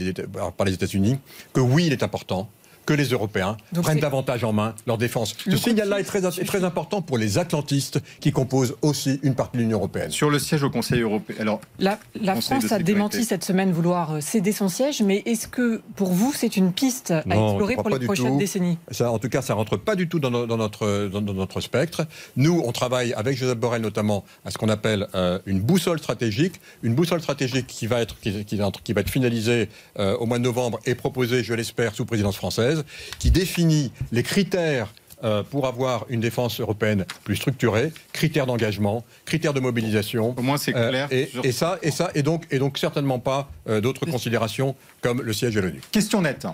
par 0.57 0.67
les 0.67 0.75
États-Unis, 0.75 1.19
que 1.53 1.61
oui, 1.61 1.87
il 1.87 1.93
est 1.93 2.03
important 2.03 2.51
que 2.87 2.95
les 2.95 3.09
Européens 3.09 3.57
prennent 3.83 4.01
davantage 4.01 4.45
en 4.45 4.53
main 4.53 4.75
leur 4.87 4.99
défense. 4.99 5.35
Ce 5.39 5.57
signal-là 5.57 6.01
est 6.01 6.05
très, 6.05 6.23
très 6.23 6.65
important 6.65 7.03
pour 7.03 7.19
les 7.19 7.39
atlantistes 7.39 8.01
qui 8.21 8.33
composent 8.33 8.77
aussi 8.83 9.21
une 9.23 9.35
partie 9.35 9.59
de 9.59 9.63
l'Union 9.63 9.79
européenne. 9.79 10.11
Sur 10.11 10.31
le 10.31 10.39
siège 10.39 10.63
au 10.63 10.71
Conseil 10.71 11.01
européen, 11.01 11.37
alors 11.41 11.61
la, 11.79 11.99
France 12.41 12.73
a 12.73 12.79
démenti 12.79 13.25
cette 13.25 13.45
semaine 13.45 13.73
vouloir 13.73 14.15
euh, 14.15 14.21
céder 14.21 14.53
son 14.53 14.69
siège, 14.69 15.03
mais 15.03 15.23
est-ce 15.27 15.49
que 15.49 15.83
pour 15.97 16.13
vous 16.13 16.33
c'est 16.33 16.57
une 16.57 16.73
piste 16.73 17.11
à 17.11 17.21
explorer 17.21 17.77
pour 17.77 17.91
les 17.91 18.05
prochaines 18.05 18.39
décennies? 18.39 18.79
Ça, 18.91 19.11
En 19.11 19.19
tout 19.19 19.29
cas, 19.29 19.43
ça 19.43 19.55
rentre 19.55 19.77
pas 19.77 19.97
du 19.97 20.09
tout 20.09 20.19
dans, 20.19 20.31
notre, 20.31 21.09
dans, 21.09 21.21
notre 21.21 21.61
spectre. 21.61 22.07
Nous, 22.37 22.63
on 22.65 22.73
travaille 22.73 23.13
avec 23.15 23.37
Joseph 23.37 23.59
Borrell 23.59 23.83
notamment 23.83 24.25
à 24.45 24.51
ce 24.51 24.59
qu'on 24.59 24.69
appelle 24.69 25.09
euh, 25.15 25.39
une 25.47 25.61
boussole 25.61 25.99
stratégique, 25.99 26.61
une 26.83 26.95
boussole 26.95 27.21
stratégique 27.21 27.67
qui 27.67 27.87
va 27.87 28.01
être 28.01 28.19
qui, 28.21 28.45
qui, 28.45 28.57
va 28.57 29.01
être 29.01 29.11
finalisée 29.11 29.69
euh, 29.99 30.17
au 30.17 30.27
mois 30.27 30.39
de 30.39 30.45
novembre 30.45 30.79
et 30.87 30.95
proposée, 30.95 31.43
je 31.43 31.55
l'espère, 31.55 31.95
sous 31.95 32.05
présidence 32.05 32.37
française 32.37 32.80
qui 33.19 33.31
définit 33.31 33.93
les 34.13 34.23
critères 34.23 34.93
euh, 35.23 35.43
pour 35.43 35.67
avoir 35.67 36.07
une 36.09 36.21
défense 36.21 36.61
européenne 36.61 37.05
plus 37.25 37.37
structurée, 37.37 37.93
critères 38.15 38.47
d'engagement, 38.47 39.05
critères 39.27 39.53
de 39.53 39.61
mobilisation. 39.61 40.35
Au 40.35 40.43
moins 40.43 40.57
c'est 40.57 40.73
clair. 40.73 41.09
Euh, 41.13 41.27
et, 41.45 41.53
ça, 41.53 41.79
et 41.83 41.91
ça, 41.91 42.11
et 42.15 42.23
donc, 42.23 42.47
et 42.51 42.59
donc 42.59 42.79
certainement 42.79 43.19
pas 43.19 43.51
euh, 43.69 43.83
d'autres 43.83 44.07
considérations 44.07 44.75
comme 45.03 45.21
le 45.21 45.33
siège 45.35 45.55
de 45.55 45.61
l'ONU. 45.61 45.81
Question 45.93 46.23
nette. 46.23 46.47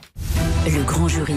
Le 0.66 0.82
grand 0.82 1.06
jury. 1.06 1.36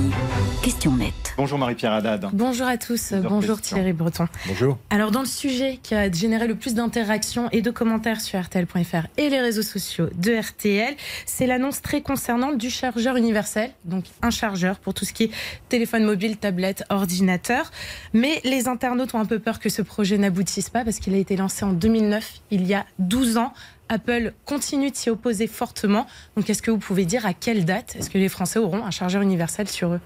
Question 0.63 0.95
nette. 0.95 1.35
Bonjour 1.37 1.59
Marie-Pierre 1.59 1.93
Haddad. 1.93 2.29
Bonjour 2.33 2.65
à 2.65 2.77
tous. 2.77 3.13
Bonjour 3.13 3.61
Thierry 3.61 3.93
Breton. 3.93 4.27
Bonjour. 4.47 4.79
Alors 4.89 5.11
dans 5.11 5.19
le 5.19 5.27
sujet 5.27 5.79
qui 5.83 5.93
a 5.93 6.11
généré 6.11 6.47
le 6.47 6.55
plus 6.55 6.73
d'interactions 6.73 7.47
et 7.51 7.61
de 7.61 7.69
commentaires 7.69 8.21
sur 8.21 8.41
RTL.fr 8.41 9.05
et 9.17 9.29
les 9.29 9.39
réseaux 9.39 9.61
sociaux 9.61 10.09
de 10.15 10.33
RTL, 10.35 10.95
c'est 11.27 11.45
l'annonce 11.45 11.83
très 11.83 12.01
concernante 12.01 12.57
du 12.57 12.71
chargeur 12.71 13.17
universel, 13.17 13.69
donc 13.85 14.05
un 14.23 14.31
chargeur 14.31 14.79
pour 14.79 14.95
tout 14.95 15.05
ce 15.05 15.13
qui 15.13 15.25
est 15.25 15.31
téléphone 15.69 16.05
mobile, 16.05 16.37
tablette, 16.37 16.83
ordinateur. 16.89 17.69
Mais 18.13 18.41
les 18.45 18.67
internautes 18.67 19.13
ont 19.13 19.19
un 19.19 19.25
peu 19.25 19.37
peur 19.37 19.59
que 19.59 19.69
ce 19.69 19.83
projet 19.83 20.17
n'aboutisse 20.17 20.71
pas 20.71 20.83
parce 20.83 20.97
qu'il 20.97 21.13
a 21.13 21.17
été 21.17 21.37
lancé 21.37 21.65
en 21.65 21.73
2009, 21.73 22.41
il 22.49 22.65
y 22.65 22.73
a 22.73 22.83
12 22.97 23.37
ans 23.37 23.53
Apple 23.89 24.33
continue 24.45 24.91
de 24.91 24.95
s'y 24.95 25.09
opposer 25.09 25.47
fortement. 25.47 26.07
Donc, 26.37 26.49
est-ce 26.49 26.61
que 26.61 26.71
vous 26.71 26.77
pouvez 26.77 27.05
dire 27.05 27.25
à 27.25 27.33
quelle 27.33 27.65
date 27.65 27.95
est-ce 27.97 28.09
que 28.09 28.17
les 28.17 28.29
Français 28.29 28.59
auront 28.59 28.85
un 28.85 28.91
chargeur 28.91 29.21
universel 29.21 29.67
sur 29.67 29.93
eux? 29.93 29.99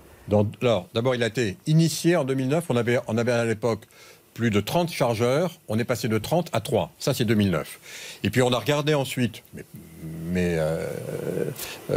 Alors, 0.61 0.88
d'abord, 0.93 1.15
il 1.15 1.23
a 1.23 1.27
été 1.27 1.57
initié 1.67 2.15
en 2.15 2.23
2009. 2.23 2.65
On 2.69 2.77
avait, 2.77 2.99
on 3.07 3.17
avait 3.17 3.34
à 3.34 3.45
l'époque 3.45 3.86
plus 4.34 4.49
de 4.49 4.61
30 4.61 4.89
chargeurs. 4.89 5.51
On 5.67 5.77
est 5.77 5.84
passé 5.84 6.07
de 6.07 6.17
30 6.17 6.49
à 6.53 6.61
3. 6.61 6.91
Ça, 6.97 7.13
c'est 7.13 7.25
2009. 7.25 7.79
Et 8.23 8.29
puis, 8.29 8.41
on 8.41 8.51
a 8.53 8.57
regardé 8.57 8.93
ensuite, 8.93 9.43
mes, 10.31 10.55
euh, 10.57 10.88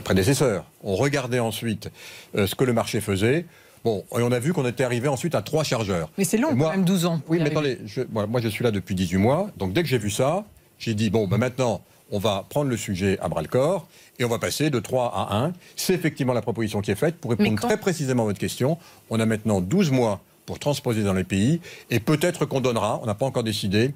prédécesseurs 0.05 0.65
ont 0.83 0.97
regardé 0.97 1.39
ensuite 1.39 1.91
euh, 2.35 2.47
ce 2.47 2.55
que 2.55 2.65
le 2.65 2.73
marché 2.73 3.01
faisait. 3.01 3.47
Bon, 3.85 4.05
et 4.19 4.23
on 4.23 4.33
a 4.33 4.41
vu 4.41 4.53
qu'on 4.53 4.67
était 4.67 4.83
arrivé 4.83 5.07
ensuite 5.07 5.37
à 5.37 5.43
trois 5.43 5.63
chargeurs. 5.63 6.11
Mais 6.19 6.25
c'est 6.25 6.39
long, 6.39 6.57
quand 6.57 6.71
même 6.71 6.85
12 6.85 7.07
ans. 7.07 7.21
Oui, 7.29 7.39
mais 7.41 7.51
attendez, 7.51 7.79
moi, 8.11 8.27
moi, 8.27 8.41
je 8.41 8.49
suis 8.49 8.65
là 8.65 8.73
depuis 8.73 8.97
18 8.97 9.17
mois. 9.19 9.51
Donc 9.57 9.73
dès 9.73 9.85
que 9.85 9.89
j'ai 9.89 9.99
vu 9.99 10.11
ça, 10.11 10.45
j'ai 10.79 10.95
dit, 10.95 11.11
bon, 11.11 11.27
ben 11.27 11.39
maintenant, 11.39 11.83
on 12.11 12.19
va 12.19 12.45
prendre 12.49 12.71
le 12.71 12.77
sujet 12.77 13.19
à 13.21 13.29
bras-le-corps 13.29 13.87
et 14.19 14.25
on 14.25 14.29
va 14.29 14.39
passer 14.39 14.71
de 14.71 14.79
3 14.79 15.13
à 15.15 15.37
1. 15.45 15.53
C'est 15.75 15.95
effectivement 15.95 16.33
la 16.33 16.43
proposition 16.43 16.81
qui 16.81 16.91
est 16.91 16.97
faite. 16.97 17.17
Pour 17.17 17.31
répondre 17.31 17.61
très 17.61 17.77
précisément 17.77 18.23
à 18.23 18.27
votre 18.27 18.39
question, 18.39 18.79
on 19.11 19.19
a 19.19 19.27
maintenant 19.27 19.61
12 19.61 19.91
mois 19.91 20.21
pour 20.45 20.59
transposer 20.59 21.03
dans 21.03 21.15
les 21.15 21.25
pays 21.25 21.61
et 21.91 21.99
peut-être 21.99 22.47
qu'on 22.47 22.61
donnera, 22.61 23.01
on 23.03 23.07
n'a 23.07 23.15
pas 23.15 23.27
encore 23.27 23.43
décidé, 23.43 23.93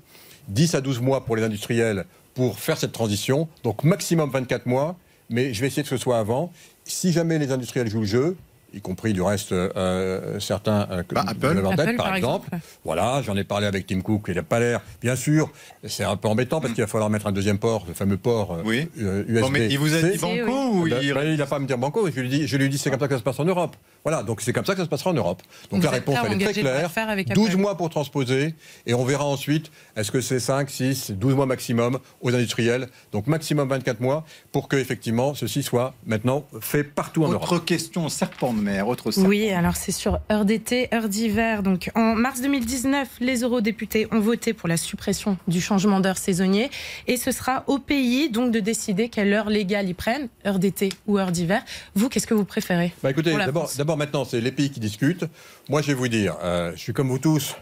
10 0.48 0.74
à 0.74 0.80
12 0.80 1.00
mois 1.00 1.24
pour 1.24 1.36
les 1.36 1.44
industriels 1.44 2.04
pour 2.34 2.58
faire 2.58 2.78
cette 2.78 2.92
transition, 2.92 3.48
donc 3.62 3.84
maximum 3.84 4.30
24 4.30 4.66
mois, 4.66 4.96
mais 5.28 5.54
je 5.54 5.60
vais 5.60 5.68
essayer 5.68 5.82
que 5.82 5.88
ce 5.88 5.96
soit 5.96 6.18
avant. 6.18 6.52
Si 6.84 7.12
jamais 7.12 7.38
les 7.38 7.52
industriels 7.52 7.88
jouent 7.88 8.00
le 8.00 8.06
jeu, 8.06 8.36
y 8.72 8.80
compris 8.80 9.12
du 9.12 9.22
reste 9.22 9.52
euh, 9.52 10.38
certains 10.40 10.86
euh, 10.90 11.02
bah, 11.10 11.24
Apple. 11.26 11.62
par, 11.96 12.14
exemple. 12.14 12.50
Voilà, 12.84 13.22
j'en 13.22 13.36
ai 13.36 13.44
parlé 13.44 13.66
avec 13.66 13.86
Tim 13.86 14.00
Cook, 14.00 14.26
il 14.28 14.34
n'a 14.34 14.42
pas 14.42 14.60
l'air. 14.60 14.80
Bien 15.00 15.16
sûr, 15.16 15.50
c'est 15.84 16.04
un 16.04 16.16
peu 16.16 16.28
embêtant 16.28 16.60
parce 16.60 16.72
qu'il 16.72 16.82
va 16.82 16.88
falloir 16.88 17.10
mettre 17.10 17.26
un 17.26 17.32
deuxième 17.32 17.58
port, 17.58 17.84
le 17.88 17.94
fameux 17.94 18.16
port 18.16 18.54
euh, 18.54 18.62
oui. 18.64 18.88
USB. 18.96 19.50
mais 19.50 19.66
il 19.68 19.78
vous 19.78 19.94
a 19.94 20.02
dit 20.02 20.18
banco 20.18 20.70
ou 20.72 20.86
il... 20.86 20.96
il 21.02 21.36
n'a 21.36 21.46
pas 21.46 21.56
à 21.56 21.58
me 21.58 21.66
dire 21.66 21.78
banco, 21.78 22.08
je 22.10 22.20
lui 22.20 22.28
dis, 22.28 22.46
je 22.46 22.56
lui 22.56 22.68
dis 22.68 22.78
c'est 22.78 22.90
comme 22.90 23.00
ça 23.00 23.08
que 23.08 23.14
ça 23.14 23.18
se 23.18 23.24
passe 23.24 23.40
en 23.40 23.44
Europe. 23.44 23.76
Voilà, 24.04 24.22
donc 24.22 24.40
c'est 24.40 24.52
comme 24.52 24.64
ça 24.64 24.72
que 24.72 24.78
ça 24.78 24.84
se 24.84 24.88
passera 24.88 25.10
en 25.10 25.14
Europe. 25.14 25.42
Donc 25.70 25.82
la 25.82 25.90
réponse, 25.90 26.16
elle 26.24 26.40
est 26.40 26.44
très 26.44 26.52
claire. 26.54 26.90
12 27.34 27.56
mois 27.56 27.76
pour 27.76 27.90
transposer, 27.90 28.54
et 28.86 28.94
on 28.94 29.04
verra 29.04 29.24
ensuite, 29.24 29.70
est-ce 29.96 30.10
que 30.10 30.20
c'est 30.20 30.40
5, 30.40 30.70
6, 30.70 31.10
12 31.12 31.34
mois 31.34 31.46
maximum 31.46 31.98
aux 32.22 32.34
industriels, 32.34 32.88
donc 33.12 33.26
maximum 33.26 33.68
24 33.68 34.00
mois, 34.00 34.24
pour 34.52 34.68
que 34.68 34.76
effectivement 34.76 35.34
ceci 35.34 35.62
soit 35.62 35.94
maintenant 36.06 36.46
fait 36.60 36.84
partout 36.84 37.24
en 37.24 37.28
Europe. 37.28 37.42
Autre 37.42 37.64
question, 37.64 38.08
serpent 38.08 38.54
de 38.54 38.60
mer, 38.60 38.88
autre 38.88 39.10
serpent. 39.10 39.28
Oui, 39.28 39.50
alors 39.50 39.76
c'est 39.76 39.92
sur 39.92 40.18
heure 40.32 40.44
d'été, 40.44 40.88
heure 40.94 41.08
d'hiver. 41.08 41.62
Donc 41.62 41.90
en 41.94 42.14
mars 42.14 42.40
2019, 42.40 43.08
les 43.20 43.42
eurodéputés 43.42 44.06
ont 44.12 44.20
voté 44.20 44.54
pour 44.54 44.68
la 44.68 44.76
suppression 44.76 45.36
du 45.46 45.60
changement 45.60 46.00
d'heure 46.00 46.18
saisonnier, 46.18 46.70
et 47.06 47.16
ce 47.16 47.32
sera 47.32 47.64
au 47.66 47.78
pays 47.78 48.30
donc 48.30 48.50
de 48.50 48.60
décider 48.60 49.08
quelle 49.08 49.32
heure 49.32 49.50
légale 49.50 49.88
ils 49.88 49.94
prennent, 49.94 50.28
heure 50.46 50.58
d'été 50.58 50.88
ou 51.06 51.18
heure 51.18 51.32
d'hiver. 51.32 51.62
Vous, 51.94 52.08
qu'est-ce 52.08 52.26
que 52.26 52.34
vous 52.34 52.44
préférez? 52.44 52.92
Bah 53.02 53.10
écoutez, 53.10 53.34
d'abord 53.76 53.89
maintenant, 53.96 54.24
c'est 54.24 54.40
les 54.40 54.52
pays 54.52 54.70
qui 54.70 54.80
discutent. 54.80 55.24
Moi, 55.68 55.82
je 55.82 55.88
vais 55.88 55.94
vous 55.94 56.08
dire, 56.08 56.36
euh, 56.42 56.72
je 56.74 56.78
suis 56.78 56.92
comme 56.92 57.08
vous 57.08 57.18
tous. 57.18 57.56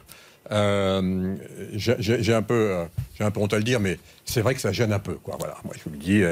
Euh, 0.51 1.37
j'ai 1.75 2.35
un 2.35 2.43
peu, 2.43 2.71
euh, 2.73 2.85
un 3.21 3.31
peu 3.31 3.41
honte 3.41 3.53
à 3.53 3.59
le 3.59 3.65
dire, 3.65 3.81
mais 3.81 3.99
c'est 4.25 4.41
vrai 4.41 4.55
que 4.55 4.61
ça 4.61 4.73
gêne 4.73 4.93
un 4.93 4.99
peu, 4.99 5.15
quoi. 5.15 5.37
Voilà, 5.39 5.57
moi 5.65 5.75
je 5.77 5.85
vous 5.85 5.91
le 5.91 5.99
dis. 5.99 6.23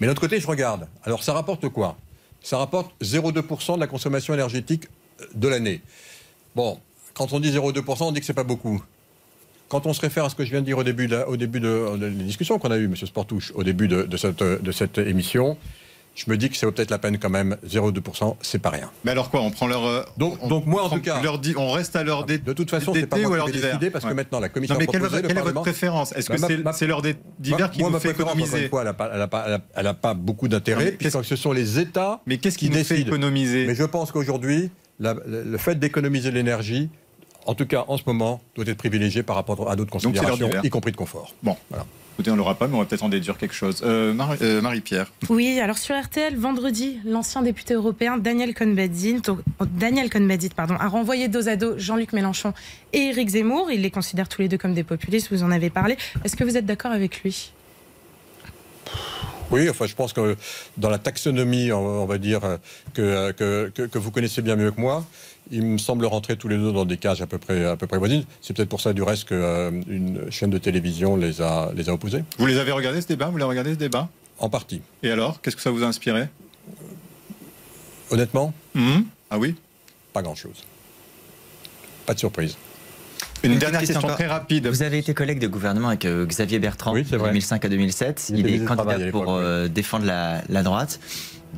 Mais 0.00 0.06
d'un 0.06 0.12
autre 0.12 0.20
côté, 0.20 0.40
je 0.40 0.46
regarde. 0.46 0.86
Alors, 1.04 1.22
ça 1.22 1.32
rapporte 1.32 1.68
quoi? 1.68 1.96
Ça 2.42 2.58
rapporte 2.58 2.92
0,2% 3.02 3.74
de 3.74 3.80
la 3.80 3.86
consommation 3.86 4.32
énergétique 4.34 4.84
de 5.34 5.48
l'année. 5.48 5.80
Bon, 6.54 6.78
quand 7.14 7.32
on 7.32 7.40
dit 7.40 7.50
0,2%, 7.50 8.04
on 8.04 8.12
dit 8.12 8.20
que 8.20 8.26
c'est 8.26 8.32
pas 8.32 8.44
beaucoup. 8.44 8.82
Quand 9.68 9.86
on 9.86 9.92
se 9.92 10.00
réfère 10.00 10.24
à 10.24 10.30
ce 10.30 10.34
que 10.34 10.44
je 10.44 10.50
viens 10.50 10.60
de 10.60 10.66
dire 10.66 10.78
au 10.78 10.84
début 10.84 11.08
de, 11.08 11.16
au 11.26 11.36
début 11.36 11.60
de, 11.60 11.96
de, 11.96 12.08
discussions 12.08 12.58
qu'on 12.58 12.70
a 12.70 12.78
eues, 12.78 12.84
M. 12.84 12.96
Sportouche, 12.96 13.52
au 13.54 13.64
début 13.64 13.88
de, 13.88 14.04
de 14.04 14.72
cette 14.72 14.98
émission, 14.98 15.58
je 16.18 16.28
me 16.28 16.36
dis 16.36 16.50
que 16.50 16.56
c'est 16.56 16.70
peut-être 16.70 16.90
la 16.90 16.98
peine 16.98 17.16
quand 17.18 17.30
même, 17.30 17.56
0,2%, 17.64 18.36
c'est 18.40 18.58
pas 18.58 18.70
rien. 18.70 18.90
Mais 19.04 19.12
alors 19.12 19.30
quoi, 19.30 19.40
on 19.40 19.52
prend 19.52 19.68
leur... 19.68 19.86
Euh, 19.86 20.02
donc, 20.16 20.46
donc 20.48 20.66
moi 20.66 20.82
en 20.82 20.90
tout 20.90 21.00
cas... 21.00 21.22
Leur 21.22 21.40
on 21.56 21.70
reste 21.70 21.94
à 21.94 22.02
l'heure 22.02 22.26
d'été 22.26 22.42
De 22.44 22.52
toute 22.52 22.70
façon, 22.70 22.92
c'est 22.92 23.06
pas 23.06 23.18
moi 23.18 23.46
qui 23.46 23.52
décider 23.52 23.90
parce 23.90 24.04
que 24.04 24.12
maintenant 24.12 24.40
la 24.40 24.48
commission 24.48 24.74
non, 24.74 24.80
mais 24.80 24.86
quelle, 24.88 25.04
est 25.04 25.40
votre 25.40 25.60
préférence? 25.60 26.12
Est-ce 26.12 26.28
que 26.28 26.62
bah, 26.62 26.72
c'est 26.72 26.88
l'heure 26.88 27.02
d'hiver 27.38 27.70
qui 27.70 27.80
moi, 27.80 27.90
nous 27.90 28.00
fait 28.00 28.10
économiser? 28.10 28.68
fois, 28.68 28.84
Elle 29.12 29.84
n'a 29.84 29.94
pas, 29.94 30.14
beaucoup 30.14 30.48
d'intérêt, 30.48 30.92
puisque 30.92 31.24
ce 31.24 31.36
sont 31.36 31.52
les 31.52 31.78
États 31.78 32.20
Mais 32.26 32.38
qu'est-ce 32.38 32.58
qui, 32.58 32.68
nous 32.68 32.82
fait 32.82 33.00
économiser? 33.00 33.66
Mais 33.66 33.76
je 33.76 33.84
pense 33.84 34.10
qu'aujourd'hui, 34.10 34.70
le 34.98 35.56
fait 35.58 35.76
d'économiser 35.76 36.32
l'énergie, 36.32 36.90
en 37.46 37.54
tout 37.54 37.66
cas 37.66 37.84
en 37.86 37.96
ce 37.96 38.02
moment, 38.06 38.40
doit 38.56 38.66
être 38.66 38.76
privilégié 38.76 39.22
par 39.22 39.36
rapport 39.36 39.70
à 39.70 39.76
d'autres 39.76 39.92
considérations, 39.92 40.50
y 40.64 40.70
compris 40.70 40.90
de 40.90 40.96
confort. 40.96 41.32
Bon, 41.44 41.56
voilà. 41.70 41.86
Écoutez, 42.18 42.32
on 42.32 42.36
l'aura 42.36 42.56
pas, 42.56 42.66
mais 42.66 42.74
on 42.74 42.80
va 42.80 42.84
peut-être 42.84 43.04
en 43.04 43.08
déduire 43.08 43.38
quelque 43.38 43.54
chose. 43.54 43.80
Euh, 43.84 44.12
euh, 44.42 44.60
Marie-Pierre. 44.60 45.06
oui, 45.28 45.60
alors 45.60 45.78
sur 45.78 45.96
RTL, 45.96 46.36
vendredi, 46.36 46.98
l'ancien 47.04 47.42
député 47.42 47.74
européen 47.74 48.18
Daniel 48.18 48.54
Cohn-Bendit, 48.54 49.22
Daniel 49.78 50.10
Cohn 50.10 50.28
pardon, 50.56 50.74
a 50.80 50.88
renvoyé 50.88 51.28
dos 51.28 51.48
à 51.48 51.54
dos 51.54 51.78
Jean-Luc 51.78 52.12
Mélenchon 52.12 52.54
et 52.92 53.10
Éric 53.10 53.28
Zemmour. 53.28 53.70
Il 53.70 53.82
les 53.82 53.92
considère 53.92 54.28
tous 54.28 54.42
les 54.42 54.48
deux 54.48 54.58
comme 54.58 54.74
des 54.74 54.82
populistes, 54.82 55.28
vous 55.30 55.44
en 55.44 55.52
avez 55.52 55.70
parlé. 55.70 55.96
Est-ce 56.24 56.34
que 56.34 56.42
vous 56.42 56.56
êtes 56.56 56.66
d'accord 56.66 56.90
avec 56.90 57.22
lui? 57.22 57.52
Oui, 59.52 59.70
enfin, 59.70 59.86
je 59.86 59.94
pense 59.94 60.12
que 60.12 60.36
dans 60.76 60.90
la 60.90 60.98
taxonomie, 60.98 61.70
on 61.70 62.04
va 62.04 62.18
dire, 62.18 62.40
que, 62.94 63.30
que, 63.30 63.68
que, 63.86 63.98
vous 63.98 64.10
connaissez 64.10 64.42
bien 64.42 64.56
mieux 64.56 64.72
que 64.72 64.80
moi, 64.80 65.06
ils 65.50 65.62
me 65.62 65.78
semblent 65.78 66.06
rentrer 66.06 66.36
tous 66.36 66.48
les 66.48 66.56
deux 66.56 66.72
dans 66.72 66.84
des 66.84 66.96
cages 66.96 67.22
à 67.22 67.26
peu 67.26 67.38
près, 67.38 67.64
à 67.64 67.76
peu 67.76 67.86
près 67.86 67.98
voisines. 67.98 68.24
C'est 68.40 68.54
peut-être 68.54 68.68
pour 68.68 68.80
ça, 68.80 68.92
du 68.92 69.02
reste, 69.02 69.28
qu'une 69.28 70.18
euh, 70.18 70.30
chaîne 70.30 70.50
de 70.50 70.58
télévision 70.58 71.16
les 71.16 71.40
a, 71.40 71.70
les 71.74 71.88
a 71.88 71.92
opposés. 71.92 72.24
Vous 72.38 72.46
les 72.46 72.58
avez 72.58 72.72
regardés, 72.72 73.00
ce 73.00 73.06
débat? 73.06 73.26
Vous 73.26 73.38
l'avez 73.38 73.50
regardé, 73.50 73.74
ce 73.74 73.78
débat? 73.78 74.08
En 74.38 74.48
partie. 74.48 74.82
Et 75.02 75.10
alors 75.10 75.40
Qu'est-ce 75.40 75.56
que 75.56 75.62
ça 75.62 75.70
vous 75.70 75.82
a 75.82 75.86
inspiré? 75.86 76.28
Honnêtement 78.10 78.54
hum? 78.74 79.04
Ah 79.30 79.38
oui? 79.38 79.54
Pas 80.12 80.22
grand-chose. 80.22 80.64
Pas 82.06 82.14
de 82.14 82.18
surprise. 82.18 82.56
Une, 83.44 83.58
dernière 83.58 83.80
question, 83.80 84.00
très 84.00 84.26
rapide. 84.26 84.66
Vous 84.66 84.82
avez 84.82 84.98
été 84.98 85.14
collègue 85.14 85.38
de 85.38 85.46
gouvernement 85.46 85.88
avec 85.88 86.04
euh, 86.04 86.26
Xavier 86.26 86.58
Bertrand 86.58 86.92
de 86.94 87.02
2005 87.02 87.64
à 87.64 87.68
2007. 87.68 88.32
Il, 88.34 88.48
est 88.48 88.64
candidat 88.64 89.10
pour 89.12 89.34
euh, 89.34 89.68
défendre 89.68 90.06
la, 90.06 90.42
la 90.48 90.62
droite. 90.62 90.98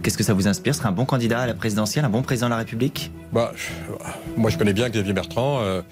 Qu'est-ce 0.02 0.16
que 0.16 0.24
ça 0.24 0.34
vous 0.34 0.48
inspire 0.48 0.74
serait 0.74 0.88
un 0.88 0.92
bon 0.92 1.04
candidat 1.04 1.40
à 1.40 1.46
la 1.46 1.54
présidentielle, 1.54 2.04
un 2.04 2.10
bon 2.10 2.22
président 2.22 2.46
de 2.46 2.52
la 2.52 2.58
République? 2.58 3.10
Bah, 3.32 3.52
Moi, 4.36 4.50
je 4.50 4.56
connais 4.56 4.72
bien 4.72 4.88
Xavier 4.88 5.12
Bertrand 5.12 5.60
euh, 5.60 5.82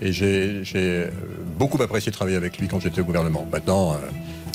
et 0.00 0.12
j'ai 0.12 1.10
beaucoup 1.58 1.82
apprécié 1.82 2.12
travailler 2.12 2.36
avec 2.36 2.58
lui 2.58 2.68
quand 2.68 2.80
j'étais 2.80 3.00
au 3.00 3.04
gouvernement. 3.04 3.46
Maintenant, 3.50 3.92
euh, 3.92 3.96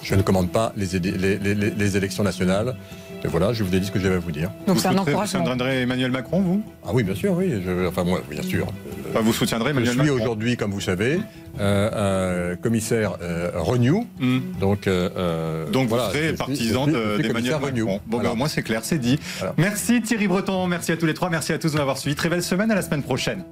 je 0.04 0.16
ne 0.16 0.22
commande 0.22 0.52
pas 0.52 0.74
les 0.76 1.98
élections 1.98 2.24
nationales. 2.24 2.76
Et 3.24 3.28
voilà, 3.28 3.52
je 3.52 3.64
vous 3.64 3.76
ai 3.76 3.80
dit 3.80 3.88
ce 3.88 3.92
que 3.92 4.00
j'avais 4.00 4.16
à 4.16 4.20
vous 4.20 4.32
dire. 4.32 4.50
Donc 4.68 4.80
c'est 4.80 4.88
un 4.88 4.98
encouragement. 4.98 5.40
Vous 5.40 5.46
soutiendrez 5.46 5.82
Emmanuel 5.82 6.12
Macron, 6.12 6.42
vous? 6.42 6.64
Ah 6.86 6.90
oui, 6.94 7.04
bien 7.04 7.16
sûr, 7.16 7.34
oui. 7.34 7.54
enfin, 7.88 8.04
moi, 8.04 8.22
bien 8.30 8.42
sûr. 8.42 8.68
vous 9.14 9.34
soutiendrez 9.34 9.72
Emmanuel 9.72 9.96
Macron 9.96 10.06
Je 10.06 10.12
suis 10.12 10.22
aujourd'hui, 10.22 10.58
comme 10.58 10.72
vous 10.72 10.80
savez, 10.80 11.20
euh, 11.60 12.56
commissaire 12.56 13.18
euh, 13.22 13.52
Renew. 13.56 14.08
Hmm. 14.20 14.40
Donc, 14.60 14.88
euh, 14.88 15.70
donc 15.70 15.90
vous 15.90 15.98
serez 15.98 16.34
partisan 16.34 16.88
d'Emmanuel 16.88 17.60
Macron. 17.62 18.00
Bon, 18.08 18.20
ben, 18.20 18.30
au 18.32 18.36
moins 18.36 18.48
c'est 18.48 18.64
clair, 18.64 18.82
c'est 18.84 19.00
dit. 19.00 19.20
Merci 19.58 20.02
Thierry 20.02 20.28
Breton, 20.28 20.68
merci 20.68 20.92
à 20.92 20.98
tous 20.98 21.06
les 21.06 21.14
trois, 21.14 21.30
merci 21.30 21.52
à 21.52 21.58
tous 21.58 21.74
de 21.74 21.78
m'avoir 21.78 21.98
suivi. 21.98 22.16
Très 22.16 22.30
belle 22.30 22.44
semaine, 22.44 22.72
à 22.72 22.76
la 22.76 22.82
semaine 22.82 23.04
prochaine. 23.04 23.44